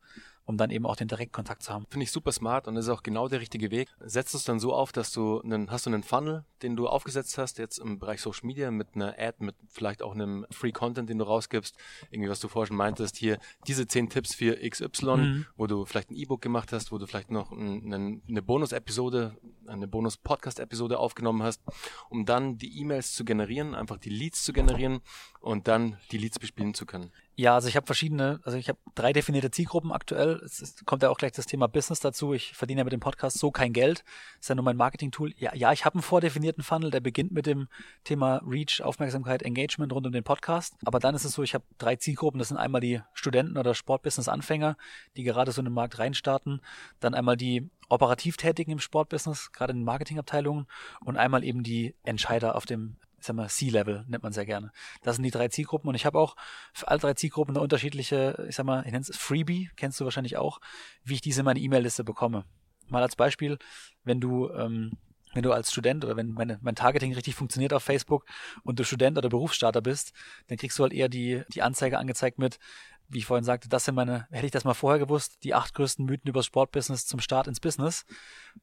um 0.46 0.58
dann 0.58 0.72
eben 0.72 0.88
auch 0.88 0.96
den 0.96 1.08
Direktkontakt 1.08 1.62
zu 1.62 1.72
haben. 1.72 1.86
Finde 1.88 2.04
ich 2.04 2.12
super 2.12 2.32
smart 2.32 2.68
und 2.68 2.74
das 2.74 2.86
ist 2.86 2.90
auch 2.90 3.04
genau 3.04 3.28
der 3.28 3.42
richtige 3.42 3.70
Weg. 3.70 3.88
Setzt 4.00 4.34
es 4.34 4.44
dann 4.44 4.60
so 4.60 4.74
auf, 4.74 4.92
dass 4.92 5.12
du 5.12 5.40
einen, 5.40 5.70
hast 5.70 5.86
du 5.86 5.92
einen 5.92 6.02
Funnel, 6.02 6.46
den 6.64 6.76
du 6.76 6.88
aufgesetzt 6.88 7.38
hast, 7.38 7.60
jetzt 7.60 7.78
im 7.78 8.00
Bereich 8.00 8.22
Social 8.22 8.48
Media 8.48 8.72
mit 8.72 8.96
einer 8.96 9.20
Ad, 9.20 9.36
mit 9.38 9.56
vielleicht 9.70 10.02
auch 10.02 10.16
einem 10.16 10.48
Free 10.50 10.72
Content, 10.72 11.12
den 11.12 11.20
du 11.20 11.26
rausgibst, 11.26 11.76
irgendwie 12.10 12.32
was 12.32 12.40
du 12.40 12.48
vorher 12.48 12.66
schon 12.66 12.78
meintest, 12.78 13.16
hier 13.16 13.38
diese 13.68 13.86
zehn 13.86 14.10
Tipps 14.10 14.34
für 14.34 14.58
XY, 14.68 15.06
mhm. 15.06 15.46
wo 15.58 15.68
du 15.68 15.86
vielleicht 15.86 16.10
ein 16.10 16.16
E-Book 16.16 16.42
gemacht 16.42 16.74
hast, 16.74 16.92
wo 16.92 16.98
du 16.98 17.06
vielleicht 17.06 17.30
noch 17.30 17.52
ein, 17.52 18.24
eine 18.28 18.42
Bonus-Episode, 18.42 19.38
eine 19.68 19.88
Bonus-Podcast-Episode 19.88 20.98
aufgenommen 20.98 21.44
hast, 21.44 21.62
um 22.10 22.26
dann 22.26 22.58
die 22.58 22.80
E-Mails 22.80 23.14
zu 23.14 23.26
generieren, 23.26 23.76
einfach 23.76 23.98
die 23.98 24.10
Leads 24.10 24.44
zu 24.44 24.54
generieren 24.54 25.02
und 25.40 25.67
dann 25.68 25.98
die 26.12 26.18
Leads 26.18 26.40
bespielen 26.40 26.74
zu 26.74 26.86
können. 26.86 27.12
Ja, 27.40 27.54
also 27.54 27.68
ich 27.68 27.76
habe 27.76 27.86
verschiedene, 27.86 28.40
also 28.44 28.58
ich 28.58 28.68
habe 28.68 28.80
drei 28.96 29.14
definierte 29.14 29.52
Zielgruppen 29.52 29.92
aktuell. 29.92 30.42
Es 30.44 30.60
ist, 30.60 30.88
kommt 30.88 31.04
ja 31.04 31.12
auch 31.12 31.20
gleich 31.20 31.34
das 31.34 31.46
Thema 31.46 31.68
Business 31.68 32.00
dazu. 32.00 32.34
Ich 32.34 32.54
verdiene 32.54 32.80
ja 32.80 32.84
mit 32.84 32.94
dem 32.94 33.00
Podcast 33.00 33.38
so 33.38 33.52
kein 33.52 33.74
Geld. 33.74 34.04
Ist 34.40 34.50
ja 34.50 34.56
nur 34.56 34.66
mein 34.66 34.76
Marketing-Tool. 34.76 35.36
Ja, 35.38 35.54
ja, 35.54 35.72
ich 35.72 35.86
habe 35.86 35.96
einen 35.96 36.02
vordefinierten 36.02 36.64
Funnel, 36.64 36.90
der 36.90 37.00
beginnt 37.00 37.32
mit 37.32 37.46
dem 37.46 37.68
Thema 38.04 38.42
Reach, 38.44 38.82
Aufmerksamkeit, 38.82 39.44
Engagement 39.44 39.94
rund 39.94 40.08
um 40.08 40.14
den 40.14 40.24
Podcast. 40.24 40.78
Aber 40.84 41.00
dann 41.00 41.14
ist 41.14 41.26
es 41.26 41.34
so, 41.34 41.44
ich 41.44 41.54
habe 41.54 41.64
drei 41.78 41.96
Zielgruppen. 41.96 42.40
Das 42.40 42.48
sind 42.48 42.58
einmal 42.58 42.82
die 42.82 43.02
Studenten 43.14 43.60
oder 43.60 43.76
Sportbusiness-Anfänger, 43.76 44.76
die 45.16 45.24
gerade 45.24 45.52
so 45.52 45.62
in 45.62 45.66
den 45.66 45.76
Markt 45.76 46.00
reinstarten. 46.00 46.62
Dann 47.00 47.14
einmal 47.14 47.38
die 47.38 47.70
operativ 47.88 48.38
Tätigen 48.38 48.72
im 48.72 48.80
Sportbusiness, 48.80 49.52
gerade 49.52 49.74
in 49.74 49.80
den 49.80 49.86
Marketingabteilungen. 49.86 50.66
Und 51.06 51.18
einmal 51.18 51.44
eben 51.44 51.62
die 51.62 51.94
Entscheider 52.04 52.56
auf 52.56 52.66
dem 52.66 52.98
ich 53.20 53.26
sag 53.26 53.36
mal, 53.36 53.50
C-Level 53.50 54.06
nennt 54.08 54.24
man 54.24 54.34
sehr 54.34 54.46
gerne. 54.46 54.72
Das 55.02 55.16
sind 55.16 55.24
die 55.24 55.32
drei 55.32 55.48
Zielgruppen 55.48 55.90
und 55.90 55.96
ich 55.96 56.06
habe 56.06 56.20
auch 56.20 56.36
für 56.74 56.88
alle 56.88 57.00
drei 57.00 57.14
Zielgruppen 57.14 57.56
eine 57.56 57.64
unterschiedliche, 57.64 58.46
ich 58.48 58.56
sag 58.56 58.66
mal, 58.66 58.86
ich 58.86 58.92
nenne 58.92 59.06
es 59.08 59.16
Freebie, 59.16 59.70
kennst 59.76 60.00
du 60.00 60.04
wahrscheinlich 60.04 60.38
auch, 60.38 60.60
wie 61.04 61.16
ich 61.16 61.22
diese 61.22 61.42
in 61.42 61.46
meine 61.46 61.60
E-Mail-Liste 61.60 62.04
bekomme. 62.04 62.46
Mal 62.90 63.02
als 63.02 63.16
Beispiel, 63.16 63.58
wenn 64.04 64.22
du, 64.22 64.50
ähm, 64.52 64.92
wenn 65.34 65.44
du 65.44 65.52
als 65.52 65.72
Student 65.72 66.06
oder 66.06 66.16
wenn 66.16 66.32
meine, 66.32 66.58
mein 66.62 66.76
Targeting 66.76 67.14
richtig 67.14 67.36
funktioniert 67.36 67.74
auf 67.74 67.84
Facebook 67.84 68.26
und 68.64 68.80
du 68.80 68.84
Student 68.84 69.18
oder 69.18 69.30
Berufsstarter 69.30 69.82
bist, 69.82 70.14
dann 70.48 70.58
kriegst 70.58 70.80
du 70.80 70.84
halt 70.84 70.94
eher 70.94 71.10
die, 71.10 71.44
die 71.54 71.62
Anzeige 71.62 71.98
angezeigt 71.98 72.40
mit, 72.40 72.60
wie 73.10 73.20
ich 73.20 73.26
vorhin 73.26 73.44
sagte, 73.44 73.70
das 73.70 73.86
sind 73.86 73.96
meine, 73.96 74.28
hätte 74.32 74.46
ich 74.46 74.52
das 74.52 74.66
mal 74.66 74.74
vorher 74.74 75.00
gewusst, 75.00 75.44
die 75.44 75.54
acht 75.54 75.74
größten 75.74 76.06
Mythen 76.06 76.28
über 76.28 76.44
Sportbusiness 76.44 77.06
zum 77.06 77.20
Start 77.20 77.48
ins 77.48 77.60
Business. 77.60 78.06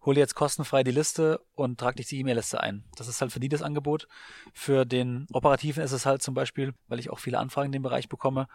Hol 0.04 0.18
jetzt 0.18 0.35
kostenfrei 0.35 0.85
die 0.85 0.90
Liste 0.90 1.40
und 1.54 1.80
trag 1.80 1.96
dich 1.96 2.07
die 2.07 2.18
E-Mail-Liste 2.20 2.61
ein. 2.61 2.85
Das 2.96 3.09
ist 3.09 3.20
halt 3.20 3.33
für 3.33 3.40
die 3.40 3.48
das 3.48 3.62
Angebot. 3.62 4.07
Für 4.52 4.85
den 4.85 5.26
Operativen 5.33 5.83
ist 5.83 5.92
es 5.92 6.04
halt 6.04 6.22
zum 6.22 6.35
Beispiel, 6.35 6.74
weil 6.88 6.98
ich 6.98 7.11
auch 7.11 7.18
viele 7.18 7.38
Anfragen 7.38 7.66
in 7.66 7.72
dem 7.72 7.83
Bereich 7.83 8.09
bekomme, 8.09 8.48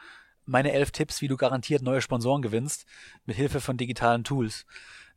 meine 0.49 0.71
elf 0.73 0.91
Tipps, 0.91 1.21
wie 1.21 1.27
du 1.27 1.37
garantiert 1.37 1.81
neue 1.81 2.01
Sponsoren 2.01 2.41
gewinnst, 2.41 2.85
mit 3.25 3.35
Hilfe 3.35 3.61
von 3.61 3.77
digitalen 3.77 4.23
Tools. 4.23 4.65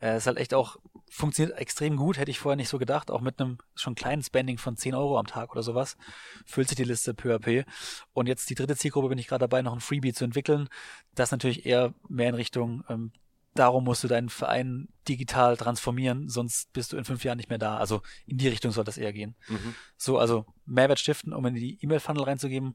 Äh, 0.01 0.16
ist 0.16 0.27
halt 0.27 0.37
echt 0.37 0.53
auch, 0.53 0.77
funktioniert 1.11 1.57
extrem 1.59 1.97
gut, 1.97 2.18
hätte 2.18 2.31
ich 2.31 2.38
vorher 2.38 2.57
nicht 2.57 2.68
so 2.68 2.79
gedacht. 2.79 3.11
Auch 3.11 3.21
mit 3.21 3.40
einem 3.40 3.59
schon 3.75 3.95
kleinen 3.95 4.23
Spending 4.23 4.59
von 4.59 4.77
10 4.77 4.95
Euro 4.95 5.18
am 5.18 5.27
Tag 5.27 5.53
oder 5.53 5.62
sowas 5.62 5.97
füllt 6.45 6.68
sich 6.68 6.77
die 6.77 6.85
Liste 6.85 7.14
peu 7.14 7.35
à 7.35 7.38
peu. 7.38 7.64
Und 8.12 8.27
jetzt 8.27 8.51
die 8.51 8.55
dritte 8.55 8.77
Zielgruppe 8.77 9.09
bin 9.09 9.18
ich 9.18 9.27
gerade 9.27 9.42
dabei, 9.42 9.62
noch 9.62 9.73
ein 9.73 9.81
Freebie 9.81 10.12
zu 10.12 10.25
entwickeln. 10.25 10.68
Das 11.14 11.31
natürlich 11.31 11.64
eher 11.64 11.95
mehr 12.09 12.29
in 12.29 12.35
Richtung, 12.35 12.85
ähm, 12.88 13.12
darum 13.55 13.85
musst 13.85 14.05
du 14.05 14.09
deinen 14.09 14.29
Verein 14.29 14.88
digital 15.09 15.57
transformieren, 15.57 16.29
sonst 16.29 16.73
bist 16.73 16.92
du 16.92 16.97
in 16.97 17.05
fünf 17.05 17.25
Jahren 17.25 17.37
nicht 17.37 17.51
mehr 17.51 17.59
da. 17.59 17.77
Also 17.77 18.03
in 18.27 18.38
die 18.38 18.49
Richtung 18.49 18.73
soll 18.73 18.85
das 18.85 18.99
eher 18.99 19.12
gehen. 19.12 19.35
Mhm. 19.49 19.75
So, 19.97 20.18
also 20.18 20.47
Mehrwert 20.66 20.99
stiften, 20.99 21.33
um 21.33 21.45
in 21.47 21.55
die 21.55 21.79
E-Mail-Funnel 21.83 22.25
reinzugeben. 22.25 22.75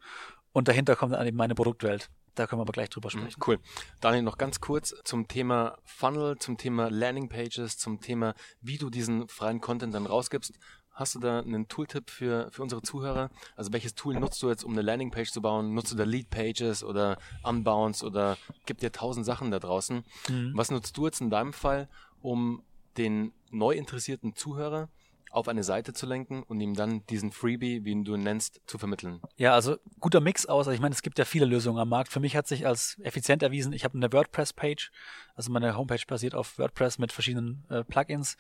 Und 0.53 0.67
dahinter 0.67 0.95
kommt 0.95 1.13
dann 1.13 1.27
eben 1.27 1.37
meine 1.37 1.55
Produktwelt. 1.55 2.09
Da 2.37 2.45
können 2.45 2.59
wir 2.59 2.63
aber 2.63 2.73
gleich 2.73 2.89
drüber 2.89 3.09
mhm, 3.11 3.19
sprechen. 3.19 3.41
Cool. 3.45 3.59
Daniel, 3.99 4.21
noch 4.21 4.37
ganz 4.37 4.61
kurz 4.61 4.93
zum 5.03 5.27
Thema 5.27 5.77
Funnel, 5.83 6.37
zum 6.37 6.57
Thema 6.57 6.89
Landingpages, 6.91 7.77
zum 7.77 7.99
Thema, 7.99 8.35
wie 8.61 8.77
du 8.77 8.91
diesen 8.91 9.27
freien 9.27 9.59
Content 9.59 9.93
dann 9.95 10.05
rausgibst. 10.05 10.53
Hast 10.91 11.15
du 11.15 11.19
da 11.19 11.39
einen 11.39 11.67
Tooltip 11.67 12.09
für, 12.09 12.49
für 12.51 12.61
unsere 12.61 12.81
Zuhörer? 12.83 13.29
Also 13.55 13.73
welches 13.73 13.95
Tool 13.95 14.19
nutzt 14.19 14.41
du 14.41 14.49
jetzt, 14.49 14.63
um 14.63 14.71
eine 14.71 14.83
Landingpage 14.83 15.31
zu 15.31 15.41
bauen? 15.41 15.73
Nutzt 15.73 15.91
du 15.91 15.95
da 15.95 16.03
Leadpages 16.03 16.83
oder 16.83 17.17
Unbounce 17.43 18.03
oder 18.05 18.37
gibt 18.65 18.81
dir 18.83 18.91
tausend 18.91 19.25
Sachen 19.25 19.49
da 19.49 19.59
draußen? 19.59 20.03
Mhm. 20.29 20.51
Was 20.55 20.69
nutzt 20.69 20.95
du 20.97 21.05
jetzt 21.05 21.21
in 21.21 21.31
deinem 21.31 21.53
Fall, 21.53 21.89
um 22.21 22.63
den 22.97 23.33
neu 23.49 23.73
interessierten 23.73 24.35
Zuhörer 24.35 24.89
auf 25.31 25.47
eine 25.47 25.63
Seite 25.63 25.93
zu 25.93 26.05
lenken 26.05 26.43
und 26.43 26.59
ihm 26.61 26.73
dann 26.73 27.05
diesen 27.07 27.31
Freebie, 27.31 27.83
wie 27.83 27.91
ihn 27.91 28.03
du 28.03 28.15
ihn 28.15 28.23
nennst, 28.23 28.61
zu 28.65 28.77
vermitteln. 28.77 29.21
Ja, 29.35 29.53
also 29.53 29.77
guter 29.99 30.19
Mix 30.19 30.45
aus. 30.45 30.67
Also 30.67 30.71
ich 30.71 30.79
meine, 30.79 30.93
es 30.93 31.01
gibt 31.01 31.19
ja 31.19 31.25
viele 31.25 31.45
Lösungen 31.45 31.79
am 31.79 31.89
Markt. 31.89 32.11
Für 32.11 32.19
mich 32.19 32.35
hat 32.35 32.47
sich 32.47 32.65
als 32.65 32.97
effizient 33.01 33.43
erwiesen, 33.43 33.73
ich 33.73 33.83
habe 33.83 33.95
eine 33.95 34.11
WordPress-Page, 34.11 34.91
also 35.35 35.51
meine 35.51 35.77
Homepage 35.77 36.01
basiert 36.07 36.33
auf 36.33 36.57
WordPress 36.57 36.97
mit 36.97 37.11
verschiedenen 37.11 37.63
äh, 37.69 37.83
Plugins. 37.83 38.37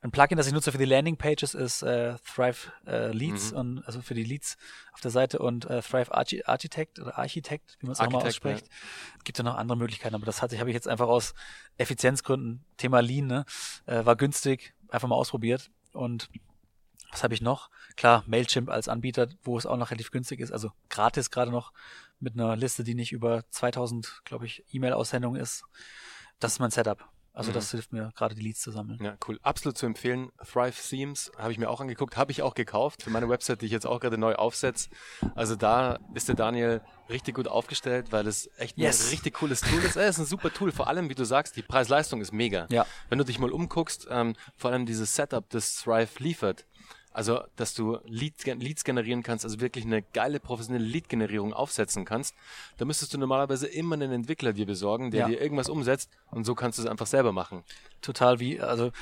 Ein 0.00 0.12
Plugin, 0.12 0.36
das 0.36 0.46
ich 0.46 0.52
nutze 0.52 0.70
für 0.70 0.78
die 0.78 0.84
Landing-Pages, 0.84 1.54
ist 1.54 1.82
äh, 1.82 2.14
Thrive 2.24 2.70
äh, 2.86 3.10
Leads, 3.12 3.52
mhm. 3.52 3.58
und, 3.58 3.86
also 3.86 4.00
für 4.00 4.14
die 4.14 4.22
Leads 4.22 4.56
auf 4.92 5.00
der 5.00 5.10
Seite 5.10 5.40
und 5.40 5.68
äh, 5.68 5.82
Thrive 5.82 6.14
Archi 6.14 6.44
Architect 6.44 7.00
oder 7.00 7.18
Architect, 7.18 7.76
wie 7.80 7.86
man 7.86 7.92
es 7.94 8.00
auch 8.00 8.10
mal 8.10 8.22
ausspricht. 8.22 8.66
Ja. 8.66 9.22
Gibt 9.24 9.38
ja 9.38 9.44
noch 9.44 9.56
andere 9.56 9.76
Möglichkeiten, 9.76 10.14
aber 10.14 10.26
das 10.26 10.42
hatte 10.42 10.54
ich, 10.54 10.60
habe 10.60 10.70
ich 10.70 10.74
jetzt 10.74 10.88
einfach 10.88 11.08
aus 11.08 11.34
Effizienzgründen, 11.78 12.64
Thema 12.76 13.00
Lean, 13.00 13.26
ne, 13.26 13.44
äh, 13.86 14.04
war 14.04 14.16
günstig, 14.16 14.74
einfach 14.88 15.08
mal 15.08 15.16
ausprobiert 15.16 15.70
und 15.96 16.28
was 17.10 17.22
habe 17.22 17.34
ich 17.34 17.40
noch? 17.40 17.70
Klar, 17.96 18.24
Mailchimp 18.26 18.68
als 18.68 18.88
Anbieter, 18.88 19.28
wo 19.42 19.56
es 19.56 19.66
auch 19.66 19.76
noch 19.76 19.90
relativ 19.90 20.10
günstig 20.10 20.40
ist, 20.40 20.52
also 20.52 20.72
gratis 20.90 21.30
gerade 21.30 21.50
noch 21.50 21.72
mit 22.20 22.34
einer 22.34 22.56
Liste, 22.56 22.84
die 22.84 22.94
nicht 22.94 23.12
über 23.12 23.44
2000, 23.50 24.22
glaube 24.24 24.46
ich, 24.46 24.64
E-Mail-Aussendungen 24.72 25.40
ist. 25.40 25.64
Das 26.40 26.52
ist 26.52 26.58
mein 26.58 26.70
Setup. 26.70 27.08
Also 27.36 27.50
mhm. 27.50 27.54
das 27.54 27.70
hilft 27.70 27.92
mir 27.92 28.12
gerade 28.16 28.34
die 28.34 28.40
Leads 28.40 28.62
zu 28.62 28.70
sammeln. 28.70 28.98
Ja, 29.02 29.18
cool. 29.28 29.38
Absolut 29.42 29.76
zu 29.76 29.84
empfehlen. 29.84 30.30
Thrive 30.50 30.74
Themes 30.88 31.30
habe 31.36 31.52
ich 31.52 31.58
mir 31.58 31.68
auch 31.68 31.82
angeguckt, 31.82 32.16
habe 32.16 32.32
ich 32.32 32.40
auch 32.40 32.54
gekauft 32.54 33.02
für 33.02 33.10
meine 33.10 33.28
Website, 33.28 33.60
die 33.60 33.66
ich 33.66 33.72
jetzt 33.72 33.86
auch 33.86 34.00
gerade 34.00 34.16
neu 34.16 34.36
aufsetze. 34.36 34.88
Also 35.34 35.54
da 35.54 35.98
ist 36.14 36.28
der 36.28 36.34
Daniel 36.34 36.80
richtig 37.10 37.34
gut 37.34 37.46
aufgestellt, 37.46 38.06
weil 38.10 38.26
es 38.26 38.48
echt 38.56 38.78
yes. 38.78 39.04
ein 39.04 39.10
richtig 39.10 39.34
cooles 39.34 39.60
Tool 39.60 39.80
ist. 39.80 39.96
Es 39.96 40.16
ist 40.16 40.18
ein 40.18 40.24
super 40.24 40.50
Tool. 40.50 40.72
Vor 40.72 40.88
allem, 40.88 41.10
wie 41.10 41.14
du 41.14 41.24
sagst, 41.24 41.56
die 41.56 41.62
Preis-Leistung 41.62 42.22
ist 42.22 42.32
mega. 42.32 42.66
Ja. 42.70 42.86
Wenn 43.10 43.18
du 43.18 43.24
dich 43.24 43.38
mal 43.38 43.52
umguckst, 43.52 44.06
ähm, 44.10 44.34
vor 44.56 44.70
allem 44.70 44.86
dieses 44.86 45.14
Setup, 45.14 45.44
das 45.50 45.76
Thrive 45.76 46.18
liefert, 46.18 46.64
also, 47.16 47.40
dass 47.56 47.72
du 47.72 47.98
Leads, 48.04 48.44
Leads 48.44 48.84
generieren 48.84 49.22
kannst, 49.22 49.46
also 49.46 49.58
wirklich 49.58 49.86
eine 49.86 50.02
geile 50.02 50.38
professionelle 50.38 50.84
Lead-Generierung 50.84 51.54
aufsetzen 51.54 52.04
kannst. 52.04 52.34
Da 52.76 52.84
müsstest 52.84 53.14
du 53.14 53.18
normalerweise 53.18 53.66
immer 53.66 53.94
einen 53.94 54.12
Entwickler 54.12 54.52
dir 54.52 54.66
besorgen, 54.66 55.10
der 55.10 55.20
ja. 55.20 55.28
dir 55.28 55.40
irgendwas 55.40 55.70
umsetzt 55.70 56.10
und 56.30 56.44
so 56.44 56.54
kannst 56.54 56.78
du 56.78 56.82
es 56.82 56.88
einfach 56.88 57.06
selber 57.06 57.32
machen. 57.32 57.64
Total 58.02 58.38
wie, 58.38 58.60
also 58.60 58.92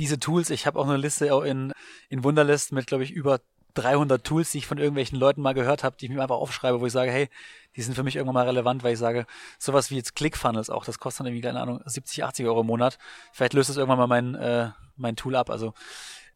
diese 0.00 0.18
Tools, 0.18 0.50
ich 0.50 0.66
habe 0.66 0.80
auch 0.80 0.88
eine 0.88 0.96
Liste 0.96 1.32
auch 1.32 1.42
in, 1.42 1.72
in 2.08 2.24
Wunderlist 2.24 2.72
mit, 2.72 2.88
glaube 2.88 3.04
ich, 3.04 3.12
über 3.12 3.40
300 3.74 4.24
Tools, 4.24 4.50
die 4.50 4.58
ich 4.58 4.66
von 4.66 4.78
irgendwelchen 4.78 5.16
Leuten 5.16 5.40
mal 5.40 5.54
gehört 5.54 5.84
habe, 5.84 5.96
die 5.96 6.06
ich 6.06 6.10
mir 6.10 6.22
einfach 6.22 6.34
aufschreibe, 6.34 6.80
wo 6.80 6.86
ich 6.86 6.92
sage, 6.92 7.12
hey, 7.12 7.28
die 7.76 7.82
sind 7.82 7.94
für 7.94 8.02
mich 8.02 8.16
irgendwann 8.16 8.34
mal 8.34 8.48
relevant, 8.48 8.82
weil 8.82 8.94
ich 8.94 8.98
sage, 8.98 9.26
sowas 9.60 9.92
wie 9.92 9.96
jetzt 9.96 10.16
ClickFunnels 10.16 10.70
auch, 10.70 10.84
das 10.84 10.98
kostet 10.98 11.20
dann 11.20 11.26
irgendwie, 11.28 11.46
keine 11.46 11.60
Ahnung, 11.60 11.80
70, 11.84 12.24
80 12.24 12.46
Euro 12.46 12.62
im 12.62 12.66
Monat. 12.66 12.98
Vielleicht 13.32 13.52
löst 13.52 13.70
es 13.70 13.76
irgendwann 13.76 13.98
mal 13.98 14.08
mein, 14.08 14.34
äh, 14.34 14.70
mein 14.96 15.14
Tool 15.14 15.36
ab. 15.36 15.50
Also 15.50 15.72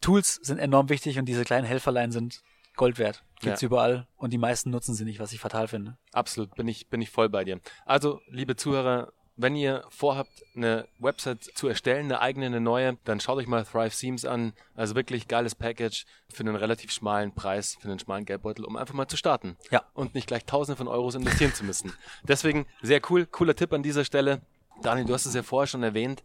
Tools 0.01 0.37
sind 0.43 0.59
enorm 0.59 0.89
wichtig 0.89 1.19
und 1.19 1.27
diese 1.27 1.45
kleinen 1.45 1.67
Helferlein 1.67 2.13
sind 2.13 2.43
Gold 2.77 2.99
wert. 2.99 3.25
Gibt's 3.41 3.61
ja. 3.61 3.67
überall 3.67 4.07
und 4.17 4.33
die 4.33 4.39
meisten 4.39 4.71
nutzen 4.71 4.95
sie 4.95 5.05
nicht, 5.05 5.21
was 5.21 5.33
ich 5.33 5.41
fatal 5.41 5.69
finde. 5.69 5.99
Absolut, 6.13 6.55
bin 6.55 6.69
ich, 6.69 6.89
bin 6.89 7.01
ich 7.01 7.11
voll 7.11 7.29
bei 7.29 7.45
dir. 7.45 7.61
Also, 7.85 8.21
liebe 8.29 8.57
Zuhörer, 8.57 9.13
wenn 9.39 9.55
ihr 9.55 9.85
vorhabt, 9.89 10.43
eine 10.57 10.89
Website 10.99 11.45
zu 11.55 11.69
erstellen, 11.69 12.07
eine 12.07 12.21
eigene, 12.21 12.47
eine 12.47 12.61
neue, 12.61 12.99
dann 13.05 13.21
schaut 13.21 13.39
euch 13.39 13.47
mal 13.47 13.65
Thrive 13.65 13.97
Themes 13.97 14.25
an. 14.25 14.53
Also 14.75 14.97
wirklich 14.97 15.29
geiles 15.29 15.55
Package 15.55 16.07
für 16.29 16.41
einen 16.41 16.57
relativ 16.57 16.91
schmalen 16.91 17.33
Preis, 17.33 17.77
für 17.81 17.89
einen 17.89 18.01
schmalen 18.01 18.25
Geldbeutel, 18.25 18.65
um 18.65 18.77
einfach 18.77 18.95
mal 18.95 19.07
zu 19.07 19.17
starten. 19.17 19.57
Ja. 19.71 19.85
Und 19.95 20.15
nicht 20.15 20.27
gleich 20.27 20.45
Tausende 20.45 20.77
von 20.77 20.89
Euros 20.89 21.15
investieren 21.15 21.55
zu 21.55 21.65
müssen. 21.65 21.93
Deswegen 22.25 22.67
sehr 22.83 23.01
cool, 23.09 23.27
cooler 23.27 23.55
Tipp 23.55 23.73
an 23.73 23.85
dieser 23.85 24.05
Stelle. 24.05 24.43
Daniel, 24.83 25.07
du 25.07 25.15
hast 25.15 25.27
es 25.27 25.35
ja 25.35 25.45
vorher 25.45 25.69
schon 25.69 25.85
erwähnt. 25.85 26.23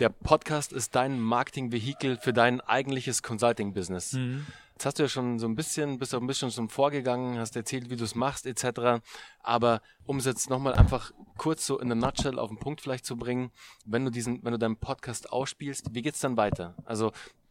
Der 0.00 0.10
Podcast 0.10 0.72
ist 0.72 0.94
dein 0.94 1.18
Marketing-Vehikel 1.18 2.18
für 2.18 2.32
dein 2.32 2.60
eigentliches 2.60 3.24
Consulting-Business. 3.24 4.12
Mhm. 4.12 4.46
Jetzt 4.74 4.86
hast 4.86 4.98
du 5.00 5.02
ja 5.02 5.08
schon 5.08 5.40
so 5.40 5.48
ein 5.48 5.56
bisschen, 5.56 5.98
bist 5.98 6.14
auch 6.14 6.20
ein 6.20 6.26
bisschen 6.28 6.52
schon 6.52 6.68
vorgegangen, 6.68 7.36
hast 7.36 7.56
erzählt, 7.56 7.90
wie 7.90 7.96
du 7.96 8.04
es 8.04 8.14
machst, 8.14 8.46
etc. 8.46 9.02
Aber 9.42 9.82
um 10.06 10.18
es 10.18 10.24
jetzt 10.24 10.50
nochmal 10.50 10.74
einfach 10.74 11.10
kurz 11.36 11.66
so 11.66 11.80
in 11.80 11.90
a 11.90 11.96
nutshell 11.96 12.38
auf 12.38 12.48
den 12.48 12.60
Punkt 12.60 12.80
vielleicht 12.80 13.06
zu 13.06 13.16
bringen, 13.16 13.50
wenn 13.84 14.04
du 14.04 14.12
diesen, 14.12 14.44
wenn 14.44 14.52
du 14.52 14.58
deinen 14.58 14.76
Podcast 14.76 15.32
ausspielst, 15.32 15.92
wie 15.94 16.02
geht's 16.02 16.20
dann 16.20 16.36
weiter? 16.36 16.76
Also 16.84 17.10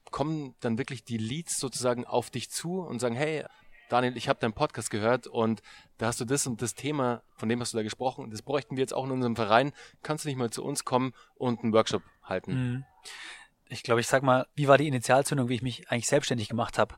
kommen 0.09 0.55
dann 0.61 0.77
wirklich 0.77 1.03
die 1.03 1.17
Leads 1.17 1.59
sozusagen 1.59 2.05
auf 2.05 2.29
dich 2.29 2.49
zu 2.49 2.79
und 2.79 2.99
sagen, 2.99 3.15
hey, 3.15 3.43
Daniel, 3.89 4.15
ich 4.15 4.29
habe 4.29 4.39
deinen 4.39 4.53
Podcast 4.53 4.89
gehört 4.89 5.27
und 5.27 5.61
da 5.97 6.07
hast 6.07 6.21
du 6.21 6.25
das 6.25 6.47
und 6.47 6.61
das 6.61 6.75
Thema, 6.75 7.23
von 7.35 7.49
dem 7.49 7.59
hast 7.59 7.73
du 7.73 7.77
da 7.77 7.83
gesprochen, 7.83 8.29
das 8.31 8.41
bräuchten 8.41 8.75
wir 8.75 8.81
jetzt 8.81 8.93
auch 8.93 9.05
in 9.05 9.11
unserem 9.11 9.35
Verein. 9.35 9.71
Kannst 10.01 10.25
du 10.25 10.29
nicht 10.29 10.37
mal 10.37 10.49
zu 10.49 10.63
uns 10.63 10.85
kommen 10.85 11.13
und 11.35 11.61
einen 11.63 11.73
Workshop 11.73 12.03
halten? 12.29 12.53
Mhm. 12.53 12.85
Ich 13.69 13.83
glaube, 13.83 14.01
ich 14.01 14.07
sag 14.07 14.23
mal, 14.23 14.47
wie 14.55 14.67
war 14.67 14.77
die 14.77 14.87
Initialzündung, 14.87 15.49
wie 15.49 15.55
ich 15.55 15.61
mich 15.61 15.89
eigentlich 15.89 16.07
selbstständig 16.07 16.49
gemacht 16.49 16.77
habe? 16.77 16.95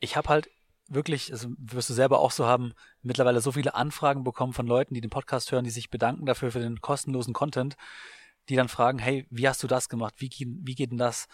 Ich 0.00 0.16
habe 0.16 0.28
halt 0.28 0.50
wirklich, 0.88 1.32
also 1.32 1.48
wirst 1.58 1.90
du 1.90 1.94
selber 1.94 2.18
auch 2.20 2.30
so 2.32 2.46
haben, 2.46 2.74
mittlerweile 3.02 3.40
so 3.40 3.52
viele 3.52 3.74
Anfragen 3.74 4.24
bekommen 4.24 4.52
von 4.52 4.66
Leuten, 4.66 4.94
die 4.94 5.00
den 5.00 5.10
Podcast 5.10 5.52
hören, 5.52 5.64
die 5.64 5.70
sich 5.70 5.90
bedanken 5.90 6.26
dafür 6.26 6.50
für 6.50 6.60
den 6.60 6.80
kostenlosen 6.80 7.32
Content, 7.32 7.76
die 8.48 8.56
dann 8.56 8.68
fragen, 8.68 8.98
hey, 8.98 9.26
wie 9.30 9.48
hast 9.48 9.62
du 9.62 9.66
das 9.66 9.88
gemacht? 9.88 10.14
Wie, 10.18 10.30
wie 10.38 10.74
geht 10.74 10.90
denn 10.90 10.98
das? 10.98 11.28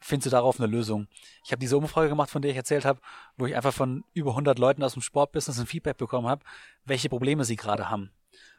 Findest 0.00 0.26
du 0.26 0.30
darauf 0.30 0.58
eine 0.58 0.66
Lösung? 0.66 1.08
Ich 1.44 1.52
habe 1.52 1.60
diese 1.60 1.76
Umfrage 1.76 2.08
gemacht, 2.08 2.30
von 2.30 2.42
der 2.42 2.50
ich 2.50 2.56
erzählt 2.56 2.84
habe, 2.84 3.00
wo 3.36 3.46
ich 3.46 3.54
einfach 3.54 3.74
von 3.74 4.04
über 4.14 4.30
100 4.30 4.58
Leuten 4.58 4.82
aus 4.82 4.94
dem 4.94 5.02
Sportbusiness 5.02 5.60
ein 5.60 5.66
Feedback 5.66 5.98
bekommen 5.98 6.28
habe, 6.28 6.44
welche 6.84 7.08
Probleme 7.08 7.44
sie 7.44 7.56
gerade 7.56 7.90
haben. 7.90 8.10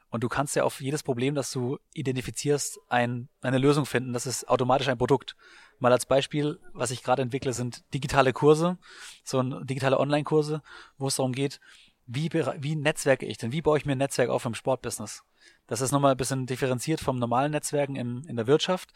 Und 0.10 0.24
du 0.24 0.30
kannst 0.30 0.56
ja 0.56 0.64
auf 0.64 0.82
jedes 0.82 1.04
Problem, 1.04 1.36
das 1.36 1.52
du 1.52 1.78
identifizierst, 1.94 2.80
ein, 2.90 3.28
eine 3.42 3.58
Lösung 3.58 3.86
finden. 3.86 4.14
Das 4.14 4.26
ist 4.26 4.48
automatisch 4.48 4.88
ein 4.88 4.98
Produkt. 4.98 5.36
Mal 5.80 5.92
als 5.92 6.06
Beispiel, 6.06 6.60
was 6.74 6.92
ich 6.92 7.04
gerade 7.04 7.22
entwickle, 7.22 7.54
sind 7.54 7.84
digitale 7.94 8.32
Kurse, 8.32 8.78
so 9.24 9.40
ein 9.40 9.66
digitale 9.68 10.00
Online-Kurse, 10.00 10.62
wo 10.98 11.08
es 11.08 11.16
darum 11.16 11.34
geht, 11.34 11.60
wie, 12.08 12.32
wie 12.32 12.76
netzwerke 12.76 13.26
ich 13.26 13.38
denn? 13.38 13.52
Wie 13.52 13.62
baue 13.62 13.78
ich 13.78 13.86
mir 13.86 13.94
ein 13.94 13.98
Netzwerk 13.98 14.30
auf 14.30 14.46
im 14.46 14.54
Sportbusiness? 14.54 15.24
Das 15.68 15.82
ist 15.82 15.92
nochmal 15.92 16.12
ein 16.12 16.18
bisschen 16.18 16.46
differenziert 16.46 17.02
vom 17.02 17.18
normalen 17.18 17.52
Netzwerken 17.52 17.96
im, 17.96 18.24
in 18.28 18.36
der 18.36 18.46
Wirtschaft, 18.46 18.92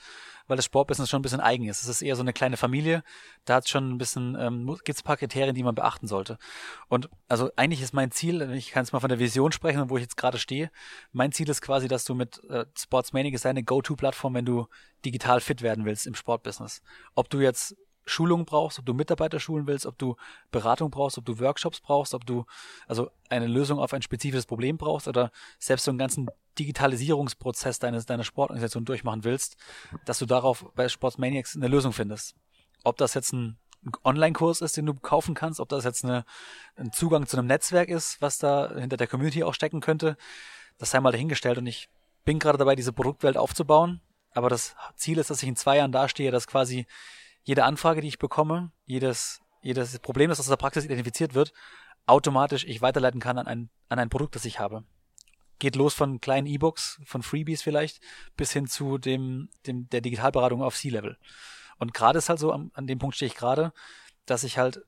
weil 0.47 0.55
das 0.55 0.65
Sportbusiness 0.65 1.09
schon 1.09 1.19
ein 1.19 1.23
bisschen 1.23 1.39
eigen 1.39 1.67
ist. 1.67 1.81
Es 1.81 1.89
ist 1.89 2.01
eher 2.01 2.15
so 2.15 2.21
eine 2.21 2.33
kleine 2.33 2.57
Familie. 2.57 3.03
Da 3.45 3.55
hat 3.55 3.67
schon 3.67 3.91
ein 3.91 3.97
bisschen, 3.97 4.35
ähm, 4.39 4.67
gibt 4.83 4.97
es 4.97 5.01
ein 5.01 5.05
paar 5.05 5.17
Kriterien, 5.17 5.55
die 5.55 5.63
man 5.63 5.73
beachten 5.73 6.07
sollte. 6.07 6.37
Und 6.87 7.09
also 7.27 7.49
eigentlich 7.55 7.81
ist 7.81 7.93
mein 7.93 8.11
Ziel, 8.11 8.41
ich 8.51 8.69
kann 8.69 8.83
jetzt 8.83 8.93
mal 8.93 8.99
von 8.99 9.09
der 9.09 9.19
Vision 9.19 9.51
sprechen, 9.51 9.89
wo 9.89 9.97
ich 9.97 10.03
jetzt 10.03 10.17
gerade 10.17 10.37
stehe. 10.37 10.69
Mein 11.11 11.31
Ziel 11.31 11.49
ist 11.49 11.61
quasi, 11.61 11.87
dass 11.87 12.05
du 12.05 12.13
mit 12.13 12.43
äh, 12.49 12.65
Sportsmanic 12.77 13.33
ist 13.33 13.45
deine 13.45 13.63
Go-To-Plattform, 13.63 14.35
wenn 14.35 14.45
du 14.45 14.67
digital 15.05 15.41
fit 15.41 15.63
werden 15.63 15.85
willst 15.85 16.05
im 16.05 16.13
Sportbusiness. 16.13 16.81
Ob 17.15 17.29
du 17.29 17.39
jetzt 17.39 17.75
Schulung 18.09 18.45
brauchst, 18.45 18.79
ob 18.79 18.85
du 18.85 18.93
Mitarbeiter 18.93 19.39
schulen 19.39 19.67
willst, 19.67 19.85
ob 19.85 19.97
du 19.97 20.15
Beratung 20.51 20.91
brauchst, 20.91 21.17
ob 21.17 21.25
du 21.25 21.39
Workshops 21.39 21.79
brauchst, 21.79 22.13
ob 22.13 22.25
du 22.25 22.45
also 22.87 23.09
eine 23.29 23.47
Lösung 23.47 23.79
auf 23.79 23.93
ein 23.93 24.01
spezifisches 24.01 24.45
Problem 24.45 24.77
brauchst 24.77 25.07
oder 25.07 25.31
selbst 25.59 25.85
so 25.85 25.91
einen 25.91 25.97
ganzen 25.97 26.27
Digitalisierungsprozess 26.57 27.79
deines, 27.79 28.05
deiner 28.05 28.23
Sportorganisation 28.23 28.85
durchmachen 28.85 29.23
willst, 29.23 29.55
dass 30.05 30.19
du 30.19 30.25
darauf 30.25 30.65
bei 30.75 30.89
Sportsmaniacs 30.89 31.55
eine 31.55 31.67
Lösung 31.67 31.93
findest. 31.93 32.35
Ob 32.83 32.97
das 32.97 33.13
jetzt 33.13 33.33
ein 33.33 33.57
Online-Kurs 34.03 34.61
ist, 34.61 34.75
den 34.75 34.85
du 34.85 34.93
kaufen 34.93 35.35
kannst, 35.35 35.59
ob 35.59 35.69
das 35.69 35.85
jetzt 35.85 36.03
eine, 36.03 36.25
ein 36.75 36.91
Zugang 36.91 37.27
zu 37.27 37.37
einem 37.37 37.47
Netzwerk 37.47 37.89
ist, 37.89 38.21
was 38.21 38.37
da 38.37 38.73
hinter 38.75 38.97
der 38.97 39.07
Community 39.07 39.43
auch 39.43 39.53
stecken 39.53 39.79
könnte, 39.79 40.17
das 40.77 40.91
sei 40.91 40.99
mal 40.99 41.11
dahingestellt 41.11 41.57
und 41.57 41.67
ich 41.67 41.89
bin 42.25 42.39
gerade 42.39 42.57
dabei, 42.57 42.75
diese 42.75 42.93
Produktwelt 42.93 43.37
aufzubauen. 43.37 44.01
Aber 44.31 44.49
das 44.49 44.75
Ziel 44.95 45.17
ist, 45.17 45.29
dass 45.29 45.41
ich 45.41 45.49
in 45.49 45.55
zwei 45.55 45.77
Jahren 45.77 45.91
dastehe, 45.91 46.31
dass 46.31 46.45
quasi 46.45 46.85
jede 47.49 47.63
Anfrage, 47.63 48.01
die 48.01 48.07
ich 48.07 48.19
bekomme, 48.19 48.71
jedes, 48.85 49.41
jedes 49.63 49.97
Problem, 49.97 50.29
das 50.29 50.39
aus 50.39 50.45
der 50.45 50.55
Praxis 50.55 50.85
identifiziert 50.85 51.33
wird, 51.33 51.51
automatisch 52.05 52.63
ich 52.63 52.83
weiterleiten 52.83 53.19
kann 53.19 53.39
an 53.39 53.47
ein, 53.47 53.69
an 53.87 53.97
ein 53.97 54.11
Produkt, 54.11 54.35
das 54.35 54.45
ich 54.45 54.59
habe. 54.59 54.83
Geht 55.57 55.75
los 55.75 55.95
von 55.95 56.21
kleinen 56.21 56.45
E-Books, 56.45 57.01
von 57.05 57.23
Freebies 57.23 57.63
vielleicht, 57.63 58.01
bis 58.37 58.53
hin 58.53 58.67
zu 58.67 58.99
dem, 58.99 59.49
dem 59.65 59.89
der 59.89 60.01
Digitalberatung 60.01 60.61
auf 60.61 60.75
C-Level. 60.75 61.17
Und 61.79 61.95
gerade 61.95 62.19
ist 62.19 62.29
halt 62.29 62.37
so, 62.37 62.51
an, 62.51 62.69
an 62.75 62.85
dem 62.85 62.99
Punkt 62.99 63.15
stehe 63.15 63.31
ich 63.31 63.35
gerade, 63.35 63.73
dass 64.27 64.43
ich 64.43 64.59
halt 64.59 64.85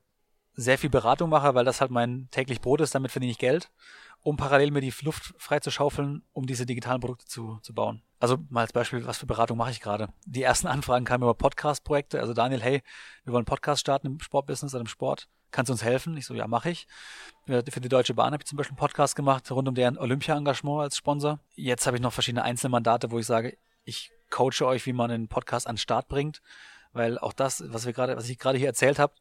sehr 0.54 0.78
viel 0.78 0.90
Beratung 0.90 1.30
mache, 1.30 1.56
weil 1.56 1.64
das 1.64 1.80
halt 1.80 1.90
mein 1.90 2.28
täglich 2.30 2.60
Brot 2.60 2.80
ist, 2.80 2.94
damit 2.94 3.10
verdiene 3.10 3.32
ich 3.32 3.38
Geld, 3.38 3.72
um 4.20 4.36
parallel 4.36 4.70
mir 4.70 4.82
die 4.82 4.94
Luft 5.00 5.34
frei 5.36 5.58
zu 5.58 5.72
schaufeln, 5.72 6.22
um 6.32 6.46
diese 6.46 6.64
digitalen 6.64 7.00
Produkte 7.00 7.26
zu, 7.26 7.58
zu 7.62 7.74
bauen. 7.74 8.04
Also 8.22 8.38
mal 8.50 8.60
als 8.60 8.72
Beispiel, 8.72 9.04
was 9.04 9.18
für 9.18 9.26
Beratung 9.26 9.58
mache 9.58 9.72
ich 9.72 9.80
gerade? 9.80 10.06
Die 10.26 10.44
ersten 10.44 10.68
Anfragen 10.68 11.04
kamen 11.04 11.24
über 11.24 11.34
Podcast-Projekte. 11.34 12.20
Also 12.20 12.34
Daniel, 12.34 12.62
hey, 12.62 12.80
wir 13.24 13.32
wollen 13.32 13.44
Podcast 13.44 13.80
starten 13.80 14.06
im 14.06 14.20
Sportbusiness 14.20 14.74
oder 14.74 14.82
im 14.82 14.86
Sport. 14.86 15.28
Kannst 15.50 15.70
du 15.70 15.72
uns 15.72 15.82
helfen? 15.82 16.16
Ich 16.16 16.26
so, 16.26 16.34
ja, 16.34 16.46
mache 16.46 16.70
ich. 16.70 16.86
Für 17.46 17.62
die 17.64 17.88
Deutsche 17.88 18.14
Bahn 18.14 18.32
habe 18.32 18.40
ich 18.40 18.46
zum 18.46 18.58
Beispiel 18.58 18.74
einen 18.74 18.78
Podcast 18.78 19.16
gemacht 19.16 19.50
rund 19.50 19.66
um 19.66 19.74
deren 19.74 19.98
Olympia-Engagement 19.98 20.82
als 20.82 20.96
Sponsor. 20.96 21.40
Jetzt 21.56 21.88
habe 21.88 21.96
ich 21.96 22.00
noch 22.00 22.12
verschiedene 22.12 22.44
Einzelmandate, 22.44 23.10
wo 23.10 23.18
ich 23.18 23.26
sage, 23.26 23.58
ich 23.82 24.12
coache 24.30 24.64
euch, 24.66 24.86
wie 24.86 24.92
man 24.92 25.10
einen 25.10 25.26
Podcast 25.26 25.66
an 25.66 25.74
den 25.74 25.78
Start 25.78 26.06
bringt. 26.06 26.42
Weil 26.92 27.18
auch 27.18 27.32
das, 27.32 27.64
was 27.72 27.86
wir 27.86 27.92
gerade, 27.92 28.16
was 28.16 28.28
ich 28.28 28.38
gerade 28.38 28.56
hier 28.56 28.68
erzählt 28.68 29.00
habe, 29.00 29.14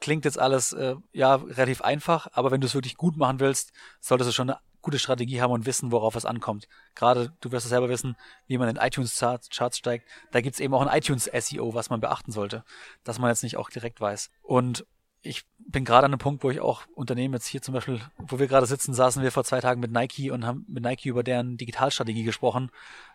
klingt 0.00 0.26
jetzt 0.26 0.38
alles 0.38 0.74
äh, 0.74 0.96
ja 1.14 1.36
relativ 1.36 1.80
einfach, 1.80 2.26
aber 2.32 2.50
wenn 2.50 2.60
du 2.60 2.66
es 2.66 2.74
wirklich 2.74 2.98
gut 2.98 3.16
machen 3.16 3.40
willst, 3.40 3.72
solltest 4.00 4.28
du 4.28 4.34
schon 4.34 4.50
eine 4.50 4.60
gute 4.86 5.00
Strategie 5.00 5.42
haben 5.42 5.50
und 5.50 5.66
wissen, 5.66 5.90
worauf 5.90 6.14
es 6.14 6.24
ankommt. 6.24 6.68
Gerade, 6.94 7.32
du 7.40 7.50
wirst 7.50 7.66
es 7.66 7.70
selber 7.70 7.88
wissen, 7.88 8.16
wie 8.46 8.56
man 8.56 8.68
in 8.68 8.76
iTunes-Charts 8.76 9.76
steigt. 9.76 10.06
Da 10.30 10.40
gibt 10.40 10.54
es 10.54 10.60
eben 10.60 10.72
auch 10.74 10.86
ein 10.86 10.96
iTunes-SEO, 10.96 11.74
was 11.74 11.90
man 11.90 12.00
beachten 12.00 12.30
sollte, 12.30 12.62
dass 13.02 13.18
man 13.18 13.28
jetzt 13.28 13.42
nicht 13.42 13.56
auch 13.56 13.68
direkt 13.68 14.00
weiß. 14.00 14.30
Und 14.42 14.86
ich 15.22 15.44
bin 15.58 15.84
gerade 15.84 16.04
an 16.04 16.12
einem 16.12 16.20
Punkt, 16.20 16.44
wo 16.44 16.52
ich 16.52 16.60
auch 16.60 16.82
Unternehmen 16.94 17.34
jetzt 17.34 17.48
hier 17.48 17.60
zum 17.62 17.74
Beispiel, 17.74 18.00
wo 18.16 18.38
wir 18.38 18.46
gerade 18.46 18.66
sitzen, 18.66 18.94
saßen 18.94 19.24
wir 19.24 19.32
vor 19.32 19.42
zwei 19.42 19.60
Tagen 19.60 19.80
mit 19.80 19.90
Nike 19.90 20.30
und 20.30 20.46
haben 20.46 20.64
mit 20.68 20.84
Nike 20.84 21.08
über 21.08 21.24
deren 21.24 21.56
Digitalstrategie 21.56 22.22
gesprochen, 22.22 22.70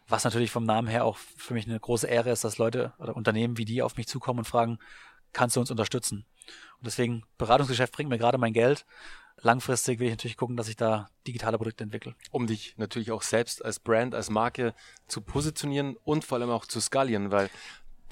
was 0.09 0.25
natürlich 0.25 0.51
vom 0.51 0.65
Namen 0.65 0.89
her 0.89 1.05
auch 1.05 1.15
für 1.15 1.53
mich 1.53 1.67
eine 1.67 1.79
große 1.79 2.05
Ehre 2.05 2.31
ist, 2.31 2.43
dass 2.43 2.57
Leute 2.57 2.91
oder 2.99 3.15
Unternehmen 3.15 3.57
wie 3.57 3.63
die 3.63 3.81
auf 3.81 3.95
mich 3.95 4.09
zukommen 4.09 4.39
und 4.39 4.45
fragen, 4.45 4.77
kannst 5.31 5.55
du 5.55 5.61
uns 5.61 5.71
unterstützen? 5.71 6.25
Und 6.79 6.85
deswegen, 6.87 7.23
Beratungsgeschäft 7.37 7.93
bringt 7.93 8.09
mir 8.09 8.17
gerade 8.17 8.37
mein 8.37 8.51
Geld 8.51 8.85
langfristig 9.41 9.99
will 9.99 10.07
ich 10.07 10.13
natürlich 10.13 10.37
gucken, 10.37 10.57
dass 10.57 10.67
ich 10.67 10.75
da 10.75 11.09
digitale 11.27 11.57
Produkte 11.57 11.83
entwickle. 11.83 12.15
Um 12.31 12.47
dich 12.47 12.75
natürlich 12.77 13.11
auch 13.11 13.21
selbst 13.21 13.63
als 13.63 13.79
Brand, 13.79 14.15
als 14.15 14.29
Marke 14.29 14.73
zu 15.07 15.21
positionieren 15.21 15.97
und 16.03 16.23
vor 16.23 16.37
allem 16.37 16.49
auch 16.49 16.65
zu 16.65 16.79
skalieren, 16.79 17.31
weil 17.31 17.49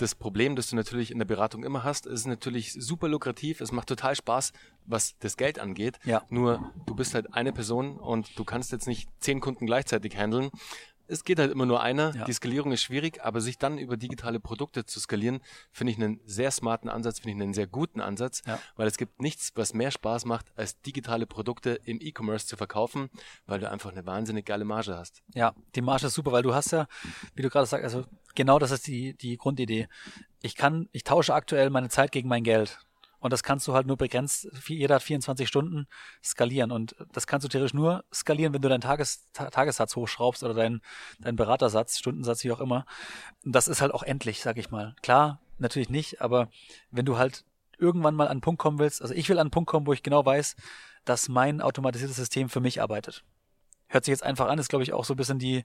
das 0.01 0.15
Problem, 0.15 0.55
das 0.55 0.69
du 0.69 0.75
natürlich 0.75 1.11
in 1.11 1.19
der 1.19 1.25
Beratung 1.25 1.63
immer 1.63 1.83
hast, 1.83 2.05
ist 2.05 2.25
natürlich 2.25 2.73
super 2.73 3.07
lukrativ. 3.09 3.59
Es 3.59 3.71
macht 3.71 3.89
total 3.89 4.15
Spaß, 4.15 4.53
was 4.85 5.17
das 5.19 5.35
Geld 5.35 5.59
angeht. 5.59 5.99
Ja. 6.05 6.23
Nur 6.29 6.71
du 6.85 6.95
bist 6.95 7.13
halt 7.13 7.33
eine 7.33 7.51
Person 7.51 7.97
und 7.97 8.37
du 8.39 8.45
kannst 8.45 8.71
jetzt 8.71 8.87
nicht 8.87 9.09
zehn 9.19 9.41
Kunden 9.41 9.65
gleichzeitig 9.65 10.15
handeln 10.15 10.51
es 11.09 11.23
geht 11.23 11.39
halt 11.39 11.51
immer 11.51 11.65
nur 11.65 11.81
einer. 11.81 12.15
Ja. 12.15 12.23
Die 12.25 12.33
Skalierung 12.33 12.71
ist 12.71 12.83
schwierig, 12.83 13.23
aber 13.23 13.41
sich 13.41 13.57
dann 13.57 13.77
über 13.77 13.97
digitale 13.97 14.39
Produkte 14.39 14.85
zu 14.85 14.99
skalieren, 14.99 15.41
finde 15.71 15.91
ich 15.91 15.97
einen 15.97 16.19
sehr 16.25 16.51
smarten 16.51 16.89
Ansatz, 16.89 17.19
finde 17.19 17.37
ich 17.37 17.41
einen 17.41 17.53
sehr 17.53 17.67
guten 17.67 17.99
Ansatz, 17.99 18.43
ja. 18.45 18.59
weil 18.75 18.87
es 18.87 18.97
gibt 18.97 19.21
nichts, 19.21 19.51
was 19.55 19.73
mehr 19.73 19.91
Spaß 19.91 20.25
macht, 20.25 20.45
als 20.55 20.79
digitale 20.81 21.25
Produkte 21.25 21.79
im 21.83 21.99
E-Commerce 22.01 22.47
zu 22.47 22.57
verkaufen, 22.57 23.09
weil 23.45 23.59
du 23.59 23.69
einfach 23.69 23.91
eine 23.91 24.05
wahnsinnig 24.05 24.45
geile 24.45 24.65
Marge 24.65 24.95
hast. 24.95 25.21
Ja, 25.33 25.53
die 25.75 25.81
Marge 25.81 26.07
ist 26.07 26.13
super, 26.13 26.31
weil 26.31 26.43
du 26.43 26.53
hast 26.53 26.71
ja, 26.71 26.87
wie 27.35 27.41
du 27.41 27.49
gerade 27.49 27.65
sagst, 27.65 27.83
also 27.83 28.05
genau 28.35 28.59
das 28.59 28.71
ist 28.71 28.87
die, 28.87 29.15
die 29.15 29.37
Grundidee. 29.37 29.87
Ich 30.41 30.55
kann, 30.55 30.87
ich 30.91 31.03
tausche 31.03 31.33
aktuell 31.33 31.69
meine 31.69 31.89
Zeit 31.89 32.11
gegen 32.11 32.29
mein 32.29 32.43
Geld. 32.43 32.79
Und 33.19 33.33
das 33.33 33.43
kannst 33.43 33.67
du 33.67 33.73
halt 33.73 33.85
nur 33.85 33.97
begrenzt, 33.97 34.47
jeder 34.67 34.95
hat 34.95 35.03
24 35.03 35.47
Stunden 35.47 35.87
skalieren. 36.23 36.71
Und 36.71 36.95
das 37.11 37.27
kannst 37.27 37.43
du 37.45 37.49
theoretisch 37.49 37.73
nur 37.73 38.03
skalieren, 38.13 38.53
wenn 38.53 38.61
du 38.61 38.69
deinen 38.69 38.81
Tages, 38.81 39.29
Tagessatz 39.33 39.95
hochschraubst 39.95 40.43
oder 40.43 40.53
deinen, 40.53 40.81
deinen 41.19 41.35
Beratersatz, 41.35 41.97
Stundensatz, 41.97 42.43
wie 42.43 42.51
auch 42.51 42.61
immer. 42.61 42.85
Und 43.43 43.53
das 43.53 43.67
ist 43.67 43.81
halt 43.81 43.93
auch 43.93 44.03
endlich, 44.03 44.41
sag 44.41 44.57
ich 44.57 44.71
mal. 44.71 44.95
Klar, 45.01 45.41
natürlich 45.57 45.89
nicht, 45.89 46.21
aber 46.21 46.49
wenn 46.91 47.05
du 47.05 47.17
halt 47.17 47.43
irgendwann 47.77 48.15
mal 48.15 48.25
an 48.25 48.31
einen 48.31 48.41
Punkt 48.41 48.59
kommen 48.61 48.79
willst, 48.79 49.01
also 49.01 49.13
ich 49.13 49.29
will 49.29 49.37
an 49.37 49.47
einen 49.47 49.51
Punkt 49.51 49.69
kommen, 49.69 49.87
wo 49.87 49.93
ich 49.93 50.03
genau 50.03 50.25
weiß, 50.25 50.55
dass 51.05 51.29
mein 51.29 51.61
automatisiertes 51.61 52.17
System 52.17 52.49
für 52.49 52.59
mich 52.59 52.81
arbeitet. 52.81 53.23
Hört 53.87 54.05
sich 54.05 54.11
jetzt 54.11 54.23
einfach 54.23 54.47
an, 54.47 54.59
ist 54.59 54.69
glaube 54.69 54.83
ich 54.83 54.93
auch 54.93 55.05
so 55.05 55.13
ein 55.13 55.17
bisschen 55.17 55.39
die 55.39 55.63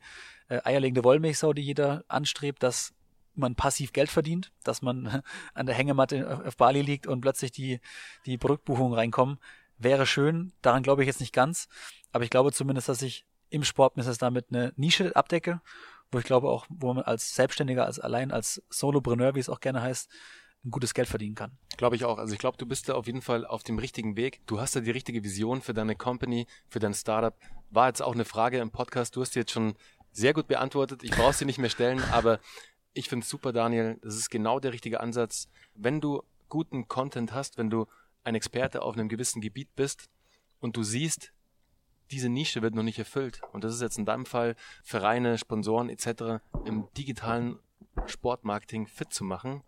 äh, 0.48 0.60
eierlegende 0.64 1.04
Wollmilchsau, 1.04 1.52
die 1.52 1.62
jeder 1.62 2.04
anstrebt, 2.08 2.62
dass 2.62 2.94
man 3.34 3.54
passiv 3.54 3.92
Geld 3.92 4.10
verdient, 4.10 4.52
dass 4.62 4.82
man 4.82 5.22
an 5.54 5.66
der 5.66 5.74
Hängematte 5.74 6.42
auf 6.46 6.56
Bali 6.56 6.82
liegt 6.82 7.06
und 7.06 7.20
plötzlich 7.20 7.52
die, 7.52 7.80
die 8.26 8.38
Produktbuchungen 8.38 8.94
reinkommen, 8.94 9.38
wäre 9.78 10.06
schön. 10.06 10.52
Daran 10.62 10.82
glaube 10.82 11.02
ich 11.02 11.06
jetzt 11.06 11.20
nicht 11.20 11.32
ganz. 11.32 11.68
Aber 12.12 12.24
ich 12.24 12.30
glaube 12.30 12.52
zumindest, 12.52 12.88
dass 12.88 13.02
ich 13.02 13.26
im 13.50 13.64
Sportbusiness 13.64 14.18
damit 14.18 14.46
eine 14.50 14.72
Nische 14.76 15.14
abdecke, 15.14 15.60
wo 16.10 16.18
ich 16.18 16.24
glaube 16.24 16.48
auch, 16.48 16.66
wo 16.68 16.92
man 16.92 17.04
als 17.04 17.34
Selbstständiger, 17.34 17.84
als 17.86 17.98
allein 17.98 18.30
als 18.30 18.62
Solopreneur, 18.68 19.34
wie 19.34 19.40
es 19.40 19.48
auch 19.48 19.60
gerne 19.60 19.82
heißt, 19.82 20.10
ein 20.64 20.70
gutes 20.70 20.94
Geld 20.94 21.08
verdienen 21.08 21.34
kann. 21.34 21.58
Glaube 21.76 21.96
ich 21.96 22.04
auch. 22.04 22.18
Also 22.18 22.32
ich 22.32 22.38
glaube, 22.38 22.56
du 22.56 22.66
bist 22.66 22.88
da 22.88 22.94
auf 22.94 23.06
jeden 23.06 23.20
Fall 23.20 23.46
auf 23.46 23.62
dem 23.62 23.78
richtigen 23.78 24.16
Weg. 24.16 24.40
Du 24.46 24.60
hast 24.60 24.74
da 24.74 24.80
die 24.80 24.90
richtige 24.90 25.22
Vision 25.22 25.60
für 25.60 25.74
deine 25.74 25.94
Company, 25.94 26.46
für 26.68 26.78
dein 26.78 26.94
Startup. 26.94 27.36
War 27.70 27.88
jetzt 27.88 28.02
auch 28.02 28.14
eine 28.14 28.24
Frage 28.24 28.58
im 28.58 28.70
Podcast. 28.70 29.14
Du 29.14 29.20
hast 29.20 29.34
die 29.34 29.40
jetzt 29.40 29.52
schon 29.52 29.74
sehr 30.10 30.32
gut 30.32 30.46
beantwortet. 30.46 31.02
Ich 31.02 31.10
brauche 31.10 31.32
sie 31.32 31.44
nicht 31.44 31.58
mehr 31.58 31.70
stellen, 31.70 32.02
aber 32.12 32.38
ich 32.94 33.08
finde 33.08 33.24
es 33.24 33.30
super, 33.30 33.52
Daniel. 33.52 33.98
Das 34.02 34.16
ist 34.16 34.30
genau 34.30 34.60
der 34.60 34.72
richtige 34.72 35.00
Ansatz. 35.00 35.48
Wenn 35.74 36.00
du 36.00 36.22
guten 36.48 36.88
Content 36.88 37.32
hast, 37.32 37.58
wenn 37.58 37.68
du 37.68 37.86
ein 38.22 38.34
Experte 38.34 38.82
auf 38.82 38.94
einem 38.94 39.08
gewissen 39.08 39.40
Gebiet 39.40 39.74
bist 39.76 40.08
und 40.60 40.76
du 40.76 40.82
siehst, 40.82 41.32
diese 42.10 42.28
Nische 42.28 42.62
wird 42.62 42.74
noch 42.74 42.82
nicht 42.82 42.98
erfüllt. 42.98 43.40
Und 43.52 43.64
das 43.64 43.74
ist 43.74 43.82
jetzt 43.82 43.98
in 43.98 44.06
deinem 44.06 44.26
Fall 44.26 44.54
Vereine, 44.82 45.36
Sponsoren 45.36 45.88
etc. 45.88 46.40
im 46.64 46.88
digitalen 46.96 47.58
Sportmarketing 48.06 48.86
fit 48.86 49.12
zu 49.12 49.24
machen. 49.24 49.62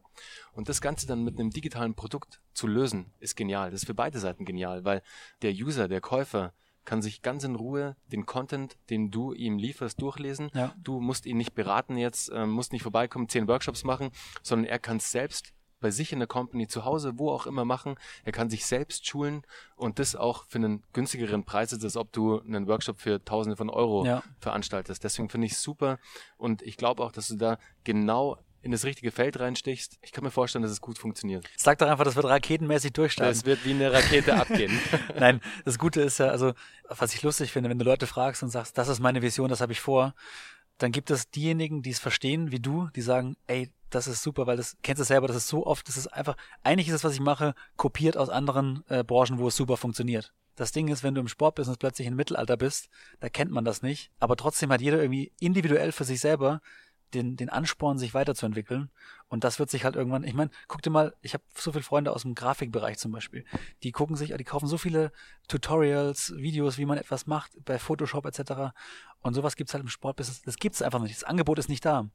Und 0.53 0.69
das 0.69 0.81
Ganze 0.81 1.07
dann 1.07 1.25
mit 1.25 1.39
einem 1.39 1.51
digitalen 1.51 1.95
Produkt 1.95 2.41
zu 2.55 2.67
lösen, 2.67 3.12
ist 3.19 3.37
genial. 3.37 3.71
Das 3.71 3.83
ist 3.83 3.87
für 3.87 3.95
beide 3.95 4.19
Seiten 4.19 4.45
genial, 4.45 4.85
weil 4.85 5.03
der 5.43 5.53
User, 5.53 5.89
der 5.89 6.01
Käufer, 6.01 6.55
kann 6.87 7.03
sich 7.03 7.20
ganz 7.20 7.44
in 7.44 7.57
Ruhe 7.57 7.96
den 8.11 8.25
Content, 8.25 8.79
den 8.88 9.11
du 9.11 9.35
ihm 9.35 9.59
lieferst, 9.59 10.01
durchlesen. 10.01 10.51
Ja. 10.55 10.75
Du 10.83 11.01
musst 11.01 11.27
ihn 11.27 11.37
nicht 11.37 11.55
beraten 11.55 11.99
jetzt, 11.99 12.31
äh, 12.31 12.46
musst 12.46 12.72
nicht 12.72 12.83
vorbeikommen, 12.83 13.29
zehn 13.29 13.46
Workshops 13.46 13.85
machen, 13.85 14.11
sondern 14.42 14.66
er 14.66 14.79
kann 14.79 14.96
es 14.96 15.11
selbst 15.11 15.53
bei 15.81 15.90
sich 15.90 16.12
in 16.12 16.20
der 16.20 16.29
Company, 16.29 16.68
zu 16.68 16.85
Hause, 16.85 17.18
wo 17.18 17.31
auch 17.31 17.46
immer 17.46 17.64
machen. 17.64 17.96
Er 18.25 18.33
kann 18.33 18.49
sich 18.49 18.64
selbst 18.64 19.07
schulen 19.07 19.42
und 19.77 19.99
das 19.99 20.16
auch 20.16 20.44
für 20.46 20.57
einen 20.57 20.83
günstigeren 20.92 21.44
Preis, 21.44 21.72
als 21.72 21.96
ob 21.96 22.12
du 22.12 22.40
einen 22.40 22.66
Workshop 22.66 22.99
für 22.99 23.22
Tausende 23.22 23.57
von 23.57 23.68
Euro 23.68 24.07
ja. 24.07 24.22
veranstaltest. 24.38 25.05
Deswegen 25.05 25.29
finde 25.29 25.49
ich 25.49 25.59
super 25.59 25.99
und 26.38 26.62
ich 26.62 26.77
glaube 26.77 27.03
auch, 27.03 27.12
dass 27.12 27.29
du 27.29 27.37
da 27.37 27.59
genau 27.85 28.38
in 28.67 28.73
das 28.73 28.85
richtige 28.85 29.11
Feld 29.11 29.41
reinstichst, 29.41 29.99
ich 30.03 30.13
kann 30.13 30.25
mir 30.25 30.31
vorstellen, 30.31 30.63
dass 30.63 30.73
es 30.73 30.81
gut 30.81 30.99
funktioniert. 30.99 31.49
Sag 31.57 31.79
doch 31.79 31.89
einfach, 31.89 32.05
das 32.05 32.17
wird 32.17 32.27
raketenmäßig 32.27 32.93
durchstarten. 32.93 33.35
Das 33.35 33.47
wird 33.47 33.65
wie 33.65 33.71
eine 33.71 33.93
Rakete 33.93 34.37
abgehen. 34.37 34.79
Nein, 35.19 35.41
das 35.65 35.79
Gute 35.79 36.03
ist 36.03 36.19
ja, 36.19 36.27
also, 36.27 36.53
was 36.89 37.15
ich 37.15 37.23
lustig 37.23 37.53
finde, 37.53 37.71
wenn 37.71 37.79
du 37.79 37.85
Leute 37.85 38.07
fragst 38.07 38.43
und 38.43 38.51
sagst, 38.51 38.77
das 38.77 38.89
ist 38.89 39.01
meine 39.01 39.23
Vision, 39.23 39.49
das 39.49 39.61
habe 39.61 39.73
ich 39.73 39.81
vor, 39.81 40.14
dann 40.79 40.93
gibt 40.93 41.11
es 41.11 41.31
diejenigen, 41.31 41.83
die 41.83 41.91
es 41.91 41.99
verstehen, 41.99 42.51
wie 42.51 42.61
du, 42.61 42.89
die 42.95 43.01
sagen, 43.01 43.37
ey, 43.47 43.71
das 43.91 44.07
ist 44.09 44.23
super, 44.23 44.47
weil 44.47 44.57
das 44.57 44.77
kennst 44.83 45.01
du 45.01 45.05
selber, 45.05 45.29
das 45.29 45.37
ist 45.37 45.49
so 45.49 45.64
oft, 45.64 45.89
das 45.89 45.97
ist 45.97 46.09
einfach, 46.09 46.37
eigentlich 46.62 46.89
ist 46.89 46.95
das, 46.95 47.05
was 47.05 47.14
ich 47.14 47.21
mache, 47.21 47.55
kopiert 47.77 48.17
aus 48.17 48.29
anderen 48.29 48.85
äh, 48.89 49.05
Branchen, 49.05 49.39
wo 49.39 49.49
es 49.49 49.57
super 49.57 49.77
funktioniert. 49.77 50.33
Das 50.57 50.73
Ding 50.73 50.89
ist, 50.89 51.03
wenn 51.03 51.14
du 51.14 51.21
im 51.21 51.29
Sportbusiness 51.29 51.77
plötzlich 51.77 52.09
im 52.09 52.17
Mittelalter 52.17 52.57
bist, 52.57 52.89
da 53.21 53.29
kennt 53.29 53.51
man 53.51 53.64
das 53.64 53.83
nicht. 53.83 54.11
Aber 54.19 54.37
trotzdem 54.37 54.73
hat 54.73 54.81
jeder 54.81 54.99
irgendwie 54.99 55.33
individuell 55.39 55.93
für 55.93 56.05
sich 56.05 56.21
selber 56.21 56.62
den, 57.15 57.37
den 57.37 57.49
Ansporn, 57.49 57.99
sich 57.99 58.15
weiterzuentwickeln. 58.15 58.91
Und 59.29 59.45
das 59.45 59.59
wird 59.59 59.71
sich 59.71 59.85
halt 59.85 59.97
irgendwann, 59.97 60.25
ich 60.25 60.35
meine, 60.35 60.51
guck 60.69 60.83
dir 60.83 60.91
mal, 60.91 61.15
ich 61.21 61.35
habe 61.35 61.45
so 61.55 61.73
viele 61.73 61.83
Freunde 61.83 62.13
aus 62.13 62.23
dem 62.23 62.35
Grafikbereich 62.35 62.99
zum 62.99 63.13
Beispiel, 63.13 63.45
die 63.83 63.93
gucken 63.93 64.17
sich, 64.17 64.35
die 64.35 64.45
kaufen 64.45 64.67
so 64.67 64.79
viele 64.79 65.13
Tutorials, 65.49 66.35
Videos, 66.37 66.79
wie 66.79 66.87
man 66.87 66.99
etwas 66.99 67.27
macht, 67.27 67.53
bei 67.65 67.79
Photoshop 67.79 68.27
etc. 68.27 68.75
Und 69.21 69.35
sowas 69.35 69.57
gibt's 69.57 69.75
halt 69.75 69.83
im 69.83 69.89
Sportbusiness, 69.89 70.43
das 70.43 70.57
gibt's 70.57 70.83
einfach 70.83 71.01
nicht. 71.01 71.17
Das 71.17 71.25
Angebot 71.25 71.59
ist 71.59 71.69
nicht 71.69 71.85
da. 71.85 72.09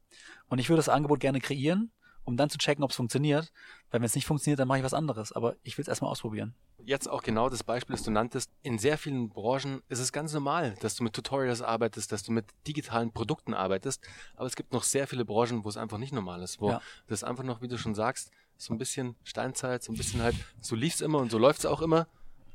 Und 0.47 0.59
ich 0.59 0.69
würde 0.69 0.79
das 0.79 0.89
Angebot 0.89 1.19
gerne 1.19 1.41
kreieren 1.41 1.91
um 2.23 2.37
dann 2.37 2.49
zu 2.49 2.57
checken, 2.57 2.83
ob 2.83 2.91
es 2.91 2.95
funktioniert. 2.95 3.51
Weil 3.89 3.99
wenn 3.99 4.05
es 4.05 4.15
nicht 4.15 4.25
funktioniert, 4.25 4.59
dann 4.59 4.67
mache 4.67 4.79
ich 4.79 4.83
was 4.83 4.93
anderes. 4.93 5.31
Aber 5.31 5.55
ich 5.63 5.77
will 5.77 5.83
es 5.83 5.87
erstmal 5.87 6.11
ausprobieren. 6.11 6.55
Jetzt 6.83 7.09
auch 7.09 7.21
genau 7.21 7.49
das 7.49 7.63
Beispiel, 7.63 7.95
das 7.95 8.03
du 8.03 8.11
nanntest. 8.11 8.49
In 8.63 8.79
sehr 8.79 8.97
vielen 8.97 9.29
Branchen 9.29 9.81
ist 9.89 9.99
es 9.99 10.11
ganz 10.11 10.33
normal, 10.33 10.75
dass 10.81 10.95
du 10.95 11.03
mit 11.03 11.13
Tutorials 11.13 11.61
arbeitest, 11.61 12.11
dass 12.11 12.23
du 12.23 12.31
mit 12.31 12.45
digitalen 12.67 13.11
Produkten 13.11 13.53
arbeitest. 13.53 14.01
Aber 14.35 14.47
es 14.47 14.55
gibt 14.55 14.73
noch 14.73 14.83
sehr 14.83 15.07
viele 15.07 15.25
Branchen, 15.25 15.63
wo 15.63 15.69
es 15.69 15.77
einfach 15.77 15.97
nicht 15.97 16.13
normal 16.13 16.41
ist, 16.41 16.59
wo 16.59 16.69
ja. 16.69 16.81
das 17.07 17.23
einfach 17.23 17.43
noch, 17.43 17.61
wie 17.61 17.67
du 17.67 17.77
schon 17.77 17.93
sagst, 17.93 18.31
so 18.57 18.73
ein 18.73 18.77
bisschen 18.77 19.15
Steinzeit, 19.23 19.83
so 19.83 19.91
ein 19.91 19.97
bisschen 19.97 20.21
halt, 20.21 20.35
so 20.59 20.75
lief 20.75 20.95
es 20.95 21.01
immer 21.01 21.19
und 21.19 21.31
so 21.31 21.37
läuft 21.37 21.59
es 21.59 21.65
auch 21.65 21.81
immer. 21.81 22.07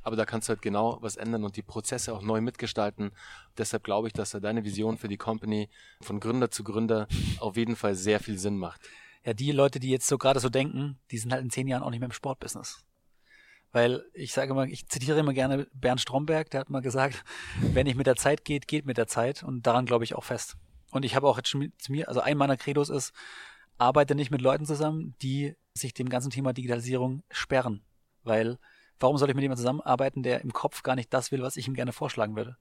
Aber 0.02 0.14
da 0.14 0.24
kannst 0.24 0.48
du 0.48 0.50
halt 0.50 0.62
genau 0.62 0.98
was 1.00 1.16
ändern 1.16 1.42
und 1.42 1.56
die 1.56 1.62
Prozesse 1.62 2.14
auch 2.14 2.22
neu 2.22 2.40
mitgestalten. 2.40 3.10
Deshalb 3.58 3.82
glaube 3.82 4.06
ich, 4.06 4.12
dass 4.12 4.30
da 4.30 4.38
deine 4.38 4.64
Vision 4.64 4.98
für 4.98 5.08
die 5.08 5.16
Company 5.16 5.68
von 6.00 6.20
Gründer 6.20 6.48
zu 6.48 6.62
Gründer 6.62 7.08
auf 7.40 7.56
jeden 7.56 7.74
Fall 7.74 7.96
sehr 7.96 8.20
viel 8.20 8.38
Sinn 8.38 8.56
macht 8.56 8.80
ja, 9.26 9.34
die 9.34 9.50
Leute, 9.50 9.80
die 9.80 9.90
jetzt 9.90 10.06
so 10.06 10.18
gerade 10.18 10.38
so 10.38 10.48
denken, 10.48 11.00
die 11.10 11.18
sind 11.18 11.32
halt 11.32 11.42
in 11.42 11.50
zehn 11.50 11.66
Jahren 11.66 11.82
auch 11.82 11.90
nicht 11.90 11.98
mehr 11.98 12.06
im 12.06 12.12
Sportbusiness. 12.12 12.86
Weil 13.72 14.04
ich 14.14 14.32
sage 14.32 14.52
immer, 14.52 14.66
ich 14.66 14.86
zitiere 14.86 15.18
immer 15.18 15.34
gerne 15.34 15.66
Bernd 15.74 16.00
Stromberg, 16.00 16.48
der 16.50 16.60
hat 16.60 16.70
mal 16.70 16.80
gesagt, 16.80 17.24
wenn 17.60 17.86
nicht 17.86 17.96
mit 17.96 18.06
der 18.06 18.14
Zeit 18.14 18.44
geht, 18.44 18.68
geht 18.68 18.86
mit 18.86 18.98
der 18.98 19.08
Zeit. 19.08 19.42
Und 19.42 19.66
daran 19.66 19.84
glaube 19.84 20.04
ich 20.04 20.14
auch 20.14 20.22
fest. 20.22 20.56
Und 20.92 21.04
ich 21.04 21.16
habe 21.16 21.26
auch 21.26 21.36
jetzt 21.36 21.48
schon 21.48 21.72
zu 21.76 21.90
mir, 21.90 22.06
also 22.06 22.20
ein 22.20 22.38
meiner 22.38 22.56
Credos 22.56 22.88
ist, 22.88 23.12
arbeite 23.78 24.14
nicht 24.14 24.30
mit 24.30 24.40
Leuten 24.40 24.64
zusammen, 24.64 25.16
die 25.20 25.56
sich 25.74 25.92
dem 25.92 26.08
ganzen 26.08 26.30
Thema 26.30 26.52
Digitalisierung 26.52 27.24
sperren. 27.28 27.82
Weil 28.22 28.58
warum 29.00 29.18
soll 29.18 29.28
ich 29.28 29.34
mit 29.34 29.42
jemandem 29.42 29.62
zusammenarbeiten, 29.62 30.22
der 30.22 30.40
im 30.40 30.52
Kopf 30.52 30.82
gar 30.82 30.96
nicht 30.96 31.12
das 31.12 31.32
will, 31.32 31.42
was 31.42 31.56
ich 31.56 31.68
ihm 31.68 31.74
gerne 31.74 31.92
vorschlagen 31.92 32.36
würde? 32.36 32.56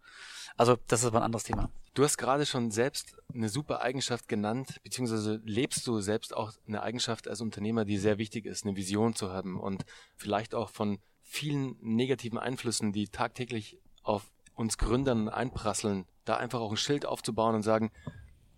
Also 0.58 0.78
das 0.88 1.02
ist 1.02 1.08
aber 1.08 1.20
ein 1.20 1.26
anderes 1.26 1.44
Thema. 1.44 1.70
Du 1.94 2.04
hast 2.04 2.18
gerade 2.18 2.46
schon 2.46 2.72
selbst 2.72 3.16
eine 3.34 3.50
super 3.50 3.82
Eigenschaft 3.82 4.28
genannt, 4.28 4.80
beziehungsweise 4.84 5.42
lebst 5.44 5.86
du 5.88 6.00
selbst 6.00 6.36
auch 6.36 6.54
eine 6.68 6.82
Eigenschaft 6.82 7.28
als 7.28 7.42
Unternehmer, 7.42 7.86
die 7.86 7.98
sehr 7.98 8.18
wichtig 8.18 8.46
ist, 8.46 8.66
eine 8.66 8.76
Vision 8.76 9.16
zu 9.16 9.32
haben 9.32 9.60
und 9.60 9.86
vielleicht 10.16 10.56
auch 10.56 10.70
von 10.70 11.00
vielen 11.22 11.76
negativen 11.82 12.38
Einflüssen, 12.38 12.94
die 12.94 13.08
tagtäglich 13.08 13.80
auf 14.04 14.30
uns 14.54 14.78
Gründern 14.78 15.28
einprasseln, 15.30 16.06
da 16.24 16.38
einfach 16.38 16.60
auch 16.60 16.72
ein 16.72 16.78
Schild 16.78 17.06
aufzubauen 17.06 17.56
und 17.56 17.64
sagen, 17.64 17.92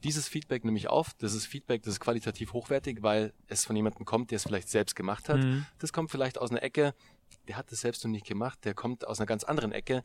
dieses 0.03 0.27
Feedback 0.27 0.63
nehme 0.63 0.77
ich 0.77 0.89
auf, 0.89 1.13
das 1.17 1.33
ist 1.33 1.47
Feedback, 1.47 1.81
das 1.83 1.93
ist 1.93 1.99
qualitativ 1.99 2.53
hochwertig, 2.53 3.01
weil 3.01 3.33
es 3.47 3.65
von 3.65 3.75
jemandem 3.75 4.05
kommt, 4.05 4.31
der 4.31 4.37
es 4.37 4.43
vielleicht 4.43 4.69
selbst 4.69 4.95
gemacht 4.95 5.27
hat. 5.27 5.39
Mhm. 5.39 5.65
Das 5.79 5.91
kommt 5.91 6.11
vielleicht 6.11 6.37
aus 6.37 6.51
einer 6.51 6.61
Ecke, 6.61 6.93
der 7.47 7.57
hat 7.57 7.71
es 7.71 7.81
selbst 7.81 8.03
noch 8.03 8.11
nicht 8.11 8.27
gemacht, 8.27 8.63
der 8.65 8.73
kommt 8.73 9.07
aus 9.07 9.19
einer 9.19 9.25
ganz 9.25 9.43
anderen 9.43 9.71
Ecke, 9.71 10.03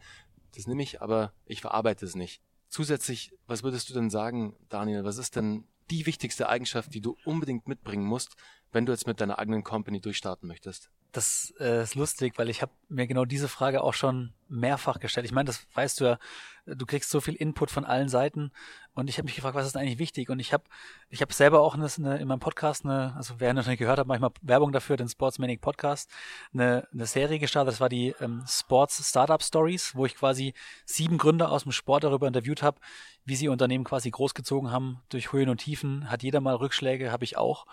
das 0.55 0.67
nehme 0.67 0.83
ich, 0.83 1.03
aber 1.03 1.33
ich 1.47 1.61
verarbeite 1.61 2.05
es 2.05 2.15
nicht. 2.15 2.43
Zusätzlich, 2.69 3.33
was 3.47 3.63
würdest 3.63 3.91
du 3.91 3.95
denn 3.95 4.11
sagen, 4.11 4.57
Daniel, 4.69 5.05
was 5.05 5.19
ist 5.19 5.37
denn 5.37 5.65
die 5.91 6.07
wichtigste 6.07 6.49
Eigenschaft, 6.49 6.95
die 6.95 7.01
du 7.01 7.17
unbedingt 7.25 7.69
mitbringen 7.69 8.05
musst, 8.05 8.37
wenn 8.73 8.87
du 8.87 8.93
jetzt 8.93 9.07
mit 9.07 9.21
deiner 9.21 9.39
eigenen 9.39 9.63
Company 9.63 10.01
durchstarten 10.01 10.49
möchtest? 10.49 10.91
Das 11.13 11.53
äh, 11.61 11.83
ist 11.83 11.95
lustig, 11.95 12.39
weil 12.39 12.49
ich 12.49 12.63
habe 12.63 12.73
mir 12.89 13.07
genau 13.07 13.27
diese 13.27 13.49
Frage 13.49 13.83
auch 13.83 13.93
schon 13.93 14.33
mehrfach 14.49 14.99
gestellt. 14.99 15.27
Ich 15.27 15.33
meine, 15.33 15.49
das 15.49 15.67
weißt 15.75 16.01
du 16.01 16.05
ja, 16.05 16.19
du 16.65 16.87
kriegst 16.87 17.11
so 17.11 17.21
viel 17.21 17.35
Input 17.35 17.71
von 17.71 17.85
allen 17.85 18.09
Seiten 18.09 18.51
und 18.95 19.09
ich 19.09 19.17
habe 19.17 19.25
mich 19.25 19.37
gefragt, 19.37 19.55
was 19.55 19.67
ist 19.67 19.77
eigentlich 19.77 19.99
wichtig? 19.99 20.29
Und 20.29 20.39
ich 20.39 20.53
habe 20.53 20.65
ich 21.09 21.23
habe 21.23 21.33
selber 21.33 21.61
auch 21.61 21.75
eine, 21.75 22.19
in 22.19 22.29
meinem 22.29 22.41
Podcast 22.41 22.85
eine, 22.85 23.15
also 23.17 23.35
wer 23.39 23.55
noch 23.55 23.67
nicht 23.67 23.79
gehört 23.79 23.99
hat, 23.99 24.07
manchmal 24.07 24.33
Werbung 24.43 24.71
dafür, 24.71 24.97
den 24.97 25.09
Sportsmanic 25.09 25.63
Podcast, 25.63 26.11
eine, 26.53 26.87
eine 26.93 27.07
Serie 27.07 27.39
gestartet. 27.39 27.73
Das 27.73 27.81
war 27.81 27.89
die 27.89 28.15
ähm, 28.21 28.45
Sports 28.47 29.09
Startup 29.09 29.43
Stories, 29.43 29.95
wo 29.95 30.05
ich 30.05 30.15
quasi 30.15 30.53
sieben 30.85 31.17
Gründer 31.17 31.51
aus 31.51 31.63
dem 31.63 31.73
Sport 31.73 32.05
darüber 32.05 32.27
interviewt 32.27 32.63
habe, 32.63 32.81
wie 33.25 33.37
sie 33.37 33.49
Unternehmen 33.49 33.85
quasi 33.85 34.11
großgezogen 34.11 34.71
haben 34.71 35.01
durch 35.09 35.33
Höhen 35.33 35.49
und 35.49 35.59
Tiefen. 35.59 36.11
Hat 36.11 36.23
jeder 36.23 36.41
mal 36.41 36.55
Rückschläge, 36.55 37.13
habe 37.13 37.25
ich 37.25 37.39
auch 37.39 37.67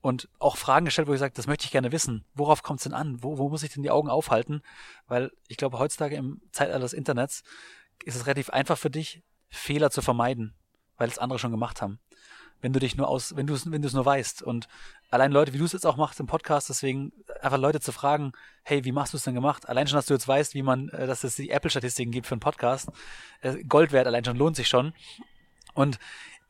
und 0.00 0.28
auch 0.38 0.56
Fragen 0.56 0.84
gestellt, 0.84 1.08
wo 1.08 1.14
ich 1.14 1.18
sage, 1.18 1.34
das 1.34 1.46
möchte 1.46 1.64
ich 1.64 1.72
gerne 1.72 1.92
wissen. 1.92 2.24
Worauf 2.34 2.62
kommt 2.62 2.80
es 2.80 2.84
denn 2.84 2.94
an? 2.94 3.22
Wo, 3.22 3.38
wo 3.38 3.48
muss 3.48 3.62
ich 3.62 3.72
denn 3.72 3.82
die 3.82 3.90
Augen 3.90 4.10
aufhalten? 4.10 4.62
Weil 5.06 5.32
ich 5.48 5.56
glaube, 5.56 5.78
heutzutage 5.78 6.16
im 6.16 6.40
Zeitalter 6.52 6.80
des 6.80 6.92
Internets 6.92 7.42
ist 8.04 8.14
es 8.14 8.26
relativ 8.26 8.50
einfach 8.50 8.78
für 8.78 8.90
dich, 8.90 9.22
Fehler 9.48 9.90
zu 9.90 10.02
vermeiden, 10.02 10.54
weil 10.96 11.08
es 11.08 11.18
andere 11.18 11.38
schon 11.38 11.50
gemacht 11.50 11.82
haben. 11.82 11.98
Wenn 12.60 12.72
du 12.72 12.80
dich 12.80 12.96
nur 12.96 13.06
aus, 13.06 13.36
wenn 13.36 13.46
du 13.46 13.54
es, 13.54 13.70
wenn 13.70 13.82
du 13.82 13.88
es 13.88 13.94
nur 13.94 14.04
weißt. 14.04 14.42
Und 14.42 14.68
allein 15.10 15.30
Leute, 15.30 15.52
wie 15.52 15.58
du 15.58 15.64
es 15.64 15.72
jetzt 15.72 15.86
auch 15.86 15.96
machst 15.96 16.18
im 16.18 16.26
Podcast, 16.26 16.68
deswegen 16.68 17.12
einfach 17.40 17.58
Leute 17.58 17.80
zu 17.80 17.92
fragen, 17.92 18.32
hey, 18.64 18.84
wie 18.84 18.90
machst 18.90 19.12
du 19.12 19.16
es 19.16 19.22
denn 19.22 19.34
gemacht? 19.34 19.68
Allein 19.68 19.86
schon, 19.86 19.96
dass 19.96 20.06
du 20.06 20.14
jetzt 20.14 20.26
weißt, 20.26 20.54
wie 20.54 20.62
man, 20.62 20.88
äh, 20.88 21.06
dass 21.06 21.22
es 21.22 21.36
die 21.36 21.50
Apple-Statistiken 21.50 22.10
gibt 22.10 22.26
für 22.26 22.32
einen 22.32 22.40
Podcast, 22.40 22.90
äh, 23.42 23.62
Gold 23.64 23.92
wert 23.92 24.06
allein 24.08 24.24
schon, 24.24 24.36
lohnt 24.36 24.56
sich 24.56 24.68
schon. 24.68 24.92
Und 25.74 26.00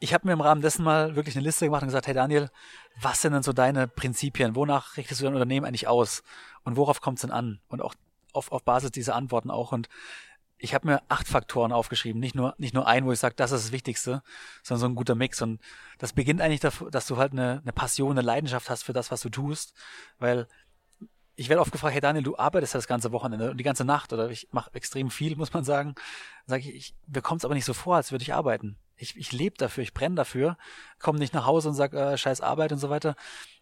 ich 0.01 0.14
habe 0.14 0.26
mir 0.26 0.32
im 0.32 0.40
Rahmen 0.40 0.62
dessen 0.62 0.84
mal 0.84 1.16
wirklich 1.16 1.36
eine 1.36 1.44
Liste 1.44 1.66
gemacht 1.66 1.82
und 1.82 1.88
gesagt, 1.88 2.07
hey 2.07 2.14
Daniel, 2.14 2.51
was 3.01 3.20
sind 3.20 3.32
denn 3.32 3.42
so 3.42 3.53
deine 3.53 3.88
Prinzipien? 3.88 4.55
Wonach 4.55 4.96
richtest 4.96 5.20
du 5.20 5.24
dein 5.24 5.34
Unternehmen 5.34 5.66
eigentlich 5.66 5.88
aus? 5.88 6.22
Und 6.64 6.76
worauf 6.76 7.01
kommt 7.01 7.18
es 7.18 7.22
denn 7.22 7.32
an? 7.32 7.61
Und 7.68 7.82
auch 7.82 7.94
auf, 8.32 8.53
auf 8.53 8.64
Basis 8.64 8.92
dieser 8.92 9.16
Antworten 9.16 9.51
auch. 9.51 9.72
Und 9.72 9.88
ich 10.59 10.74
habe 10.74 10.88
mir 10.88 11.02
acht 11.09 11.28
Faktoren 11.28 11.72
aufgeschrieben, 11.72 12.20
nicht 12.20 12.34
nur 12.34 12.54
nicht 12.59 12.74
nur 12.74 12.86
ein, 12.86 13.04
wo 13.04 13.12
ich 13.12 13.18
sage, 13.18 13.34
das 13.36 13.52
ist 13.52 13.66
das 13.66 13.72
Wichtigste, 13.72 14.22
sondern 14.62 14.80
so 14.80 14.86
ein 14.88 14.94
guter 14.94 15.14
Mix. 15.14 15.40
Und 15.40 15.61
das 15.98 16.12
beginnt 16.12 16.40
eigentlich, 16.40 16.61
dafür, 16.61 16.90
dass 16.90 17.06
du 17.06 17.16
halt 17.16 17.32
eine, 17.32 17.61
eine 17.62 17.72
Passion, 17.72 18.12
eine 18.12 18.22
Leidenschaft 18.22 18.68
hast 18.68 18.82
für 18.82 18.92
das, 18.92 19.11
was 19.11 19.20
du 19.20 19.28
tust, 19.28 19.74
weil 20.18 20.48
ich 21.36 21.48
werde 21.48 21.61
oft 21.61 21.70
gefragt, 21.70 21.94
hey 21.94 22.00
Daniel, 22.00 22.24
du 22.24 22.36
arbeitest 22.36 22.74
das 22.74 22.88
ganze 22.88 23.12
Wochenende 23.12 23.52
und 23.52 23.59
die 23.59 23.64
ganze 23.64 23.84
Nacht 23.84 24.12
oder 24.12 24.28
ich 24.28 24.48
mache 24.50 24.74
extrem 24.74 25.09
viel, 25.09 25.36
muss 25.36 25.52
man 25.52 25.62
sagen. 25.62 25.94
Sage 26.46 26.62
ich, 26.62 26.74
ich 26.74 26.94
mir 27.06 27.22
kommt 27.22 27.42
es 27.42 27.44
aber 27.44 27.54
nicht 27.54 27.64
so 27.64 27.74
vor, 27.74 27.94
als 27.94 28.11
würde 28.11 28.22
ich 28.22 28.34
arbeiten. 28.34 28.76
Ich, 28.96 29.16
ich 29.16 29.30
lebe 29.30 29.56
dafür, 29.56 29.84
ich 29.84 29.94
brenne 29.94 30.16
dafür, 30.16 30.59
komme 30.98 31.20
nicht 31.20 31.34
nach 31.34 31.46
Hause 31.46 31.68
und 31.68 31.76
sag 31.76 31.94
äh, 31.94 32.18
scheiß 32.18 32.40
Arbeit 32.40 32.72
und 32.72 32.78
so 32.78 32.90
weiter. 32.90 33.14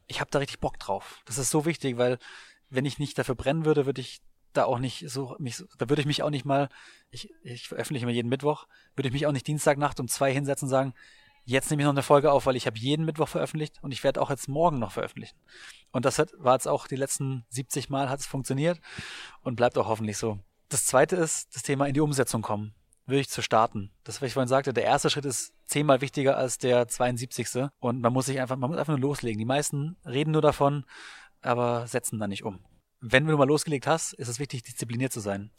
Ich 0.06 0.20
habe 0.20 0.30
da 0.30 0.38
richtig 0.38 0.60
Bock 0.60 0.78
drauf. 0.78 1.20
Das 1.26 1.36
ist 1.36 1.50
so 1.50 1.66
wichtig, 1.66 1.98
weil 1.98 2.18
wenn 2.70 2.86
ich 2.86 2.98
nicht 2.98 3.18
dafür 3.18 3.34
brennen 3.34 3.66
würde, 3.66 3.84
würde 3.84 4.00
ich 4.00 4.22
da 4.56 4.64
auch 4.64 4.78
nicht 4.78 5.08
so 5.08 5.36
mich 5.38 5.62
da 5.78 5.88
würde 5.88 6.00
ich 6.00 6.06
mich 6.06 6.22
auch 6.22 6.30
nicht 6.30 6.44
mal 6.44 6.68
ich 7.10 7.30
ich 7.42 7.68
veröffentliche 7.68 8.04
immer 8.04 8.12
jeden 8.12 8.28
Mittwoch 8.28 8.66
würde 8.94 9.08
ich 9.08 9.12
mich 9.12 9.26
auch 9.26 9.32
nicht 9.32 9.46
Dienstagnacht 9.46 10.00
um 10.00 10.08
zwei 10.08 10.32
hinsetzen 10.32 10.66
und 10.66 10.70
sagen 10.70 10.94
jetzt 11.44 11.70
nehme 11.70 11.82
ich 11.82 11.84
noch 11.84 11.92
eine 11.92 12.02
Folge 12.02 12.32
auf 12.32 12.46
weil 12.46 12.56
ich 12.56 12.66
habe 12.66 12.78
jeden 12.78 13.04
Mittwoch 13.04 13.28
veröffentlicht 13.28 13.78
und 13.82 13.92
ich 13.92 14.04
werde 14.04 14.20
auch 14.20 14.30
jetzt 14.30 14.48
morgen 14.48 14.78
noch 14.78 14.92
veröffentlichen 14.92 15.36
und 15.92 16.04
das 16.04 16.18
hat, 16.18 16.32
war 16.38 16.54
jetzt 16.54 16.68
auch 16.68 16.86
die 16.86 16.96
letzten 16.96 17.44
70 17.50 17.90
Mal 17.90 18.08
hat 18.08 18.20
es 18.20 18.26
funktioniert 18.26 18.80
und 19.42 19.56
bleibt 19.56 19.78
auch 19.78 19.86
hoffentlich 19.86 20.16
so 20.16 20.38
das 20.68 20.86
zweite 20.86 21.16
ist 21.16 21.54
das 21.54 21.62
Thema 21.62 21.86
in 21.86 21.94
die 21.94 22.00
Umsetzung 22.00 22.42
kommen 22.42 22.74
wirklich 23.06 23.28
zu 23.28 23.42
starten. 23.42 23.90
Das, 24.04 24.20
was 24.20 24.28
ich 24.28 24.32
vorhin 24.34 24.48
sagte, 24.48 24.72
der 24.72 24.84
erste 24.84 25.10
Schritt 25.10 25.24
ist 25.24 25.52
zehnmal 25.66 26.00
wichtiger 26.00 26.36
als 26.36 26.58
der 26.58 26.88
72. 26.88 27.70
Und 27.78 28.00
man 28.00 28.12
muss 28.12 28.26
sich 28.26 28.40
einfach, 28.40 28.56
man 28.56 28.70
muss 28.70 28.78
einfach 28.78 28.96
nur 28.96 29.08
loslegen. 29.08 29.38
Die 29.38 29.44
meisten 29.44 29.96
reden 30.04 30.32
nur 30.32 30.42
davon, 30.42 30.84
aber 31.40 31.86
setzen 31.86 32.18
da 32.18 32.26
nicht 32.26 32.44
um. 32.44 32.58
Wenn 33.08 33.24
du 33.24 33.36
mal 33.36 33.46
losgelegt 33.46 33.86
hast, 33.86 34.14
ist 34.14 34.26
es 34.26 34.40
wichtig, 34.40 34.64
diszipliniert 34.64 35.12
zu 35.12 35.20
sein. 35.20 35.52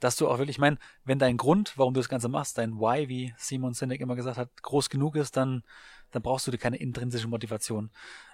Dass 0.00 0.16
du 0.16 0.28
auch 0.28 0.38
wirklich, 0.38 0.56
ich 0.56 0.60
meine, 0.60 0.78
wenn 1.04 1.18
dein 1.18 1.36
Grund, 1.36 1.74
warum 1.76 1.92
du 1.92 2.00
das 2.00 2.08
Ganze 2.08 2.30
machst, 2.30 2.56
dein 2.56 2.80
Why, 2.80 3.08
wie 3.10 3.34
Simon 3.36 3.74
Sinek 3.74 4.00
immer 4.00 4.16
gesagt 4.16 4.38
hat, 4.38 4.62
groß 4.62 4.88
genug 4.88 5.14
ist, 5.14 5.36
dann, 5.36 5.62
dann 6.10 6.22
brauchst 6.22 6.46
du 6.46 6.50
dir 6.50 6.56
keine 6.56 6.78
intrinsische 6.78 7.28
Motivation. 7.28 7.90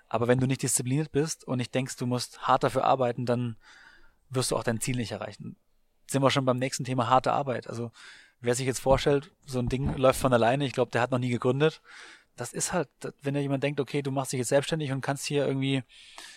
Aber 0.08 0.28
wenn 0.28 0.38
du 0.38 0.46
nicht 0.46 0.62
diszipliniert 0.62 1.10
bist 1.10 1.42
und 1.42 1.58
nicht 1.58 1.74
denkst, 1.74 1.96
du 1.96 2.06
musst 2.06 2.42
hart 2.42 2.62
dafür 2.62 2.84
arbeiten, 2.84 3.26
dann 3.26 3.56
wirst 4.30 4.52
du 4.52 4.56
auch 4.56 4.62
dein 4.62 4.80
Ziel 4.80 4.96
nicht 4.96 5.10
erreichen. 5.10 5.56
Sind 6.06 6.22
wir 6.22 6.30
schon 6.30 6.44
beim 6.44 6.58
nächsten 6.58 6.84
Thema 6.84 7.08
harte 7.08 7.32
Arbeit. 7.32 7.66
Also 7.66 7.90
wer 8.40 8.54
sich 8.54 8.66
jetzt 8.66 8.80
vorstellt, 8.80 9.32
so 9.44 9.58
ein 9.58 9.68
Ding 9.68 9.96
läuft 9.96 10.20
von 10.20 10.32
alleine, 10.32 10.66
ich 10.66 10.72
glaube, 10.72 10.92
der 10.92 11.00
hat 11.00 11.10
noch 11.10 11.18
nie 11.18 11.30
gegründet. 11.30 11.82
Das 12.36 12.52
ist 12.52 12.72
halt, 12.72 12.88
wenn 13.22 13.34
da 13.34 13.40
jemand 13.40 13.64
denkt, 13.64 13.80
okay, 13.80 14.02
du 14.02 14.12
machst 14.12 14.32
dich 14.32 14.38
jetzt 14.38 14.48
selbstständig 14.48 14.92
und 14.92 15.00
kannst 15.00 15.26
hier 15.26 15.46
irgendwie 15.46 15.82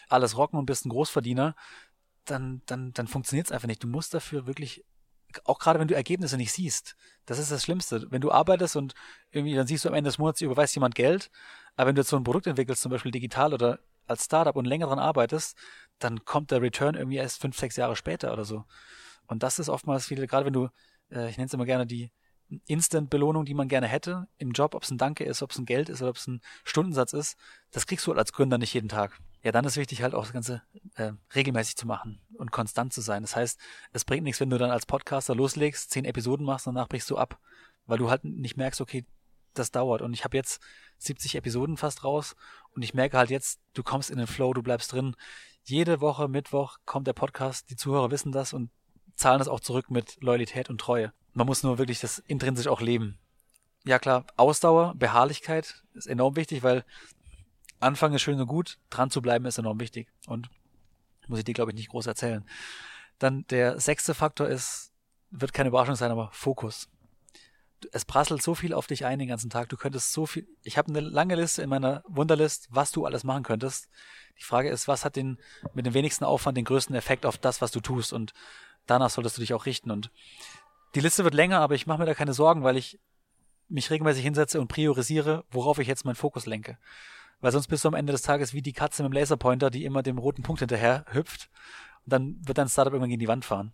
alles 0.10 0.38
rocken 0.38 0.58
und 0.58 0.66
bist 0.66 0.86
ein 0.86 0.90
Großverdiener, 0.90 1.56
dann, 2.26 2.62
dann, 2.66 2.94
dann 2.94 3.08
funktioniert 3.08 3.48
es 3.48 3.52
einfach 3.52 3.68
nicht. 3.68 3.84
Du 3.84 3.88
musst 3.88 4.14
dafür 4.14 4.48
wirklich, 4.48 4.86
auch 5.44 5.60
gerade 5.60 5.80
wenn 5.80 5.88
du 5.88 5.96
Ergebnisse 5.96 6.38
nicht 6.38 6.52
siehst, 6.52 6.96
das 7.26 7.40
ist 7.40 7.52
das 7.52 7.64
Schlimmste. 7.64 8.08
Wenn 8.12 8.22
du 8.22 8.32
arbeitest 8.32 8.76
und 8.76 8.94
irgendwie, 9.32 9.56
dann 9.56 9.68
siehst 9.68 9.86
du 9.86 9.90
am 9.90 9.96
Ende 9.96 10.10
des 10.10 10.18
Monats, 10.18 10.42
überweist 10.42 10.76
jemand 10.76 10.96
Geld, 10.96 11.32
aber 11.76 11.88
wenn 11.88 11.96
du 11.96 12.02
jetzt 12.02 12.10
so 12.10 12.18
ein 12.18 12.24
Produkt 12.24 12.48
entwickelst, 12.48 12.82
zum 12.82 12.92
Beispiel 12.92 13.12
digital 13.12 13.54
oder 13.54 13.80
als 14.08 14.26
Startup 14.26 14.56
und 14.56 14.66
länger 14.66 14.88
dran 14.88 15.00
arbeitest, 15.00 15.58
dann 16.00 16.26
kommt 16.26 16.52
der 16.52 16.62
Return 16.62 16.96
irgendwie 16.96 17.18
erst 17.18 17.42
fünf, 17.42 17.58
sechs 17.58 17.76
Jahre 17.76 17.96
später 17.96 18.32
oder 18.34 18.46
so. 18.46 18.66
Und 19.28 19.42
das 19.42 19.60
ist 19.60 19.70
oftmals 19.70 20.06
viele, 20.06 20.28
gerade 20.28 20.46
wenn 20.46 20.54
du 20.54 20.70
äh, 21.12 21.30
ich 21.30 21.38
nenne 21.38 21.48
es 21.48 21.54
immer 21.54 21.66
gerne 21.66 21.86
die, 21.86 22.12
Instant-Belohnung, 22.68 23.46
die 23.46 23.54
man 23.54 23.68
gerne 23.68 23.88
hätte 23.88 24.28
im 24.38 24.52
Job, 24.52 24.76
ob 24.76 24.84
es 24.84 24.92
ein 24.92 24.98
Danke 24.98 25.24
ist, 25.24 25.42
ob 25.42 25.52
es 25.52 25.58
ein 25.58 25.66
Geld 25.66 25.90
ist 25.90 26.02
oder 26.02 26.12
ob 26.12 26.18
es 26.18 26.28
ein 26.28 26.42
Stundensatz 26.64 27.14
ist, 27.14 27.38
das 27.72 27.88
kriegst 27.88 28.06
du 28.06 28.14
als 28.14 28.34
Gründer 28.34 28.58
nicht 28.58 28.74
jeden 28.74 28.90
Tag. 28.90 29.20
Ja, 29.46 29.52
dann 29.52 29.64
ist 29.64 29.78
wichtig 29.78 30.02
halt 30.02 30.16
auch 30.16 30.24
das 30.24 30.34
Ganze 30.34 30.64
äh, 30.96 31.12
regelmäßig 31.36 31.76
zu 31.76 31.86
machen 31.86 32.20
und 32.34 32.52
konstant 32.52 32.92
zu 32.92 33.02
sein. 33.02 33.22
Das 33.22 33.36
heißt, 33.36 33.60
es 33.94 34.04
bringt 34.04 34.24
nichts, 34.24 34.40
wenn 34.40 34.50
du 34.50 34.58
dann 34.58 34.72
als 34.72 34.88
Podcaster 34.88 35.36
loslegst, 35.36 35.92
zehn 35.92 36.04
Episoden 36.04 36.44
machst 36.44 36.66
und 36.66 36.74
danach 36.74 36.90
brichst 36.90 37.12
du 37.12 37.18
ab, 37.20 37.38
weil 37.86 38.00
du 38.00 38.10
halt 38.10 38.24
nicht 38.24 38.58
merkst, 38.58 38.82
okay, 38.82 39.06
das 39.54 39.70
dauert. 39.70 40.02
Und 40.02 40.14
ich 40.14 40.24
habe 40.24 40.36
jetzt 40.36 40.64
70 40.98 41.36
Episoden 41.36 41.78
fast 41.78 42.04
raus 42.04 42.36
und 42.72 42.82
ich 42.82 42.96
merke 42.96 43.20
halt 43.20 43.30
jetzt, 43.30 43.60
du 43.76 43.84
kommst 43.84 44.10
in 44.10 44.18
den 44.18 44.26
Flow, 44.26 44.52
du 44.52 44.64
bleibst 44.64 44.92
drin. 44.92 45.16
Jede 45.64 46.02
Woche, 46.02 46.28
Mittwoch 46.28 46.78
kommt 46.88 47.06
der 47.06 47.14
Podcast, 47.14 47.70
die 47.70 47.76
Zuhörer 47.76 48.10
wissen 48.10 48.32
das 48.32 48.52
und 48.52 48.72
zahlen 49.14 49.38
das 49.38 49.48
auch 49.48 49.60
zurück 49.60 49.92
mit 49.92 50.18
Loyalität 50.22 50.72
und 50.72 50.82
Treue. 50.82 51.14
Man 51.34 51.46
muss 51.46 51.62
nur 51.62 51.78
wirklich 51.78 52.00
das 52.00 52.18
intrinsisch 52.18 52.66
auch 52.66 52.82
leben. 52.82 53.20
Ja 53.84 54.00
klar, 54.00 54.26
Ausdauer, 54.38 54.96
Beharrlichkeit 54.96 55.84
ist 55.94 56.08
enorm 56.08 56.36
wichtig, 56.36 56.64
weil 56.64 56.84
Anfang 57.86 58.14
ist 58.14 58.22
schön 58.22 58.40
und 58.40 58.48
gut, 58.48 58.78
dran 58.90 59.10
zu 59.10 59.22
bleiben 59.22 59.46
ist 59.46 59.58
enorm 59.58 59.80
wichtig. 59.80 60.08
Und 60.28 60.50
muss 61.28 61.40
ich 61.40 61.46
dir, 61.46 61.54
glaube 61.54 61.72
ich, 61.72 61.76
nicht 61.76 61.90
groß 61.90 62.08
erzählen. 62.08 62.46
Dann 63.20 63.46
der 63.50 63.80
sechste 63.80 64.14
Faktor 64.14 64.48
ist, 64.48 64.92
wird 65.32 65.54
keine 65.54 65.70
Überraschung 65.70 65.96
sein, 65.96 66.12
aber 66.12 66.30
Fokus. 66.32 66.90
Es 67.92 68.06
prasselt 68.06 68.42
so 68.42 68.56
viel 68.56 68.74
auf 68.74 68.88
dich 68.88 69.06
ein 69.06 69.20
den 69.20 69.28
ganzen 69.28 69.50
Tag. 69.50 69.70
Du 69.70 69.78
könntest 69.78 70.12
so 70.12 70.26
viel. 70.26 70.48
Ich 70.64 70.78
habe 70.78 70.90
eine 70.90 71.02
lange 71.02 71.36
Liste 71.36 71.62
in 71.62 71.70
meiner 71.70 72.04
Wunderlist, 72.08 72.68
was 72.72 72.92
du 72.92 73.06
alles 73.06 73.24
machen 73.24 73.44
könntest. 73.44 73.90
Die 74.40 74.44
Frage 74.44 74.70
ist, 74.70 74.88
was 74.88 75.06
hat 75.06 75.16
den 75.16 75.38
mit 75.74 75.86
dem 75.86 75.94
wenigsten 75.94 76.26
Aufwand 76.26 76.58
den 76.58 76.66
größten 76.66 76.96
Effekt 76.96 77.26
auf 77.26 77.38
das, 77.38 77.62
was 77.62 77.72
du 77.72 77.80
tust? 77.80 78.12
Und 78.12 78.34
danach 78.86 79.10
solltest 79.10 79.38
du 79.38 79.42
dich 79.42 79.54
auch 79.54 79.66
richten. 79.66 79.92
Und 79.92 80.12
die 80.96 81.02
Liste 81.02 81.24
wird 81.24 81.34
länger, 81.34 81.60
aber 81.60 81.76
ich 81.76 81.88
mache 81.88 82.00
mir 82.00 82.06
da 82.06 82.14
keine 82.14 82.34
Sorgen, 82.34 82.64
weil 82.64 82.78
ich 82.78 83.00
mich 83.68 83.90
regelmäßig 83.90 84.24
hinsetze 84.24 84.62
und 84.62 84.68
priorisiere, 84.68 85.44
worauf 85.52 85.80
ich 85.80 85.88
jetzt 85.88 86.06
meinen 86.06 86.16
Fokus 86.16 86.46
lenke. 86.46 86.78
Weil 87.42 87.52
sonst 87.52 87.68
bist 87.68 87.84
du 87.84 87.90
am 87.90 87.94
Ende 87.94 88.12
des 88.12 88.22
Tages 88.22 88.54
wie 88.54 88.62
die 88.62 88.74
Katze 88.74 89.04
mit 89.04 89.12
dem 89.12 89.14
Laserpointer, 89.14 89.70
die 89.70 89.86
immer 89.86 90.04
dem 90.04 90.18
roten 90.18 90.44
Punkt 90.44 90.60
hinterher 90.60 91.06
hüpft. 91.12 91.50
Und 92.06 92.14
dann 92.14 92.48
wird 92.48 92.58
dein 92.58 92.70
Startup 92.70 92.94
irgendwann 92.94 93.10
gegen 93.10 93.20
die 93.20 93.28
Wand 93.28 93.46
fahren. 93.46 93.74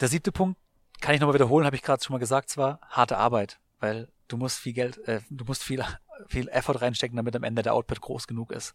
Der 0.00 0.08
siebte 0.08 0.32
Punkt, 0.32 0.58
kann 1.00 1.14
ich 1.14 1.20
nochmal 1.20 1.34
wiederholen, 1.34 1.66
habe 1.66 1.76
ich 1.76 1.82
gerade 1.82 2.02
schon 2.02 2.14
mal 2.14 2.18
gesagt, 2.18 2.50
zwar 2.50 2.80
harte 2.82 3.16
Arbeit, 3.16 3.60
weil 3.78 4.10
du 4.26 4.36
musst 4.36 4.58
viel 4.58 4.72
Geld, 4.72 4.98
äh, 5.08 5.20
du 5.30 5.44
musst 5.44 5.62
viel, 5.62 5.84
viel 6.28 6.48
Effort 6.48 6.80
reinstecken, 6.80 7.16
damit 7.16 7.36
am 7.36 7.44
Ende 7.44 7.62
der 7.62 7.74
Output 7.74 8.00
groß 8.00 8.26
genug 8.26 8.50
ist. 8.50 8.74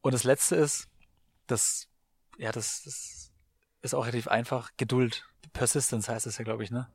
Und 0.00 0.12
das 0.12 0.24
letzte 0.24 0.56
ist, 0.56 0.88
das, 1.46 1.88
ja, 2.38 2.52
das, 2.52 2.82
das 2.84 3.32
ist 3.82 3.94
auch 3.94 4.04
relativ 4.06 4.28
einfach, 4.28 4.70
Geduld. 4.76 5.26
Persistence 5.52 6.08
heißt 6.08 6.26
es 6.26 6.38
ja, 6.38 6.44
glaube 6.44 6.64
ich, 6.64 6.70
ne? 6.70 6.88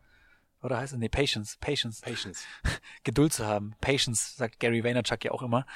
Oder 0.65 0.77
heißt 0.79 0.93
es? 0.93 0.99
Nee, 0.99 1.09
Patience. 1.09 1.57
Patience. 1.61 2.01
Patience. 2.01 2.43
Geduld 3.03 3.33
zu 3.33 3.45
haben. 3.45 3.75
Patience, 3.81 4.35
sagt 4.35 4.59
Gary 4.59 4.83
Vaynerchuk 4.83 5.23
ja 5.23 5.31
auch 5.31 5.43
immer. 5.43 5.67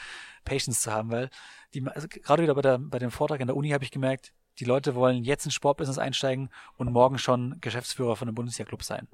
Patience 0.45 0.81
zu 0.81 0.91
haben, 0.91 1.11
weil 1.11 1.29
die, 1.75 1.85
also 1.85 2.07
gerade 2.07 2.41
wieder 2.41 2.55
bei, 2.55 2.63
der, 2.63 2.79
bei 2.79 2.97
dem 2.97 3.11
Vortrag 3.11 3.39
in 3.39 3.45
der 3.45 3.55
Uni 3.55 3.69
habe 3.69 3.83
ich 3.83 3.91
gemerkt, 3.91 4.33
die 4.57 4.65
Leute 4.65 4.95
wollen 4.95 5.23
jetzt 5.23 5.45
ins 5.45 5.53
Sportbusiness 5.53 5.99
einsteigen 5.99 6.49
und 6.75 6.91
morgen 6.91 7.19
schon 7.19 7.61
Geschäftsführer 7.61 8.15
von 8.15 8.27
einem 8.27 8.35
Bundesjahrclub 8.35 8.83
sein. 8.83 9.07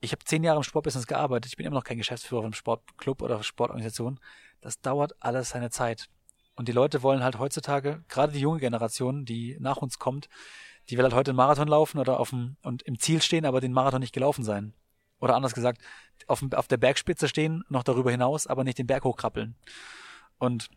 Ich 0.00 0.12
habe 0.12 0.24
zehn 0.24 0.44
Jahre 0.44 0.58
im 0.58 0.62
Sportbusiness 0.62 1.08
gearbeitet. 1.08 1.50
Ich 1.50 1.56
bin 1.56 1.66
immer 1.66 1.74
noch 1.74 1.84
kein 1.84 1.98
Geschäftsführer 1.98 2.42
von 2.42 2.46
einem 2.46 2.54
Sportclub 2.54 3.20
oder 3.20 3.42
Sportorganisation. 3.42 4.20
Das 4.60 4.80
dauert 4.80 5.16
alles 5.18 5.50
seine 5.50 5.70
Zeit. 5.70 6.08
Und 6.54 6.68
die 6.68 6.72
Leute 6.72 7.02
wollen 7.02 7.24
halt 7.24 7.40
heutzutage, 7.40 8.04
gerade 8.08 8.32
die 8.32 8.40
junge 8.40 8.60
Generation, 8.60 9.24
die 9.24 9.56
nach 9.58 9.78
uns 9.78 9.98
kommt, 9.98 10.28
die 10.88 10.96
will 10.96 11.04
halt 11.04 11.14
heute 11.14 11.32
einen 11.32 11.36
Marathon 11.36 11.66
laufen 11.66 11.98
oder 11.98 12.20
auf 12.20 12.30
dem, 12.30 12.56
und 12.62 12.82
im 12.82 13.00
Ziel 13.00 13.20
stehen, 13.20 13.44
aber 13.44 13.60
den 13.60 13.72
Marathon 13.72 14.00
nicht 14.00 14.14
gelaufen 14.14 14.44
sein. 14.44 14.72
Oder 15.24 15.36
anders 15.36 15.54
gesagt, 15.54 15.80
auf, 16.26 16.44
auf 16.52 16.68
der 16.68 16.76
Bergspitze 16.76 17.28
stehen, 17.28 17.64
noch 17.70 17.82
darüber 17.82 18.10
hinaus, 18.10 18.46
aber 18.46 18.62
nicht 18.62 18.78
den 18.78 18.86
Berg 18.86 19.04
hochkrabbeln. 19.04 19.54
Und 20.38 20.68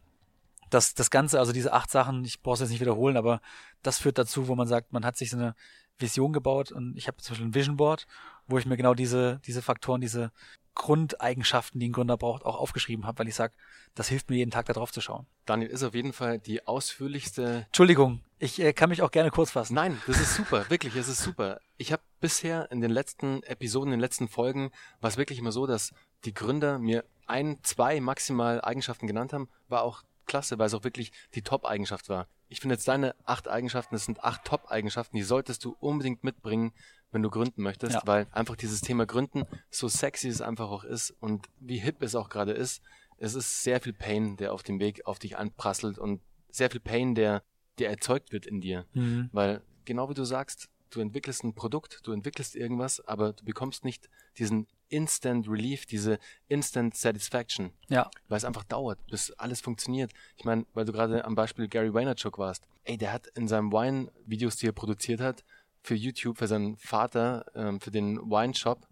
das, 0.70 0.94
das 0.94 1.10
Ganze, 1.10 1.38
also 1.38 1.52
diese 1.52 1.74
acht 1.74 1.92
Sachen, 1.92 2.24
ich 2.24 2.42
brauche 2.42 2.54
es 2.54 2.62
jetzt 2.62 2.70
nicht 2.70 2.80
wiederholen, 2.80 3.18
aber 3.18 3.42
das 3.84 4.00
führt 4.00 4.18
dazu, 4.18 4.48
wo 4.48 4.56
man 4.56 4.66
sagt, 4.66 4.94
man 4.94 5.04
hat 5.04 5.18
sich 5.18 5.32
so 5.32 5.38
eine 5.38 5.54
Vision 6.00 6.32
gebaut 6.32 6.72
und 6.72 6.96
ich 6.96 7.08
habe 7.08 7.18
zum 7.18 7.34
Beispiel 7.34 7.48
ein 7.48 7.56
Vision 7.56 7.76
Board, 7.76 8.08
wo 8.48 8.58
ich 8.58 8.66
mir 8.66 8.78
genau 8.78 8.94
diese, 8.94 9.42
diese 9.46 9.62
Faktoren, 9.62 10.00
diese 10.00 10.32
Grundeigenschaften, 10.78 11.80
die 11.80 11.90
ein 11.90 11.92
Gründer 11.92 12.18
braucht, 12.18 12.46
auch 12.46 12.56
aufgeschrieben 12.56 13.06
habe, 13.06 13.20
weil 13.20 13.28
ich 13.28 13.36
sage, 13.36 13.54
das 13.96 14.08
hilft 14.08 14.30
mir 14.30 14.38
jeden 14.38 14.52
Tag 14.52 14.68
da 14.68 14.74
drauf 14.74 14.92
zu 14.92 15.02
schauen. 15.02 15.26
Daniel 15.46 15.70
ist 15.70 15.84
auf 15.84 15.96
jeden 15.96 16.14
Fall 16.14 16.38
die 16.38 16.66
ausführlichste. 16.68 17.66
Entschuldigung, 17.66 18.22
ich 18.38 18.62
äh, 18.62 18.74
kann 18.74 18.90
mich 18.90 19.02
auch 19.02 19.10
gerne 19.10 19.32
kurz 19.32 19.52
fassen. 19.52 19.74
Nein, 19.74 20.00
das 20.06 20.22
ist 20.22 20.36
super, 20.36 20.66
wirklich, 20.70 20.96
es 20.96 21.08
ist 21.08 21.24
super. 21.24 21.60
Ich 21.78 21.92
habe 21.92 22.04
bisher 22.22 22.72
in 22.72 22.80
den 22.80 22.92
letzten 22.92 23.42
Episoden, 23.44 23.88
in 23.88 23.98
den 23.98 24.02
letzten 24.02 24.28
Folgen, 24.28 24.72
war 25.02 25.10
es 25.10 25.18
wirklich 25.18 25.40
immer 25.40 25.52
so, 25.52 25.66
dass 25.66 25.94
die 26.26 26.34
Gründer 26.34 26.78
mir 26.78 27.04
ein, 27.26 27.58
zwei 27.64 28.00
maximal 28.00 28.62
Eigenschaften 28.62 29.08
genannt 29.08 29.34
haben, 29.34 29.50
war 29.68 29.82
auch 29.82 30.04
klasse, 30.28 30.60
weil 30.60 30.68
es 30.68 30.74
auch 30.76 30.84
wirklich 30.84 31.12
die 31.34 31.42
Top-Eigenschaft 31.42 32.08
war. 32.08 32.28
Ich 32.50 32.62
finde 32.62 32.76
jetzt 32.76 32.88
deine 32.88 33.16
acht 33.26 33.48
Eigenschaften, 33.48 33.96
das 33.96 34.06
sind 34.06 34.24
acht 34.24 34.46
Top-Eigenschaften, 34.46 35.18
die 35.18 35.24
solltest 35.24 35.66
du 35.66 35.76
unbedingt 35.80 36.24
mitbringen, 36.24 36.74
wenn 37.12 37.22
du 37.22 37.30
gründen 37.30 37.62
möchtest, 37.62 37.96
ja. 37.96 38.02
weil 38.06 38.28
einfach 38.32 38.56
dieses 38.56 38.82
Thema 38.82 39.06
Gründen, 39.06 39.44
so 39.70 39.88
sexy 39.88 40.28
es 40.28 40.42
einfach 40.42 40.70
auch 40.70 40.84
ist 40.84 41.12
und 41.20 41.48
wie 41.60 41.78
hip 41.78 42.02
es 42.02 42.16
auch 42.16 42.30
gerade 42.30 42.52
ist, 42.52 42.82
es 43.18 43.34
ist 43.34 43.64
sehr 43.64 43.82
viel 43.82 43.94
Pain, 43.94 44.38
der 44.38 44.54
auf 44.54 44.64
dem 44.64 44.80
Weg 44.80 45.06
auf 45.06 45.20
dich 45.20 45.38
anprasselt 45.38 45.98
und 45.98 46.22
sehr 46.50 46.70
viel 46.70 46.80
Pain, 46.80 47.16
der, 47.16 47.44
der 47.80 47.90
erzeugt 47.90 48.32
wird 48.32 48.46
in 48.46 48.62
dir. 48.62 48.86
Mhm. 48.94 49.30
Weil, 49.32 49.62
genau 49.86 50.10
wie 50.10 50.14
du 50.14 50.24
sagst, 50.24 50.70
du 50.90 51.02
entwickelst 51.02 51.44
ein 51.44 51.54
Produkt, 51.54 52.02
du 52.04 52.12
entwickelst 52.12 52.56
irgendwas, 52.56 53.06
aber 53.06 53.34
du 53.34 53.44
bekommst 53.44 53.84
nicht 53.84 54.10
diesen 54.38 54.68
Instant 54.90 55.48
Relief, 55.48 55.86
diese 55.86 56.20
Instant 56.48 56.96
Satisfaction. 56.96 57.72
Ja. 57.90 58.10
Weil 58.28 58.38
es 58.38 58.46
einfach 58.46 58.64
dauert, 58.64 59.00
bis 59.08 59.32
alles 59.32 59.62
funktioniert. 59.62 60.12
Ich 60.36 60.46
meine, 60.46 60.66
weil 60.74 60.86
du 60.86 60.92
gerade 60.92 61.26
am 61.26 61.36
Beispiel 61.36 61.68
Gary 61.68 61.94
Vaynerchuk 61.94 62.38
warst. 62.38 62.68
Ey, 62.84 62.98
der 62.98 63.14
hat 63.14 63.28
in 63.36 63.48
seinem 63.48 63.72
Wine-Videos, 63.72 64.56
die 64.58 64.68
er 64.68 64.74
produziert 64.74 65.20
hat, 65.20 65.44
für 65.82 65.96
YouTube, 65.96 66.38
für 66.38 66.48
seinen 66.48 66.78
Vater, 66.78 67.46
ähm, 67.56 67.80
für 67.80 67.92
den 67.92 68.18
Wine-Shop, 68.18 68.88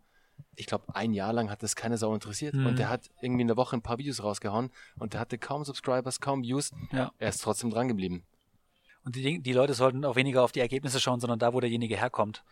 ich 0.56 0.66
glaube, 0.66 0.96
ein 0.96 1.14
Jahr 1.14 1.34
lang 1.34 1.50
hat 1.50 1.64
das 1.64 1.76
keine 1.76 1.98
Sau 1.98 2.14
interessiert. 2.14 2.54
Mhm. 2.54 2.66
Und 2.66 2.80
der 2.80 2.89
hat 2.89 3.10
irgendwie 3.22 3.41
in 3.41 3.48
der 3.48 3.58
Woche 3.58 3.76
ein 3.76 3.82
paar 3.82 3.98
Videos 3.98 4.24
rausgehauen 4.24 4.72
und 4.98 5.14
der 5.14 5.20
hatte 5.20 5.38
kaum 5.38 5.64
Subscribers, 5.64 6.20
kaum 6.20 6.43
Views. 6.43 6.72
Ja. 6.91 7.12
Er 7.20 7.30
ist 7.30 7.41
trotzdem 7.41 7.70
dran 7.70 7.88
geblieben. 7.88 8.24
Und 9.04 9.16
die, 9.16 9.39
die 9.39 9.54
Leute 9.54 9.74
sollten 9.74 10.04
auch 10.06 10.16
weniger 10.16 10.43
auf 10.43 10.52
die 10.52 10.62
Ergebnisse 10.62 11.00
schauen, 11.00 11.20
sondern 11.20 11.39
da, 11.39 11.54
wo 11.54 11.60
derjenige 11.60 11.96
herkommt. 11.96 12.43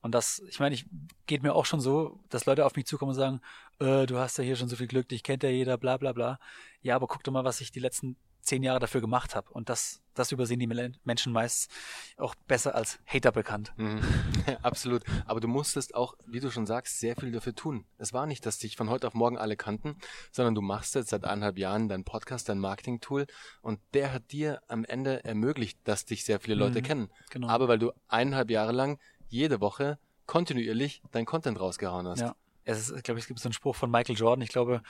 Und 0.00 0.14
das, 0.14 0.42
ich 0.48 0.60
meine, 0.60 0.74
ich 0.74 0.86
geht 1.26 1.42
mir 1.42 1.54
auch 1.54 1.66
schon 1.66 1.80
so, 1.80 2.20
dass 2.28 2.46
Leute 2.46 2.64
auf 2.64 2.76
mich 2.76 2.86
zukommen 2.86 3.10
und 3.10 3.16
sagen, 3.16 3.40
äh, 3.80 4.06
du 4.06 4.18
hast 4.18 4.38
ja 4.38 4.44
hier 4.44 4.56
schon 4.56 4.68
so 4.68 4.76
viel 4.76 4.86
Glück, 4.86 5.08
dich 5.08 5.22
kennt 5.22 5.42
ja 5.42 5.48
jeder, 5.48 5.78
bla 5.78 5.96
bla 5.96 6.12
bla. 6.12 6.38
Ja, 6.82 6.96
aber 6.96 7.06
guck 7.06 7.24
doch 7.24 7.32
mal, 7.32 7.44
was 7.44 7.60
ich 7.60 7.72
die 7.72 7.80
letzten 7.80 8.16
zehn 8.46 8.62
Jahre 8.62 8.78
dafür 8.78 9.00
gemacht 9.00 9.34
habe. 9.34 9.50
Und 9.50 9.68
das, 9.68 10.00
das 10.14 10.32
übersehen 10.32 10.60
die 10.60 10.68
Menschen 11.04 11.32
meist 11.32 11.70
auch 12.16 12.34
besser 12.46 12.74
als 12.74 12.98
Hater 13.04 13.32
bekannt. 13.32 13.72
Mhm. 13.76 14.00
Absolut. 14.62 15.02
Aber 15.26 15.40
du 15.40 15.48
musstest 15.48 15.94
auch, 15.94 16.14
wie 16.26 16.40
du 16.40 16.50
schon 16.50 16.64
sagst, 16.64 17.00
sehr 17.00 17.16
viel 17.16 17.32
dafür 17.32 17.54
tun. 17.54 17.84
Es 17.98 18.12
war 18.12 18.26
nicht, 18.26 18.46
dass 18.46 18.58
dich 18.58 18.76
von 18.76 18.88
heute 18.88 19.08
auf 19.08 19.14
morgen 19.14 19.36
alle 19.36 19.56
kannten, 19.56 19.96
sondern 20.30 20.54
du 20.54 20.62
machst 20.62 20.94
jetzt 20.94 21.10
seit 21.10 21.24
eineinhalb 21.24 21.58
Jahren 21.58 21.88
deinen 21.88 22.04
Podcast, 22.04 22.48
dein 22.48 22.60
Marketing-Tool 22.60 23.26
und 23.60 23.80
der 23.92 24.12
hat 24.12 24.30
dir 24.30 24.62
am 24.68 24.84
Ende 24.84 25.24
ermöglicht, 25.24 25.80
dass 25.84 26.04
dich 26.04 26.24
sehr 26.24 26.40
viele 26.40 26.54
Leute 26.54 26.78
mhm. 26.78 26.84
kennen. 26.84 27.10
Genau. 27.30 27.48
Aber 27.48 27.68
weil 27.68 27.78
du 27.78 27.92
eineinhalb 28.08 28.50
Jahre 28.50 28.72
lang 28.72 28.98
jede 29.28 29.60
Woche 29.60 29.98
kontinuierlich 30.26 31.02
dein 31.12 31.24
Content 31.24 31.58
rausgehauen 31.60 32.06
hast. 32.06 32.20
Ja. 32.20 32.36
Es 32.64 32.78
ist, 32.78 32.96
ich 32.96 33.02
glaube, 33.02 33.20
es 33.20 33.26
gibt 33.26 33.38
so 33.38 33.48
einen 33.48 33.52
Spruch 33.52 33.76
von 33.76 33.90
Michael 33.90 34.16
Jordan. 34.16 34.42
Ich 34.42 34.48
glaube, 34.48 34.82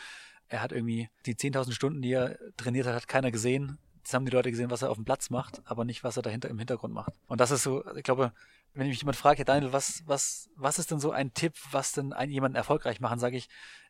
er 0.48 0.62
hat 0.62 0.72
irgendwie 0.72 1.10
die 1.26 1.34
10.000 1.34 1.72
Stunden, 1.72 2.02
die 2.02 2.12
er 2.12 2.38
trainiert 2.56 2.86
hat, 2.86 2.94
hat 2.94 3.08
keiner 3.08 3.30
gesehen. 3.30 3.78
Das 4.02 4.14
haben 4.14 4.24
die 4.24 4.30
Leute 4.30 4.50
gesehen, 4.50 4.70
was 4.70 4.82
er 4.82 4.90
auf 4.90 4.96
dem 4.96 5.04
Platz 5.04 5.30
macht, 5.30 5.60
aber 5.64 5.84
nicht, 5.84 6.04
was 6.04 6.16
er 6.16 6.22
dahinter 6.22 6.48
im 6.48 6.58
Hintergrund 6.58 6.94
macht. 6.94 7.12
Und 7.26 7.40
das 7.40 7.50
ist 7.50 7.64
so, 7.64 7.84
ich 7.96 8.04
glaube, 8.04 8.32
wenn 8.72 8.86
mich 8.86 9.00
jemand 9.00 9.16
fragt, 9.16 9.46
Daniel, 9.48 9.72
was, 9.72 10.02
was, 10.06 10.48
was 10.54 10.78
ist 10.78 10.90
denn 10.90 11.00
so 11.00 11.10
ein 11.10 11.34
Tipp, 11.34 11.54
was 11.72 11.92
denn 11.92 12.12
einen, 12.12 12.30
jemanden 12.30 12.56
erfolgreich 12.56 13.00
machen, 13.00 13.18
sage 13.18 13.36
ich, 13.36 13.48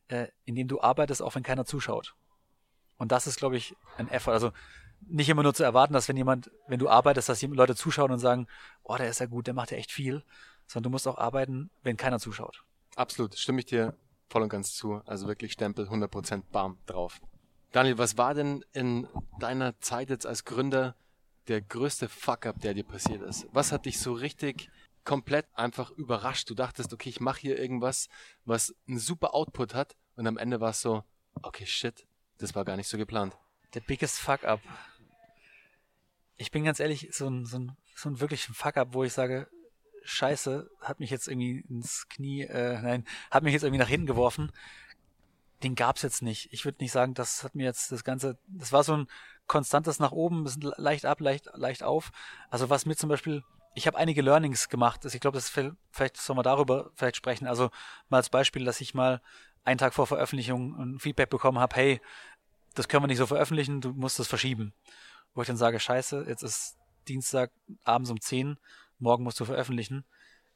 äh, 0.08 0.28
indem 0.44 0.68
du 0.68 0.80
arbeitest, 0.80 1.22
auch 1.22 1.34
wenn 1.34 1.42
keiner 1.42 1.66
zuschaut. 1.66 2.14
Und 2.96 3.12
das 3.12 3.26
ist, 3.26 3.36
glaube 3.36 3.56
ich, 3.56 3.76
ein 3.98 4.08
Effort. 4.08 4.32
Also 4.32 4.52
nicht 5.00 5.28
immer 5.28 5.42
nur 5.42 5.54
zu 5.54 5.64
erwarten, 5.64 5.92
dass 5.92 6.08
wenn 6.08 6.16
jemand, 6.16 6.50
wenn 6.66 6.78
du 6.78 6.88
arbeitest, 6.88 7.28
dass 7.28 7.42
Leute 7.42 7.74
zuschauen 7.74 8.10
und 8.10 8.18
sagen, 8.18 8.46
oh, 8.82 8.96
der 8.96 9.08
ist 9.08 9.20
ja 9.20 9.26
gut, 9.26 9.46
der 9.46 9.54
macht 9.54 9.70
ja 9.70 9.76
echt 9.76 9.92
viel, 9.92 10.22
sondern 10.66 10.90
du 10.90 10.94
musst 10.94 11.06
auch 11.08 11.18
arbeiten, 11.18 11.70
wenn 11.82 11.96
keiner 11.96 12.18
zuschaut. 12.18 12.64
Absolut, 12.96 13.36
stimme 13.36 13.60
ich 13.60 13.66
dir 13.66 13.94
voll 14.28 14.42
und 14.42 14.48
ganz 14.48 14.74
zu. 14.74 15.02
Also 15.06 15.28
wirklich 15.28 15.52
Stempel 15.52 15.88
100% 15.88 16.42
Bam 16.50 16.78
drauf. 16.86 17.20
Daniel, 17.72 17.98
was 17.98 18.16
war 18.16 18.34
denn 18.34 18.64
in 18.72 19.06
deiner 19.38 19.78
Zeit 19.80 20.10
jetzt 20.10 20.26
als 20.26 20.44
Gründer 20.44 20.94
der 21.48 21.60
größte 21.60 22.08
Fuck-up, 22.08 22.60
der 22.60 22.74
dir 22.74 22.84
passiert 22.84 23.22
ist? 23.22 23.46
Was 23.52 23.72
hat 23.72 23.86
dich 23.86 24.00
so 24.00 24.12
richtig 24.12 24.70
komplett 25.04 25.46
einfach 25.54 25.90
überrascht? 25.90 26.48
Du 26.50 26.54
dachtest, 26.54 26.92
okay, 26.92 27.10
ich 27.10 27.20
mache 27.20 27.40
hier 27.40 27.58
irgendwas, 27.58 28.08
was 28.44 28.74
einen 28.88 28.98
super 28.98 29.34
Output 29.34 29.74
hat 29.74 29.94
und 30.16 30.26
am 30.26 30.38
Ende 30.38 30.60
war 30.60 30.70
es 30.70 30.80
so, 30.80 31.04
okay, 31.42 31.66
shit, 31.66 32.06
das 32.38 32.54
war 32.54 32.64
gar 32.64 32.76
nicht 32.76 32.88
so 32.88 32.98
geplant. 32.98 33.36
Der 33.74 33.80
biggest 33.80 34.18
Fuck-up. 34.18 34.60
Ich 36.36 36.50
bin 36.50 36.64
ganz 36.64 36.80
ehrlich, 36.80 37.08
so 37.12 37.28
ein, 37.28 37.46
so 37.46 37.58
ein, 37.58 37.76
so 37.94 38.08
ein 38.08 38.20
wirklich 38.20 38.46
Fuck-up, 38.46 38.88
wo 38.92 39.04
ich 39.04 39.12
sage, 39.12 39.48
scheiße, 40.04 40.70
hat 40.80 41.00
mich 41.00 41.10
jetzt 41.10 41.28
irgendwie 41.28 41.64
ins 41.68 42.08
Knie, 42.08 42.42
äh, 42.42 42.80
nein, 42.80 43.04
hat 43.30 43.42
mich 43.42 43.52
jetzt 43.52 43.62
irgendwie 43.62 43.80
nach 43.80 43.88
hinten 43.88 44.06
geworfen. 44.06 44.52
Den 45.62 45.74
gab's 45.74 46.02
jetzt 46.02 46.22
nicht. 46.22 46.52
Ich 46.52 46.64
würde 46.64 46.82
nicht 46.82 46.92
sagen, 46.92 47.14
das 47.14 47.42
hat 47.42 47.54
mir 47.54 47.64
jetzt 47.64 47.90
das 47.90 48.04
Ganze, 48.04 48.38
das 48.46 48.72
war 48.72 48.84
so 48.84 48.96
ein 48.96 49.06
konstantes 49.46 49.98
nach 49.98 50.12
oben, 50.12 50.44
bisschen 50.44 50.72
leicht 50.76 51.06
ab, 51.06 51.20
leicht, 51.20 51.48
leicht 51.54 51.82
auf. 51.82 52.10
Also 52.50 52.70
was 52.70 52.86
mir 52.86 52.96
zum 52.96 53.08
Beispiel, 53.08 53.42
ich 53.74 53.86
habe 53.86 53.98
einige 53.98 54.22
Learnings 54.22 54.68
gemacht. 54.68 55.00
Also 55.04 55.14
ich 55.14 55.20
glaube, 55.20 55.36
das 55.36 55.48
vielleicht 55.48 56.16
sollen 56.16 56.38
wir 56.38 56.42
darüber 56.42 56.90
vielleicht 56.94 57.16
sprechen. 57.16 57.46
Also 57.46 57.70
mal 58.08 58.18
als 58.18 58.30
Beispiel, 58.30 58.64
dass 58.64 58.80
ich 58.80 58.94
mal 58.94 59.20
einen 59.64 59.78
Tag 59.78 59.94
vor 59.94 60.06
Veröffentlichung 60.06 60.74
ein 60.76 60.98
Feedback 60.98 61.30
bekommen 61.30 61.58
habe, 61.58 61.74
hey, 61.76 62.00
das 62.76 62.88
können 62.88 63.02
wir 63.02 63.08
nicht 63.08 63.18
so 63.18 63.26
veröffentlichen, 63.26 63.80
du 63.80 63.90
musst 63.92 64.18
das 64.18 64.28
verschieben. 64.28 64.72
Wo 65.34 65.42
ich 65.42 65.48
dann 65.48 65.56
sage, 65.56 65.80
scheiße, 65.80 66.26
jetzt 66.28 66.42
ist 66.42 66.76
Dienstag 67.08 67.50
abends 67.84 68.10
um 68.10 68.20
10, 68.20 68.58
morgen 68.98 69.24
musst 69.24 69.40
du 69.40 69.44
veröffentlichen. 69.44 70.04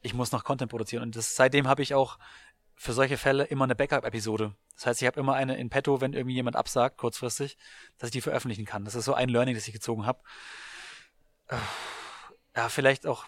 Ich 0.03 0.15
muss 0.15 0.33
noch 0.33 0.45
Content 0.45 0.71
produzieren. 0.71 1.03
Und 1.03 1.17
das, 1.17 1.37
seitdem 1.37 1.69
habe 1.69 1.83
ich 1.83 1.95
auch 1.95 2.19
für 2.75 2.93
solche 2.93 3.19
Fälle 3.19 3.45
immer 3.45 3.65
eine 3.65 3.75
Backup-Episode. 3.75 4.55
Das 4.75 4.87
heißt, 4.87 5.03
ich 5.03 5.07
habe 5.07 5.21
immer 5.21 5.35
eine 5.35 5.59
in 5.59 5.69
petto, 5.69 6.01
wenn 6.01 6.15
irgendwie 6.15 6.35
jemand 6.35 6.57
absagt, 6.57 6.97
kurzfristig, 6.97 7.59
dass 7.99 8.09
ich 8.09 8.13
die 8.13 8.21
veröffentlichen 8.23 8.65
kann. 8.65 8.85
Das 8.85 8.95
ist 8.95 9.05
so 9.05 9.13
ein 9.13 9.29
Learning, 9.29 9.55
das 9.55 9.67
ich 9.67 9.75
gezogen 9.75 10.07
habe. 10.07 10.21
Ja, 12.57 12.69
vielleicht 12.69 13.07
auch 13.07 13.27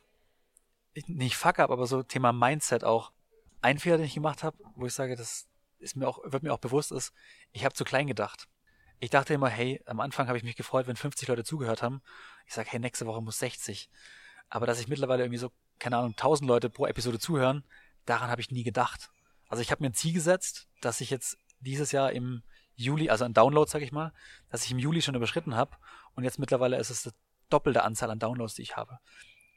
nicht 1.07 1.37
Fuck 1.37 1.59
up, 1.59 1.71
aber 1.71 1.87
so 1.87 2.03
Thema 2.03 2.33
Mindset 2.33 2.85
auch. 2.85 3.13
Ein 3.61 3.79
Fehler, 3.79 3.99
den 3.99 4.07
ich 4.07 4.15
gemacht 4.15 4.43
habe, 4.43 4.57
wo 4.75 4.87
ich 4.87 4.95
sage, 4.95 5.17
das 5.17 5.47
ist 5.79 5.97
mir 5.97 6.09
auch, 6.09 6.21
wird 6.25 6.43
mir 6.43 6.53
auch 6.53 6.59
bewusst 6.59 6.93
ist, 6.93 7.13
ich 7.53 7.65
habe 7.65 7.75
zu 7.75 7.85
klein 7.85 8.07
gedacht. 8.07 8.49
Ich 9.03 9.11
dachte 9.11 9.35
immer, 9.35 9.49
hey, 9.49 9.83
am 9.87 9.99
Anfang 9.99 10.29
habe 10.29 10.39
ich 10.39 10.45
mich 10.45 10.55
gefreut, 10.55 10.87
wenn 10.87 10.95
50 10.95 11.27
Leute 11.27 11.43
zugehört 11.43 11.83
haben. 11.83 12.03
Ich 12.47 12.55
sage, 12.55 12.69
hey, 12.71 12.79
nächste 12.79 13.05
Woche 13.05 13.21
muss 13.21 13.41
60. 13.41 13.91
Aber 14.49 14.65
dass 14.65 14.79
ich 14.79 14.87
mittlerweile 14.87 15.25
irgendwie 15.25 15.39
so, 15.39 15.51
keine 15.81 15.97
Ahnung, 15.97 16.13
1000 16.13 16.47
Leute 16.47 16.71
pro 16.71 16.87
Episode 16.87 17.19
zuhören, 17.19 17.65
daran 18.07 18.31
habe 18.31 18.41
ich 18.41 18.53
nie 18.53 18.63
gedacht. 18.63 19.11
Also 19.49 19.61
ich 19.61 19.73
habe 19.73 19.83
mir 19.83 19.91
ein 19.91 19.95
Ziel 19.95 20.13
gesetzt, 20.13 20.69
dass 20.81 21.01
ich 21.01 21.11
jetzt 21.11 21.37
dieses 21.59 21.91
Jahr 21.91 22.13
im 22.13 22.45
Juli, 22.77 23.11
also 23.11 23.25
ein 23.25 23.35
Download, 23.35 23.69
sage 23.69 23.85
ich 23.85 23.91
mal, 23.91 24.13
dass 24.51 24.65
ich 24.65 24.71
im 24.71 24.79
Juli 24.79 25.03
schon 25.03 25.17
überschritten 25.17 25.57
habe 25.57 25.77
und 26.15 26.23
jetzt 26.23 26.39
mittlerweile 26.39 26.79
ist 26.79 26.91
es 26.91 27.03
die 27.03 27.11
doppelte 27.51 27.83
Anzahl 27.83 28.11
an 28.11 28.21
Downloads, 28.21 28.55
die 28.55 28.63
ich 28.63 28.77
habe. 28.77 29.01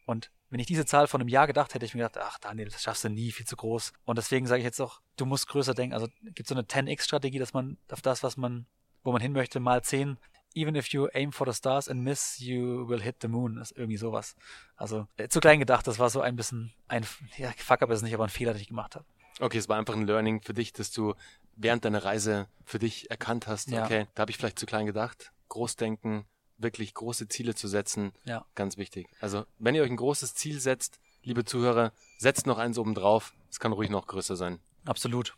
Und 0.08 0.32
wenn 0.50 0.60
ich 0.60 0.66
diese 0.66 0.88
Zahl 0.88 1.08
von 1.08 1.22
einem 1.22 1.28
Jahr 1.28 1.46
gedacht 1.46 1.76
hätte, 1.76 1.86
ich 1.86 1.94
mir 1.94 2.08
gedacht, 2.08 2.18
ach 2.18 2.40
Daniel, 2.40 2.70
das 2.70 2.82
schaffst 2.82 3.04
du 3.04 3.10
nie, 3.10 3.32
viel 3.32 3.46
zu 3.46 3.56
groß. 3.56 3.94
Und 4.06 4.18
deswegen 4.18 4.48
sage 4.48 4.60
ich 4.60 4.66
jetzt 4.66 4.82
auch, 4.82 5.02
du 5.18 5.26
musst 5.28 5.48
größer 5.48 5.76
denken. 5.76 5.94
Also 5.94 6.08
gibt 6.24 6.48
so 6.48 6.56
eine 6.56 6.64
10x-Strategie, 6.64 7.38
dass 7.40 7.54
man 7.54 7.78
auf 7.92 8.02
das, 8.02 8.24
was 8.24 8.38
man, 8.38 8.66
wo 9.06 9.14
man 9.14 9.22
hin 9.22 9.32
möchte, 9.32 9.62
mal 9.62 9.82
10. 9.82 10.18
Even 10.56 10.76
if 10.76 10.88
you 10.88 11.08
aim 11.14 11.32
for 11.32 11.46
the 11.48 11.54
stars 11.54 11.88
and 11.88 12.02
miss, 12.02 12.40
you 12.40 12.88
will 12.88 13.02
hit 13.02 13.18
the 13.22 13.28
moon. 13.28 13.56
Das 13.56 13.72
ist 13.72 13.78
irgendwie 13.78 13.98
sowas. 13.98 14.36
Also 14.76 15.08
äh, 15.18 15.28
zu 15.28 15.40
klein 15.40 15.60
gedacht, 15.60 15.86
das 15.88 16.00
war 16.00 16.10
so 16.10 16.22
ein 16.22 16.36
bisschen 16.36 16.74
ein, 16.88 17.06
ja, 17.38 17.52
fuck 17.58 17.82
up 17.82 17.92
ist 17.92 18.02
nicht, 18.02 18.14
aber 18.14 18.24
ein 18.24 18.30
Fehler, 18.30 18.54
den 18.54 18.62
ich 18.62 18.70
gemacht 18.70 18.96
habe. 18.96 19.06
Okay, 19.40 19.58
es 19.58 19.70
war 19.70 19.78
einfach 19.78 19.96
ein 19.96 20.08
Learning 20.08 20.42
für 20.42 20.54
dich, 20.54 20.72
dass 20.74 20.92
du 20.92 21.14
während 21.56 21.86
deiner 21.86 22.04
Reise 22.04 22.48
für 22.64 22.80
dich 22.80 23.12
erkannt 23.12 23.48
hast, 23.48 23.70
ja. 23.70 23.84
okay, 23.84 24.08
da 24.16 24.22
habe 24.22 24.32
ich 24.32 24.38
vielleicht 24.38 24.58
zu 24.58 24.66
klein 24.66 24.86
gedacht. 24.86 25.34
Großdenken, 25.50 26.26
wirklich 26.58 26.94
große 26.94 27.28
Ziele 27.28 27.54
zu 27.54 27.68
setzen, 27.68 28.14
ja. 28.24 28.46
ganz 28.56 28.78
wichtig. 28.78 29.08
Also, 29.20 29.46
wenn 29.60 29.76
ihr 29.76 29.84
euch 29.84 29.92
ein 29.92 29.98
großes 29.98 30.36
Ziel 30.36 30.60
setzt, 30.60 31.00
liebe 31.22 31.44
Zuhörer, 31.44 31.92
setzt 32.18 32.48
noch 32.48 32.58
eins 32.58 32.78
oben 32.78 32.96
drauf. 32.96 33.34
Es 33.50 33.60
kann 33.60 33.74
ruhig 33.74 33.90
noch 33.90 34.08
größer 34.08 34.38
sein. 34.38 34.60
Absolut. 34.86 35.36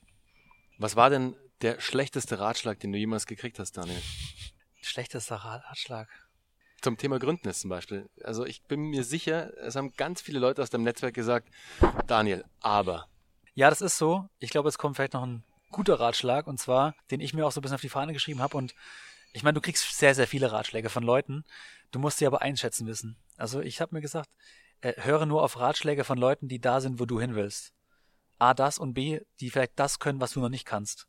Was 0.78 0.95
war 0.95 1.09
denn 1.09 1.36
der 1.62 1.80
schlechteste 1.80 2.39
Ratschlag, 2.39 2.80
den 2.80 2.91
du 2.91 2.97
jemals 2.97 3.26
gekriegt 3.26 3.60
hast, 3.60 3.78
Daniel? 3.78 4.01
Schlechtester 4.82 5.36
Ratschlag. 5.38 6.08
Zum 6.82 6.97
Thema 6.97 7.18
Gründnis 7.20 7.62
zum 7.62 7.70
Beispiel. 7.70 8.10
Also 8.24 8.45
ich 8.45 8.64
bin 8.64 8.82
mir 8.82 9.03
sicher, 9.03 9.51
es 9.58 9.76
haben 9.76 9.93
ganz 9.93 10.22
viele 10.22 10.39
Leute 10.39 10.62
aus 10.62 10.70
dem 10.70 10.84
Netzwerk 10.84 11.16
gesagt, 11.16 11.49
Daniel, 12.05 12.45
aber 12.62 13.08
ja, 13.58 13.72
das 13.72 13.82
ist 13.82 13.97
so. 13.97 14.30
Ich 14.38 14.51
glaube, 14.51 14.70
es 14.70 14.78
kommt 14.78 14.97
vielleicht 14.97 15.14
noch 15.14 15.24
ein 15.24 15.43
guter 15.72 15.99
Ratschlag 15.99 16.45
und 16.45 16.60
zwar, 16.60 16.93
den 17.10 17.22
ich 17.22 17.34
mir 17.34 17.47
auch 17.47 17.51
so 17.51 17.60
ein 17.60 17.64
bisschen 17.64 17.74
auf 17.74 17.82
die 17.82 17.89
Fahne 17.89 18.14
geschrieben 18.14 18.39
habe 18.39 18.55
und 18.55 18.76
ich 19.34 19.41
meine, 19.41 19.55
du 19.55 19.62
kriegst 19.62 19.97
sehr, 19.97 20.14
sehr 20.14 20.28
viele 20.28 20.51
Ratschläge 20.51 20.91
von 20.91 21.01
Leuten. 21.01 21.43
Du 21.89 21.97
musst 21.97 22.20
sie 22.20 22.28
aber 22.28 22.43
einschätzen 22.43 22.86
wissen. 22.86 23.18
Also 23.36 23.62
ich 23.62 23.82
habe 23.82 23.95
mir 23.95 24.01
gesagt, 24.01 24.30
äh, 24.82 24.93
höre 25.01 25.26
nur 25.26 25.41
auf 25.41 25.60
Ratschläge 25.60 26.03
von 26.03 26.20
Leuten, 26.20 26.47
die 26.47 26.60
da 26.60 26.82
sind, 26.82 26.99
wo 26.99 27.08
du 27.08 27.20
hin 27.20 27.34
willst. 27.34 27.74
A, 28.38 28.53
das 28.53 28.78
und 28.78 28.93
B, 28.93 29.22
die 29.39 29.49
vielleicht 29.49 29.80
das 29.80 29.97
können, 29.97 30.22
was 30.22 30.34
du 30.34 30.39
noch 30.39 30.49
nicht 30.49 30.66
kannst. 30.66 31.08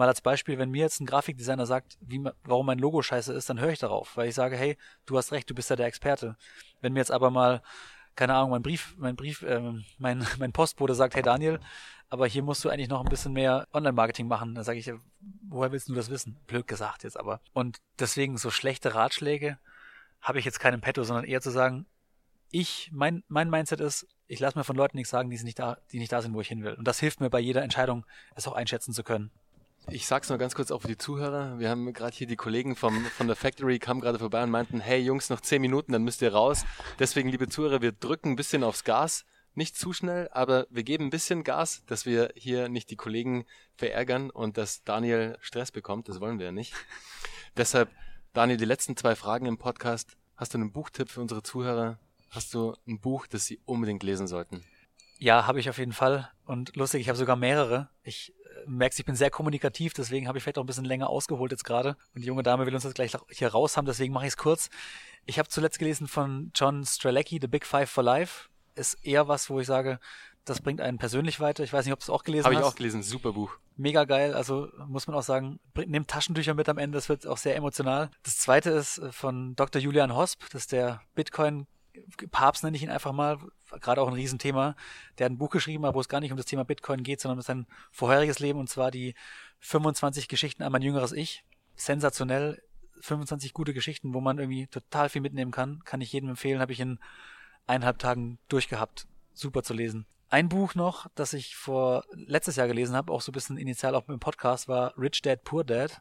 Mal 0.00 0.08
als 0.08 0.22
Beispiel, 0.22 0.56
wenn 0.58 0.70
mir 0.70 0.80
jetzt 0.80 1.00
ein 1.00 1.06
Grafikdesigner 1.06 1.66
sagt, 1.66 1.98
wie, 2.00 2.24
warum 2.44 2.64
mein 2.64 2.78
Logo 2.78 3.02
scheiße 3.02 3.34
ist, 3.34 3.50
dann 3.50 3.60
höre 3.60 3.70
ich 3.70 3.78
darauf, 3.78 4.16
weil 4.16 4.28
ich 4.28 4.34
sage, 4.34 4.56
hey, 4.56 4.78
du 5.04 5.18
hast 5.18 5.30
recht, 5.30 5.50
du 5.50 5.54
bist 5.54 5.68
ja 5.68 5.76
der 5.76 5.86
Experte. 5.86 6.36
Wenn 6.80 6.94
mir 6.94 7.00
jetzt 7.00 7.12
aber 7.12 7.30
mal 7.30 7.60
keine 8.16 8.34
Ahnung, 8.34 8.50
mein 8.50 8.62
Brief, 8.62 8.94
mein 8.96 9.14
Brief, 9.14 9.42
äh, 9.42 9.60
mein, 9.98 10.26
mein 10.38 10.52
Postbote 10.52 10.94
sagt, 10.94 11.14
hey 11.14 11.22
Daniel, 11.22 11.60
aber 12.08 12.26
hier 12.26 12.42
musst 12.42 12.64
du 12.64 12.70
eigentlich 12.70 12.88
noch 12.88 13.00
ein 13.00 13.10
bisschen 13.10 13.34
mehr 13.34 13.68
Online-Marketing 13.72 14.26
machen. 14.26 14.54
Da 14.54 14.64
sage 14.64 14.78
ich, 14.78 14.90
woher 15.48 15.70
willst 15.70 15.88
du 15.88 15.94
das 15.94 16.10
wissen? 16.10 16.36
Blöd 16.46 16.66
gesagt 16.66 17.04
jetzt 17.04 17.18
aber. 17.18 17.40
Und 17.52 17.78
deswegen 17.98 18.36
so 18.36 18.50
schlechte 18.50 18.94
Ratschläge 18.94 19.58
habe 20.20 20.38
ich 20.38 20.44
jetzt 20.44 20.60
keinen 20.60 20.80
Petto, 20.80 21.02
sondern 21.02 21.24
eher 21.24 21.40
zu 21.40 21.50
sagen, 21.50 21.86
ich, 22.50 22.90
mein, 22.92 23.22
mein 23.28 23.48
Mindset 23.48 23.80
ist, 23.80 24.08
ich 24.26 24.40
lasse 24.40 24.58
mir 24.58 24.64
von 24.64 24.76
Leuten 24.76 24.96
nichts 24.96 25.10
sagen, 25.10 25.30
die 25.30 25.42
nicht 25.42 25.58
da, 25.58 25.78
die 25.92 25.98
nicht 25.98 26.10
da 26.10 26.20
sind, 26.20 26.34
wo 26.34 26.40
ich 26.40 26.48
hin 26.48 26.64
will. 26.64 26.74
Und 26.74 26.86
das 26.86 26.98
hilft 26.98 27.20
mir 27.20 27.30
bei 27.30 27.40
jeder 27.40 27.62
Entscheidung, 27.62 28.04
es 28.34 28.48
auch 28.48 28.54
einschätzen 28.54 28.92
zu 28.92 29.04
können. 29.04 29.30
Ich 29.92 30.06
sag's 30.06 30.28
nur 30.28 30.38
ganz 30.38 30.54
kurz 30.54 30.70
auch 30.70 30.82
für 30.82 30.88
die 30.88 30.96
Zuhörer. 30.96 31.58
Wir 31.58 31.68
haben 31.68 31.92
gerade 31.92 32.16
hier 32.16 32.28
die 32.28 32.36
Kollegen 32.36 32.76
vom, 32.76 33.04
von 33.06 33.26
der 33.26 33.34
Factory 33.34 33.80
kamen 33.80 34.00
gerade 34.00 34.20
vorbei 34.20 34.40
und 34.44 34.50
meinten, 34.50 34.78
hey 34.78 35.00
Jungs, 35.00 35.30
noch 35.30 35.40
zehn 35.40 35.60
Minuten, 35.60 35.90
dann 35.90 36.04
müsst 36.04 36.22
ihr 36.22 36.32
raus. 36.32 36.64
Deswegen, 37.00 37.28
liebe 37.28 37.48
Zuhörer, 37.48 37.82
wir 37.82 37.90
drücken 37.90 38.30
ein 38.30 38.36
bisschen 38.36 38.62
aufs 38.62 38.84
Gas. 38.84 39.24
Nicht 39.54 39.76
zu 39.76 39.92
schnell, 39.92 40.28
aber 40.30 40.68
wir 40.70 40.84
geben 40.84 41.06
ein 41.06 41.10
bisschen 41.10 41.42
Gas, 41.42 41.82
dass 41.86 42.06
wir 42.06 42.30
hier 42.36 42.68
nicht 42.68 42.90
die 42.90 42.96
Kollegen 42.96 43.46
verärgern 43.74 44.30
und 44.30 44.58
dass 44.58 44.84
Daniel 44.84 45.36
Stress 45.40 45.72
bekommt. 45.72 46.08
Das 46.08 46.20
wollen 46.20 46.38
wir 46.38 46.46
ja 46.46 46.52
nicht. 46.52 46.72
Deshalb, 47.56 47.90
Daniel, 48.32 48.58
die 48.58 48.64
letzten 48.66 48.96
zwei 48.96 49.16
Fragen 49.16 49.46
im 49.46 49.58
Podcast. 49.58 50.16
Hast 50.36 50.54
du 50.54 50.58
einen 50.58 50.70
Buchtipp 50.70 51.10
für 51.10 51.20
unsere 51.20 51.42
Zuhörer? 51.42 51.98
Hast 52.30 52.54
du 52.54 52.76
ein 52.86 53.00
Buch, 53.00 53.26
das 53.26 53.46
sie 53.46 53.58
unbedingt 53.64 54.04
lesen 54.04 54.28
sollten? 54.28 54.62
Ja, 55.18 55.48
habe 55.48 55.58
ich 55.58 55.68
auf 55.68 55.78
jeden 55.78 55.92
Fall. 55.92 56.30
Und 56.46 56.76
lustig, 56.76 57.00
ich 57.00 57.08
habe 57.08 57.18
sogar 57.18 57.36
mehrere. 57.36 57.90
Ich 58.04 58.32
merkst, 58.66 58.98
ich 58.98 59.04
bin 59.04 59.14
sehr 59.14 59.30
kommunikativ, 59.30 59.92
deswegen 59.94 60.28
habe 60.28 60.38
ich 60.38 60.44
vielleicht 60.44 60.58
auch 60.58 60.62
ein 60.64 60.66
bisschen 60.66 60.84
länger 60.84 61.08
ausgeholt 61.08 61.52
jetzt 61.52 61.64
gerade. 61.64 61.96
Und 62.14 62.22
die 62.22 62.26
junge 62.26 62.42
Dame 62.42 62.66
will 62.66 62.74
uns 62.74 62.84
das 62.84 62.94
gleich 62.94 63.12
hier 63.30 63.48
raus 63.48 63.76
haben, 63.76 63.86
deswegen 63.86 64.12
mache 64.12 64.26
ich 64.26 64.32
es 64.32 64.36
kurz. 64.36 64.70
Ich 65.26 65.38
habe 65.38 65.48
zuletzt 65.48 65.78
gelesen 65.78 66.06
von 66.06 66.50
John 66.54 66.84
Stralecki, 66.84 67.38
The 67.40 67.48
Big 67.48 67.66
Five 67.66 67.90
for 67.90 68.04
Life. 68.04 68.48
Ist 68.74 68.94
eher 69.04 69.28
was, 69.28 69.50
wo 69.50 69.60
ich 69.60 69.66
sage, 69.66 69.98
das 70.44 70.60
bringt 70.60 70.80
einen 70.80 70.98
persönlich 70.98 71.40
weiter. 71.40 71.62
Ich 71.62 71.72
weiß 71.72 71.84
nicht, 71.84 71.92
ob 71.92 72.00
du 72.00 72.04
es 72.04 72.10
auch 72.10 72.22
gelesen 72.22 72.44
hab 72.44 72.52
hast. 72.52 72.56
Habe 72.56 72.66
ich 72.66 72.72
auch 72.72 72.76
gelesen, 72.76 73.02
super 73.02 73.32
Buch. 73.32 73.52
Mega 73.76 74.04
geil, 74.04 74.34
also 74.34 74.68
muss 74.86 75.06
man 75.06 75.16
auch 75.16 75.22
sagen, 75.22 75.58
nimmt 75.86 76.08
Taschentücher 76.08 76.54
mit 76.54 76.68
am 76.68 76.78
Ende, 76.78 76.96
das 76.96 77.08
wird 77.08 77.26
auch 77.26 77.38
sehr 77.38 77.56
emotional. 77.56 78.10
Das 78.22 78.38
zweite 78.38 78.70
ist 78.70 78.98
äh, 78.98 79.12
von 79.12 79.56
Dr. 79.56 79.80
Julian 79.80 80.14
Hosp, 80.14 80.42
das 80.52 80.62
ist 80.62 80.72
der 80.72 81.00
Bitcoin 81.14 81.66
Papst 82.30 82.64
nenne 82.64 82.76
ich 82.76 82.82
ihn 82.82 82.90
einfach 82.90 83.12
mal, 83.12 83.38
gerade 83.80 84.00
auch 84.00 84.08
ein 84.08 84.14
Riesenthema. 84.14 84.76
Der 85.18 85.26
hat 85.26 85.32
ein 85.32 85.38
Buch 85.38 85.50
geschrieben, 85.50 85.84
wo 85.84 86.00
es 86.00 86.08
gar 86.08 86.20
nicht 86.20 86.30
um 86.30 86.36
das 86.36 86.46
Thema 86.46 86.64
Bitcoin 86.64 87.02
geht, 87.02 87.20
sondern 87.20 87.38
um 87.38 87.42
sein 87.42 87.66
vorheriges 87.90 88.38
Leben 88.38 88.58
und 88.58 88.68
zwar 88.68 88.90
die 88.90 89.14
25 89.60 90.28
Geschichten 90.28 90.62
an 90.62 90.72
mein 90.72 90.82
jüngeres 90.82 91.12
Ich. 91.12 91.44
Sensationell. 91.76 92.62
25 93.02 93.54
gute 93.54 93.72
Geschichten, 93.72 94.12
wo 94.12 94.20
man 94.20 94.38
irgendwie 94.38 94.66
total 94.66 95.08
viel 95.08 95.22
mitnehmen 95.22 95.52
kann. 95.52 95.82
Kann 95.84 96.02
ich 96.02 96.12
jedem 96.12 96.28
empfehlen, 96.28 96.60
habe 96.60 96.72
ich 96.72 96.80
in 96.80 96.98
eineinhalb 97.66 97.98
Tagen 97.98 98.38
durchgehabt. 98.48 99.06
Super 99.32 99.62
zu 99.62 99.72
lesen. 99.72 100.06
Ein 100.28 100.48
Buch 100.48 100.74
noch, 100.74 101.08
das 101.14 101.32
ich 101.32 101.56
vor 101.56 102.04
letztes 102.12 102.56
Jahr 102.56 102.68
gelesen 102.68 102.94
habe, 102.94 103.12
auch 103.12 103.20
so 103.20 103.30
ein 103.30 103.32
bisschen 103.32 103.56
initial 103.56 103.94
auch 103.94 104.08
im 104.08 104.20
Podcast, 104.20 104.68
war 104.68 104.96
Rich 104.96 105.22
Dad 105.22 105.42
Poor 105.42 105.64
Dad 105.64 106.00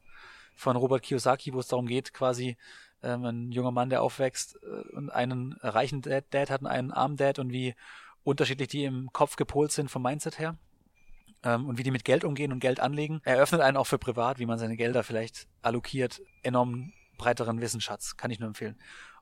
von 0.56 0.76
Robert 0.76 1.04
Kiyosaki, 1.04 1.54
wo 1.54 1.60
es 1.60 1.68
darum 1.68 1.88
geht, 1.88 2.14
quasi 2.14 2.58
ähm, 3.04 3.26
ein 3.26 3.52
junger 3.52 3.72
Mann, 3.72 3.90
der 3.90 4.02
aufwächst 4.02 4.60
äh, 4.64 4.96
und 4.96 5.10
einen 5.10 5.54
reichen 5.62 6.02
Dad, 6.02 6.26
Dad 6.32 6.50
hat 6.50 6.62
und 6.62 6.68
einen 6.68 6.92
armen 6.92 7.18
Dad 7.18 7.40
und 7.40 7.52
wie 7.52 7.76
unterschiedlich 8.24 8.68
die 8.70 8.84
im 8.84 9.12
Kopf 9.14 9.36
gepolt 9.36 9.72
sind 9.72 9.90
vom 9.90 10.04
Mindset 10.04 10.40
her 10.40 10.58
ähm, 11.44 11.68
und 11.68 11.78
wie 11.78 11.84
die 11.84 11.92
mit 11.92 12.06
Geld 12.06 12.24
umgehen 12.24 12.52
und 12.52 12.60
Geld 12.60 12.80
anlegen. 12.80 13.22
Er 13.24 13.38
öffnet 13.38 13.62
einen 13.62 13.78
auch 13.78 13.88
für 13.88 14.00
privat, 14.00 14.40
wie 14.40 14.46
man 14.46 14.60
seine 14.60 14.78
Gelder 14.78 15.04
vielleicht 15.04 15.48
allokiert, 15.62 16.22
enorm 16.44 16.94
breiteren 17.18 17.62
Wissensschatz, 17.62 18.18
kann 18.18 18.32
ich 18.32 18.40
nur 18.40 18.48
empfehlen. 18.48 18.78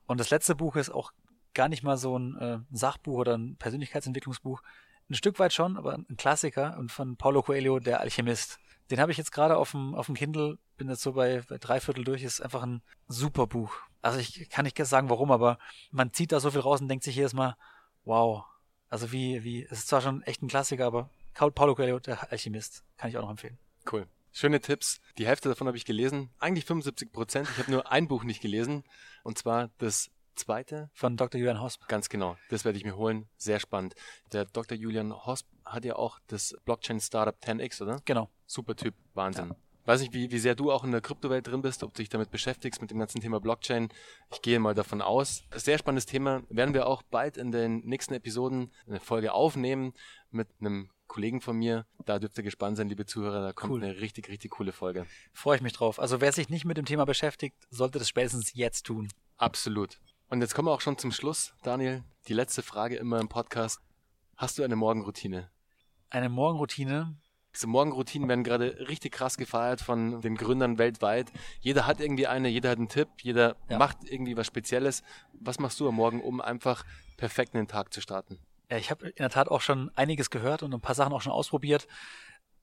Und 0.06 0.18
das 0.20 0.30
letzte 0.30 0.54
Buch 0.54 0.76
ist 0.76 0.90
auch 0.90 1.12
gar 1.54 1.68
nicht 1.68 1.82
mal 1.82 1.96
so 1.96 2.18
ein 2.18 2.36
äh, 2.38 2.58
Sachbuch 2.70 3.18
oder 3.18 3.36
ein 3.36 3.56
Persönlichkeitsentwicklungsbuch. 3.56 4.62
Ein 5.10 5.14
Stück 5.14 5.38
weit 5.38 5.52
schon, 5.52 5.76
aber 5.76 5.94
ein 5.94 6.16
Klassiker 6.16 6.76
und 6.78 6.92
von 6.92 7.16
Paulo 7.16 7.42
Coelho, 7.42 7.78
der 7.78 8.00
Alchemist. 8.00 8.58
Den 8.90 9.00
habe 9.00 9.12
ich 9.12 9.18
jetzt 9.18 9.32
gerade 9.32 9.56
auf 9.56 9.72
dem, 9.72 9.94
auf 9.94 10.06
dem 10.06 10.14
Kindle, 10.14 10.58
bin 10.76 10.88
jetzt 10.88 11.02
so 11.02 11.12
bei, 11.12 11.42
bei 11.48 11.58
drei 11.58 11.80
Viertel 11.80 12.04
durch, 12.04 12.22
ist 12.22 12.40
einfach 12.40 12.62
ein 12.62 12.82
super 13.06 13.46
Buch. 13.46 13.74
Also 14.00 14.18
ich 14.18 14.48
kann 14.48 14.64
nicht 14.64 14.78
sagen, 14.78 15.10
warum, 15.10 15.30
aber 15.30 15.58
man 15.90 16.12
zieht 16.12 16.32
da 16.32 16.40
so 16.40 16.50
viel 16.50 16.60
raus 16.60 16.80
und 16.80 16.88
denkt 16.88 17.04
sich 17.04 17.16
jedes 17.16 17.34
Mal, 17.34 17.56
wow. 18.04 18.44
Also 18.88 19.12
wie, 19.12 19.44
wie, 19.44 19.64
es 19.64 19.80
ist 19.80 19.88
zwar 19.88 20.00
schon 20.00 20.22
echt 20.22 20.42
ein 20.42 20.48
Klassiker, 20.48 20.86
aber 20.86 21.10
Paulo 21.34 21.74
Coelho, 21.74 21.98
der 21.98 22.32
Alchemist, 22.32 22.84
kann 22.96 23.10
ich 23.10 23.18
auch 23.18 23.22
noch 23.22 23.30
empfehlen. 23.30 23.58
Cool. 23.90 24.06
Schöne 24.32 24.60
Tipps. 24.60 25.00
Die 25.18 25.26
Hälfte 25.26 25.48
davon 25.48 25.66
habe 25.66 25.76
ich 25.76 25.84
gelesen. 25.84 26.30
Eigentlich 26.38 26.64
75 26.64 27.12
Prozent. 27.12 27.48
Ich 27.50 27.58
habe 27.58 27.70
nur 27.70 27.90
ein 27.90 28.08
Buch 28.08 28.24
nicht 28.24 28.40
gelesen. 28.40 28.84
Und 29.24 29.38
zwar 29.38 29.70
das 29.78 30.10
zweite? 30.36 30.90
Von 30.94 31.16
Dr. 31.16 31.38
Julian 31.38 31.60
Hosp. 31.60 31.88
Ganz 31.88 32.08
genau. 32.08 32.36
Das 32.48 32.64
werde 32.64 32.78
ich 32.78 32.84
mir 32.84 32.96
holen. 32.96 33.28
Sehr 33.36 33.60
spannend. 33.60 33.94
Der 34.32 34.44
Dr. 34.44 34.76
Julian 34.76 35.12
Hosp 35.26 35.46
hat 35.64 35.84
ja 35.84 35.96
auch 35.96 36.20
das 36.28 36.54
Blockchain-Startup 36.64 37.36
10x, 37.42 37.82
oder? 37.82 38.00
Genau. 38.04 38.30
Super 38.48 38.74
Typ. 38.74 38.94
Wahnsinn. 39.14 39.50
Ja. 39.50 39.56
Weiß 39.84 40.00
nicht, 40.00 40.12
wie, 40.12 40.30
wie 40.30 40.38
sehr 40.38 40.54
du 40.54 40.72
auch 40.72 40.84
in 40.84 40.90
der 40.90 41.00
Kryptowelt 41.00 41.46
drin 41.46 41.62
bist, 41.62 41.82
ob 41.82 41.94
du 41.94 42.02
dich 42.02 42.08
damit 42.08 42.30
beschäftigst, 42.30 42.80
mit 42.80 42.90
dem 42.90 42.98
ganzen 42.98 43.20
Thema 43.20 43.40
Blockchain. 43.40 43.88
Ich 44.30 44.42
gehe 44.42 44.58
mal 44.58 44.74
davon 44.74 45.00
aus. 45.00 45.44
Sehr 45.54 45.78
spannendes 45.78 46.06
Thema. 46.06 46.42
Werden 46.50 46.74
wir 46.74 46.86
auch 46.86 47.02
bald 47.02 47.36
in 47.36 47.52
den 47.52 47.78
nächsten 47.86 48.12
Episoden 48.14 48.70
eine 48.86 49.00
Folge 49.00 49.32
aufnehmen 49.32 49.94
mit 50.30 50.48
einem 50.60 50.90
Kollegen 51.06 51.40
von 51.40 51.56
mir. 51.56 51.86
Da 52.04 52.18
dürft 52.18 52.36
ihr 52.36 52.44
gespannt 52.44 52.76
sein, 52.76 52.88
liebe 52.88 53.06
Zuhörer. 53.06 53.40
Da 53.40 53.52
kommt 53.52 53.72
cool. 53.72 53.82
eine 53.82 54.00
richtig, 54.00 54.28
richtig 54.28 54.50
coole 54.50 54.72
Folge. 54.72 55.06
Freue 55.32 55.56
ich 55.56 55.62
mich 55.62 55.72
drauf. 55.72 55.98
Also 55.98 56.20
wer 56.20 56.32
sich 56.32 56.50
nicht 56.50 56.64
mit 56.64 56.76
dem 56.76 56.84
Thema 56.84 57.06
beschäftigt, 57.06 57.56
sollte 57.70 57.98
das 57.98 58.08
spätestens 58.08 58.54
jetzt 58.54 58.84
tun. 58.84 59.08
Absolut. 59.38 60.00
Und 60.28 60.42
jetzt 60.42 60.54
kommen 60.54 60.68
wir 60.68 60.72
auch 60.72 60.82
schon 60.82 60.98
zum 60.98 61.12
Schluss, 61.12 61.54
Daniel. 61.62 62.04
Die 62.26 62.34
letzte 62.34 62.62
Frage 62.62 62.96
immer 62.96 63.20
im 63.20 63.28
Podcast. 63.28 63.80
Hast 64.36 64.58
du 64.58 64.62
eine 64.62 64.76
Morgenroutine? 64.76 65.50
Eine 66.10 66.28
Morgenroutine? 66.28 67.16
Diese 67.58 67.66
Morgenroutinen 67.66 68.28
werden 68.28 68.44
gerade 68.44 68.86
richtig 68.88 69.10
krass 69.10 69.36
gefeiert 69.36 69.80
von 69.80 70.20
den 70.20 70.36
Gründern 70.36 70.78
weltweit. 70.78 71.32
Jeder 71.58 71.88
hat 71.88 71.98
irgendwie 71.98 72.28
eine, 72.28 72.48
jeder 72.48 72.70
hat 72.70 72.78
einen 72.78 72.88
Tipp, 72.88 73.08
jeder 73.20 73.56
ja. 73.68 73.78
macht 73.78 73.96
irgendwie 74.04 74.36
was 74.36 74.46
Spezielles. 74.46 75.02
Was 75.32 75.58
machst 75.58 75.80
du 75.80 75.88
am 75.88 75.96
Morgen, 75.96 76.22
um 76.22 76.40
einfach 76.40 76.84
perfekt 77.16 77.54
in 77.54 77.62
den 77.62 77.66
Tag 77.66 77.92
zu 77.92 78.00
starten? 78.00 78.38
Ja, 78.70 78.76
ich 78.76 78.92
habe 78.92 79.08
in 79.08 79.16
der 79.16 79.30
Tat 79.30 79.48
auch 79.48 79.60
schon 79.60 79.90
einiges 79.96 80.30
gehört 80.30 80.62
und 80.62 80.72
ein 80.72 80.80
paar 80.80 80.94
Sachen 80.94 81.12
auch 81.12 81.20
schon 81.20 81.32
ausprobiert. 81.32 81.88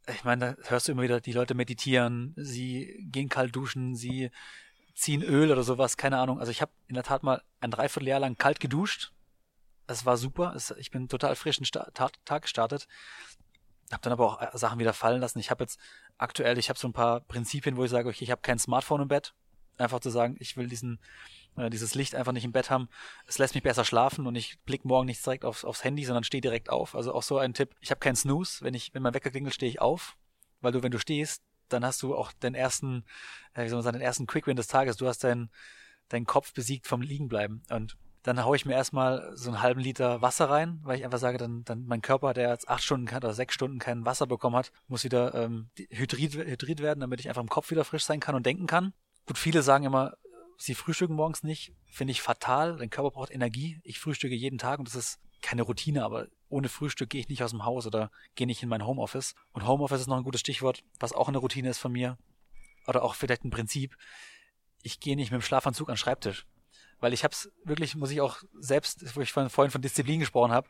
Ich 0.08 0.24
meine, 0.24 0.56
da 0.64 0.70
hörst 0.70 0.88
du 0.88 0.94
immer 0.94 1.02
wieder, 1.02 1.20
die 1.20 1.34
Leute 1.34 1.56
meditieren, 1.56 2.34
sie 2.38 3.06
gehen 3.12 3.28
kalt 3.28 3.54
duschen, 3.54 3.96
sie 3.96 4.32
ziehen 4.94 5.24
Öl 5.24 5.52
oder 5.52 5.64
sowas, 5.64 5.98
keine 5.98 6.20
Ahnung. 6.20 6.40
Also 6.40 6.52
ich 6.52 6.62
habe 6.62 6.72
in 6.88 6.96
der 6.96 7.04
Tat 7.04 7.22
mal 7.22 7.42
ein 7.60 7.72
Dreivierteljahr 7.72 8.22
lang 8.22 8.38
kalt 8.38 8.62
geduscht. 8.62 9.12
Es 9.88 10.06
war 10.06 10.16
super. 10.16 10.56
ich 10.78 10.90
bin 10.90 11.10
total 11.10 11.36
frisch 11.36 11.58
in 11.58 11.66
den 11.66 11.94
Tag 12.24 12.42
gestartet. 12.44 12.88
Habe 13.92 14.02
dann 14.02 14.14
aber 14.14 14.26
auch 14.26 14.42
äh, 14.42 14.58
Sachen 14.58 14.80
wieder 14.80 14.94
fallen 14.94 15.22
lassen. 15.22 15.40
Ich 15.40 15.52
habe 15.52 15.64
jetzt 15.64 15.80
aktuell, 16.18 16.58
ich 16.58 16.70
habe 16.70 16.80
so 16.80 16.88
ein 16.88 16.94
paar 16.94 17.22
Prinzipien, 17.22 17.78
wo 17.78 17.84
ich 17.84 17.92
sage, 17.92 18.10
okay, 18.10 18.24
ich 18.24 18.32
habe 18.32 18.42
kein 18.42 18.60
Smartphone 18.60 19.02
im 19.02 19.08
Bett. 19.08 19.34
Einfach 19.78 20.00
zu 20.00 20.10
sagen, 20.10 20.38
ich 20.40 20.56
will 20.56 20.68
diesen 20.68 21.00
äh, 21.58 21.70
dieses 21.70 21.96
Licht 21.96 22.16
einfach 22.16 22.32
nicht 22.32 22.46
im 22.46 22.52
Bett 22.52 22.70
haben. 22.70 22.90
Es 23.26 23.38
lässt 23.38 23.56
mich 23.56 23.64
besser 23.64 23.86
schlafen 23.86 24.28
und 24.28 24.36
ich 24.36 24.60
blick 24.62 24.86
morgen 24.86 25.06
nicht 25.06 25.26
direkt 25.26 25.46
aufs, 25.46 25.66
aufs 25.66 25.84
Handy, 25.84 26.06
sondern 26.06 26.24
stehe 26.24 26.42
direkt 26.42 26.70
auf. 26.70 26.96
Also 26.96 27.14
auch 27.14 27.24
so 27.24 27.38
ein 27.38 27.54
Tipp. 27.54 27.76
Ich 27.82 27.92
habe 27.92 28.00
keinen 28.00 28.16
Snooze. 28.16 28.64
Wenn 28.64 28.74
ich, 28.74 28.94
wenn 28.94 29.04
mein 29.04 29.14
Wecker 29.14 29.32
klingelt, 29.32 29.54
stehe 29.54 29.70
ich 29.70 29.82
auf, 29.82 30.18
weil 30.62 30.72
du, 30.72 30.84
wenn 30.84 30.92
du 30.92 31.00
stehst, 31.00 31.44
dann 31.70 31.84
hast 31.84 32.02
du 32.04 32.16
auch 32.16 32.32
den 32.32 32.56
ersten, 32.56 33.06
äh, 33.54 33.64
wie 33.64 33.70
soll 33.70 33.78
man 33.78 33.84
sagen, 33.84 33.98
den 33.98 34.06
ersten 34.06 34.28
Quick-Win 34.28 34.56
des 34.56 34.68
Tages. 34.68 34.98
Du 34.98 35.08
hast 35.08 35.24
deinen 35.24 35.50
deinen 36.10 36.26
Kopf 36.26 36.54
besiegt 36.54 36.88
vom 36.88 37.02
Liegenbleiben. 37.02 37.64
Und 37.70 37.98
dann 38.26 38.44
haue 38.44 38.56
ich 38.56 38.66
mir 38.66 38.74
erstmal 38.74 39.32
so 39.36 39.52
einen 39.52 39.62
halben 39.62 39.80
Liter 39.80 40.20
Wasser 40.24 40.50
rein, 40.50 40.80
weil 40.82 40.98
ich 40.98 41.06
einfach 41.06 41.20
sage, 41.20 41.38
dann, 41.38 41.64
dann 41.64 41.86
mein 41.86 42.02
Körper, 42.02 42.34
der 42.34 42.50
jetzt 42.50 42.68
acht 42.68 42.84
Stunden 42.84 43.16
oder 43.16 43.34
sechs 43.36 43.54
Stunden 43.54 43.78
kein 43.78 44.04
Wasser 44.04 44.26
bekommen 44.26 44.56
hat, 44.56 44.72
muss 44.88 45.04
wieder 45.04 45.36
ähm, 45.36 45.70
hydriert, 45.92 46.34
hydriert 46.34 46.80
werden, 46.80 47.02
damit 47.02 47.20
ich 47.20 47.30
einfach 47.30 47.44
im 47.44 47.50
Kopf 47.50 47.70
wieder 47.70 47.86
frisch 47.86 48.04
sein 48.04 48.20
kann 48.20 48.34
und 48.34 48.44
denken 48.44 48.66
kann. 48.66 48.94
Gut, 49.28 49.38
viele 49.38 49.62
sagen 49.62 49.86
immer, 49.86 50.18
sie 50.58 50.74
frühstücken 50.74 51.14
morgens 51.14 51.44
nicht, 51.44 51.76
finde 51.86 52.12
ich 52.12 52.24
fatal. 52.24 52.78
Dein 52.78 52.90
Körper 52.90 53.12
braucht 53.12 53.32
Energie. 53.32 53.80
Ich 53.84 54.00
frühstücke 54.00 54.34
jeden 54.34 54.58
Tag 54.58 54.80
und 54.80 54.88
das 54.88 54.96
ist 54.96 55.20
keine 55.44 55.62
Routine, 55.62 56.04
aber 56.04 56.28
ohne 56.50 56.68
Frühstück 56.68 57.12
gehe 57.12 57.22
ich 57.22 57.30
nicht 57.30 57.44
aus 57.44 57.52
dem 57.52 57.64
Haus 57.64 57.86
oder 57.86 58.10
gehe 58.34 58.48
nicht 58.48 58.64
in 58.64 58.70
mein 58.70 58.88
Homeoffice. 58.88 59.36
Und 59.54 59.68
Homeoffice 59.68 60.02
ist 60.02 60.08
noch 60.08 60.18
ein 60.18 60.24
gutes 60.24 60.42
Stichwort, 60.42 60.82
was 61.00 61.14
auch 61.14 61.28
eine 61.28 61.38
Routine 61.38 61.70
ist 61.70 61.78
von 61.78 61.92
mir. 61.92 62.18
Oder 62.88 63.04
auch 63.04 63.14
vielleicht 63.14 63.46
ein 63.46 63.52
Prinzip. 63.52 63.96
Ich 64.82 65.00
gehe 65.00 65.16
nicht 65.16 65.32
mit 65.32 65.42
dem 65.42 65.46
Schlafanzug 65.46 65.90
an 65.90 65.94
den 65.94 66.00
Schreibtisch 66.00 66.48
weil 67.00 67.14
ich 67.14 67.24
habe 67.24 67.34
es 67.34 67.52
wirklich, 67.64 67.96
muss 67.96 68.12
ich 68.12 68.22
auch 68.22 68.38
selbst, 68.60 69.16
wo 69.16 69.22
ich 69.22 69.32
vorhin 69.32 69.50
von 69.50 69.82
Disziplin 69.82 70.20
gesprochen 70.20 70.52
habe, 70.52 70.68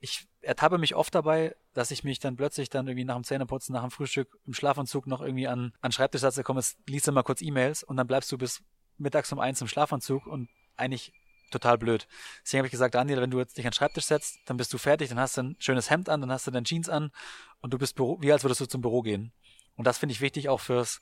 ich 0.00 0.26
ertappe 0.40 0.78
mich 0.78 0.96
oft 0.96 1.14
dabei, 1.14 1.54
dass 1.74 1.92
ich 1.92 2.02
mich 2.02 2.18
dann 2.18 2.36
plötzlich 2.36 2.68
dann 2.68 2.88
irgendwie 2.88 3.04
nach 3.04 3.14
dem 3.14 3.22
Zähneputzen, 3.22 3.72
nach 3.72 3.82
dem 3.82 3.92
Frühstück 3.92 4.36
im 4.46 4.52
Schlafanzug 4.52 5.06
noch 5.06 5.20
irgendwie 5.20 5.46
an, 5.46 5.72
an 5.80 5.92
Schreibtisch 5.92 6.22
setze, 6.22 6.42
komm, 6.42 6.56
jetzt 6.56 6.76
liest 6.88 7.06
du 7.06 7.12
mal 7.12 7.22
kurz 7.22 7.40
E-Mails 7.40 7.84
und 7.84 7.96
dann 7.96 8.08
bleibst 8.08 8.30
du 8.32 8.36
bis 8.36 8.62
mittags 8.98 9.32
um 9.32 9.38
eins 9.38 9.60
im 9.60 9.68
Schlafanzug 9.68 10.26
und 10.26 10.48
eigentlich 10.76 11.12
total 11.52 11.78
blöd. 11.78 12.08
Deswegen 12.42 12.60
habe 12.60 12.66
ich 12.66 12.72
gesagt, 12.72 12.96
Daniel, 12.96 13.20
wenn 13.20 13.30
du 13.30 13.38
jetzt 13.38 13.56
dich 13.56 13.64
an 13.64 13.70
den 13.70 13.76
Schreibtisch 13.76 14.06
setzt, 14.06 14.38
dann 14.46 14.56
bist 14.56 14.72
du 14.72 14.78
fertig, 14.78 15.08
dann 15.10 15.20
hast 15.20 15.36
du 15.36 15.42
ein 15.42 15.56
schönes 15.60 15.88
Hemd 15.88 16.08
an, 16.08 16.20
dann 16.20 16.32
hast 16.32 16.46
du 16.46 16.50
deine 16.50 16.64
Jeans 16.64 16.88
an 16.88 17.12
und 17.60 17.72
du 17.72 17.78
bist 17.78 17.94
Büro, 17.94 18.20
wie 18.20 18.32
als 18.32 18.42
würdest 18.42 18.60
du 18.60 18.66
zum 18.66 18.80
Büro 18.80 19.02
gehen. 19.02 19.32
Und 19.76 19.86
das 19.86 19.98
finde 19.98 20.14
ich 20.14 20.20
wichtig 20.20 20.48
auch 20.48 20.60
fürs 20.60 21.00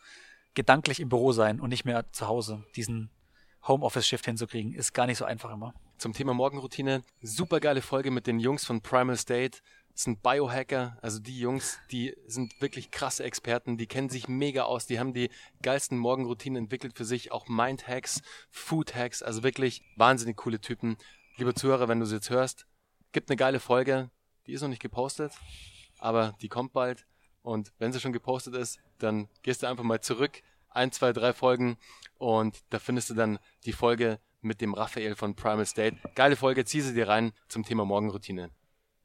gedanklich 0.54 1.00
im 1.00 1.08
Büro 1.08 1.32
sein 1.32 1.60
und 1.60 1.70
nicht 1.70 1.84
mehr 1.84 2.12
zu 2.12 2.26
Hause. 2.26 2.64
Diesen 2.76 3.10
Homeoffice-Shift 3.66 4.24
hinzukriegen, 4.24 4.74
ist 4.74 4.92
gar 4.92 5.06
nicht 5.06 5.18
so 5.18 5.24
einfach 5.24 5.52
immer. 5.52 5.74
Zum 5.98 6.12
Thema 6.12 6.34
Morgenroutine, 6.34 7.02
super 7.22 7.60
geile 7.60 7.82
Folge 7.82 8.10
mit 8.10 8.26
den 8.26 8.40
Jungs 8.40 8.64
von 8.64 8.80
Primal 8.80 9.16
State. 9.16 9.58
Das 9.92 10.04
sind 10.04 10.22
Biohacker, 10.22 10.96
also 11.02 11.18
die 11.18 11.38
Jungs, 11.38 11.78
die 11.90 12.16
sind 12.26 12.60
wirklich 12.60 12.90
krasse 12.90 13.24
Experten, 13.24 13.76
die 13.76 13.86
kennen 13.86 14.08
sich 14.08 14.28
mega 14.28 14.62
aus, 14.62 14.86
die 14.86 14.98
haben 14.98 15.12
die 15.12 15.30
geilsten 15.62 15.98
Morgenroutinen 15.98 16.64
entwickelt 16.64 16.96
für 16.96 17.04
sich, 17.04 17.32
auch 17.32 17.48
Mind-Hacks, 17.48 18.22
Food-Hacks, 18.50 19.22
also 19.22 19.42
wirklich 19.42 19.82
wahnsinnig 19.96 20.36
coole 20.36 20.60
Typen. 20.60 20.96
Lieber 21.36 21.54
Zuhörer, 21.54 21.88
wenn 21.88 22.00
du 22.00 22.06
sie 22.06 22.14
jetzt 22.14 22.30
hörst, 22.30 22.66
gibt 23.12 23.30
eine 23.30 23.36
geile 23.36 23.60
Folge, 23.60 24.10
die 24.46 24.52
ist 24.52 24.62
noch 24.62 24.68
nicht 24.68 24.80
gepostet, 24.80 25.32
aber 25.98 26.34
die 26.40 26.48
kommt 26.48 26.72
bald. 26.72 27.06
Und 27.42 27.72
wenn 27.78 27.92
sie 27.92 28.00
schon 28.00 28.12
gepostet 28.12 28.54
ist, 28.54 28.78
dann 28.98 29.28
gehst 29.42 29.62
du 29.62 29.66
einfach 29.66 29.84
mal 29.84 30.00
zurück, 30.00 30.42
ein, 30.70 30.92
zwei, 30.92 31.12
drei 31.12 31.32
Folgen 31.32 31.76
und 32.18 32.62
da 32.70 32.78
findest 32.78 33.10
du 33.10 33.14
dann 33.14 33.38
die 33.64 33.72
Folge 33.72 34.20
mit 34.40 34.60
dem 34.60 34.74
Raphael 34.74 35.16
von 35.16 35.34
Primal 35.34 35.66
State. 35.66 35.96
Geile 36.14 36.36
Folge, 36.36 36.64
zieh 36.64 36.80
sie 36.80 36.94
dir 36.94 37.08
rein 37.08 37.32
zum 37.48 37.64
Thema 37.64 37.84
Morgenroutine. 37.84 38.50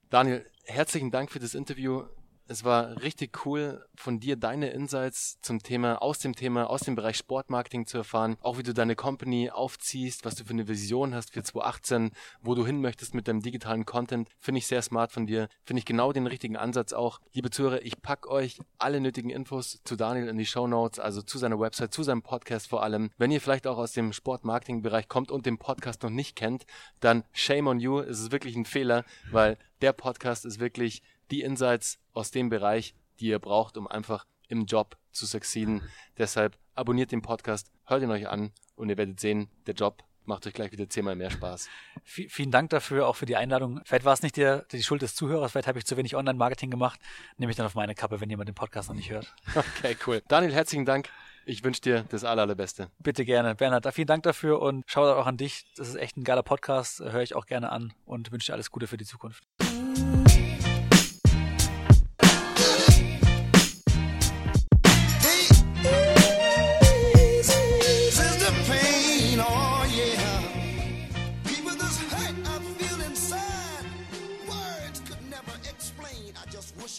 Daniel, 0.10 0.46
herzlichen 0.64 1.12
Dank 1.12 1.32
für 1.32 1.40
das 1.40 1.56
Interview. 1.56 2.04
Es 2.48 2.64
war 2.64 3.02
richtig 3.02 3.44
cool, 3.46 3.84
von 3.96 4.20
dir 4.20 4.36
deine 4.36 4.70
Insights 4.70 5.42
zum 5.42 5.64
Thema, 5.64 6.00
aus 6.04 6.20
dem 6.20 6.36
Thema, 6.36 6.70
aus 6.70 6.82
dem 6.82 6.94
Bereich 6.94 7.18
Sportmarketing 7.18 7.88
zu 7.88 7.98
erfahren. 7.98 8.38
Auch 8.42 8.60
wie 8.60 8.64
du 8.64 8.72
deine 8.72 8.96
Company 8.96 9.50
aufziehst, 9.50 10.26
was 10.26 10.36
du 10.36 10.44
für 10.44 10.52
eine 10.52 10.68
Vision 10.68 11.16
hast 11.16 11.34
für 11.34 11.42
2018, 11.42 12.12
wo 12.42 12.54
du 12.54 12.64
hin 12.64 12.82
möchtest 12.82 13.16
mit 13.16 13.28
deinem 13.28 13.42
digitalen 13.42 13.86
Content. 13.86 14.30
Finde 14.40 14.60
ich 14.60 14.68
sehr 14.68 14.84
smart 14.84 15.12
von 15.12 15.26
dir. 15.26 15.50
Finde 15.64 15.80
ich 15.80 15.86
genau 15.86 16.12
den 16.12 16.28
richtigen 16.28 16.56
Ansatz 16.56 16.94
auch. 16.94 17.20
Liebe 17.34 17.50
Zuhörer, 17.50 17.82
ich 17.82 18.00
pack 18.04 18.28
euch 18.28 18.60
alle 18.78 19.02
nötigen 19.02 19.32
Infos 19.32 19.82
zu 19.84 19.96
Daniel 19.96 20.28
in 20.28 20.38
die 20.38 20.46
Show 20.46 20.68
Notes, 20.68 21.00
also 21.00 21.24
zu 21.24 21.40
seiner 21.40 21.60
Website, 21.60 21.96
zu 21.96 22.04
seinem 22.04 22.22
Podcast 22.22 22.68
vor 22.68 22.84
allem. 22.84 23.10
Wenn 23.18 23.32
ihr 23.32 23.42
vielleicht 23.42 23.66
auch 23.66 23.80
aus 23.80 23.94
dem 23.94 24.14
Sportmarketing-Bereich 24.14 25.08
kommt 25.08 25.32
und 25.32 25.48
den 25.48 25.58
Podcast 25.58 26.04
noch 26.04 26.12
nicht 26.12 26.36
kennt, 26.36 26.68
dann 27.00 27.24
shame 27.34 27.66
on 27.66 27.80
you. 27.80 28.02
Es 28.02 28.20
ist 28.20 28.32
wirklich 28.32 28.56
ein 28.56 28.66
Fehler, 28.66 29.04
weil 29.32 29.58
der 29.82 29.94
Podcast 29.94 30.46
ist 30.46 30.60
wirklich 30.60 31.02
die 31.32 31.42
Insights 31.42 32.00
aus 32.14 32.32
dem 32.32 32.50
Bereich, 32.50 32.96
die 33.20 33.28
ihr 33.28 33.40
braucht, 33.40 33.78
um 33.78 33.88
einfach 33.88 34.26
im 34.48 34.66
Job 34.66 34.98
zu 35.12 35.26
succeeden. 35.26 35.82
Deshalb 36.18 36.58
abonniert 36.74 37.12
den 37.12 37.22
Podcast, 37.22 37.72
hört 37.86 38.04
ihn 38.04 38.12
euch 38.12 38.28
an 38.28 38.52
und 38.76 38.90
ihr 38.90 38.98
werdet 38.98 39.20
sehen, 39.20 39.50
der 39.66 39.74
Job 39.74 40.04
macht 40.26 40.48
euch 40.48 40.54
gleich 40.54 40.72
wieder 40.72 40.90
zehnmal 40.90 41.16
mehr 41.16 41.30
Spaß. 41.30 41.70
V 42.04 42.24
vielen 42.30 42.52
Dank 42.52 42.72
dafür, 42.72 43.08
auch 43.08 43.16
für 43.16 43.26
die 43.26 43.36
Einladung. 43.36 43.82
Vielleicht 43.86 44.06
war 44.06 44.14
es 44.14 44.24
nicht 44.24 44.38
der, 44.38 44.64
die 44.72 44.84
Schuld 44.84 45.02
des 45.02 45.16
Zuhörers, 45.16 45.52
vielleicht 45.52 45.68
habe 45.68 45.80
ich 45.80 45.86
zu 45.86 45.98
wenig 45.98 46.16
Online-Marketing 46.16 46.72
gemacht. 46.72 47.00
Nehme 47.38 47.52
ich 47.52 47.58
dann 47.58 47.66
auf 47.66 47.76
meine 47.76 47.96
Kappe, 47.96 48.20
wenn 48.20 48.30
jemand 48.30 48.50
den 48.50 48.56
Podcast 48.56 48.90
noch 48.90 48.96
nicht 48.96 49.10
hört. 49.12 49.34
Okay, 49.56 49.96
cool. 50.08 50.22
Daniel, 50.28 50.54
herzlichen 50.54 50.86
Dank. 50.86 51.10
Ich 51.46 51.64
wünsche 51.64 51.82
dir 51.82 52.06
das 52.10 52.24
aller, 52.24 52.42
allerbeste. 52.42 52.90
Bitte 53.00 53.24
gerne. 53.24 53.56
Bernhard, 53.56 53.86
vielen 53.94 54.08
Dank 54.08 54.24
dafür 54.24 54.62
und 54.62 54.84
schau 54.88 55.04
auch 55.14 55.28
an 55.28 55.38
dich. 55.38 55.66
Das 55.76 55.88
ist 55.88 55.96
echt 55.96 56.18
ein 56.18 56.24
geiler 56.24 56.44
Podcast, 56.44 57.00
höre 57.00 57.22
ich 57.22 57.36
auch 57.36 57.46
gerne 57.46 57.72
an 57.72 57.94
und 58.06 58.32
wünsche 58.32 58.48
dir 58.48 58.54
alles 58.54 58.72
Gute 58.72 58.88
für 58.88 58.98
die 58.98 59.06
Zukunft. 59.06 59.44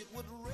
it 0.01 0.07
would 0.15 0.46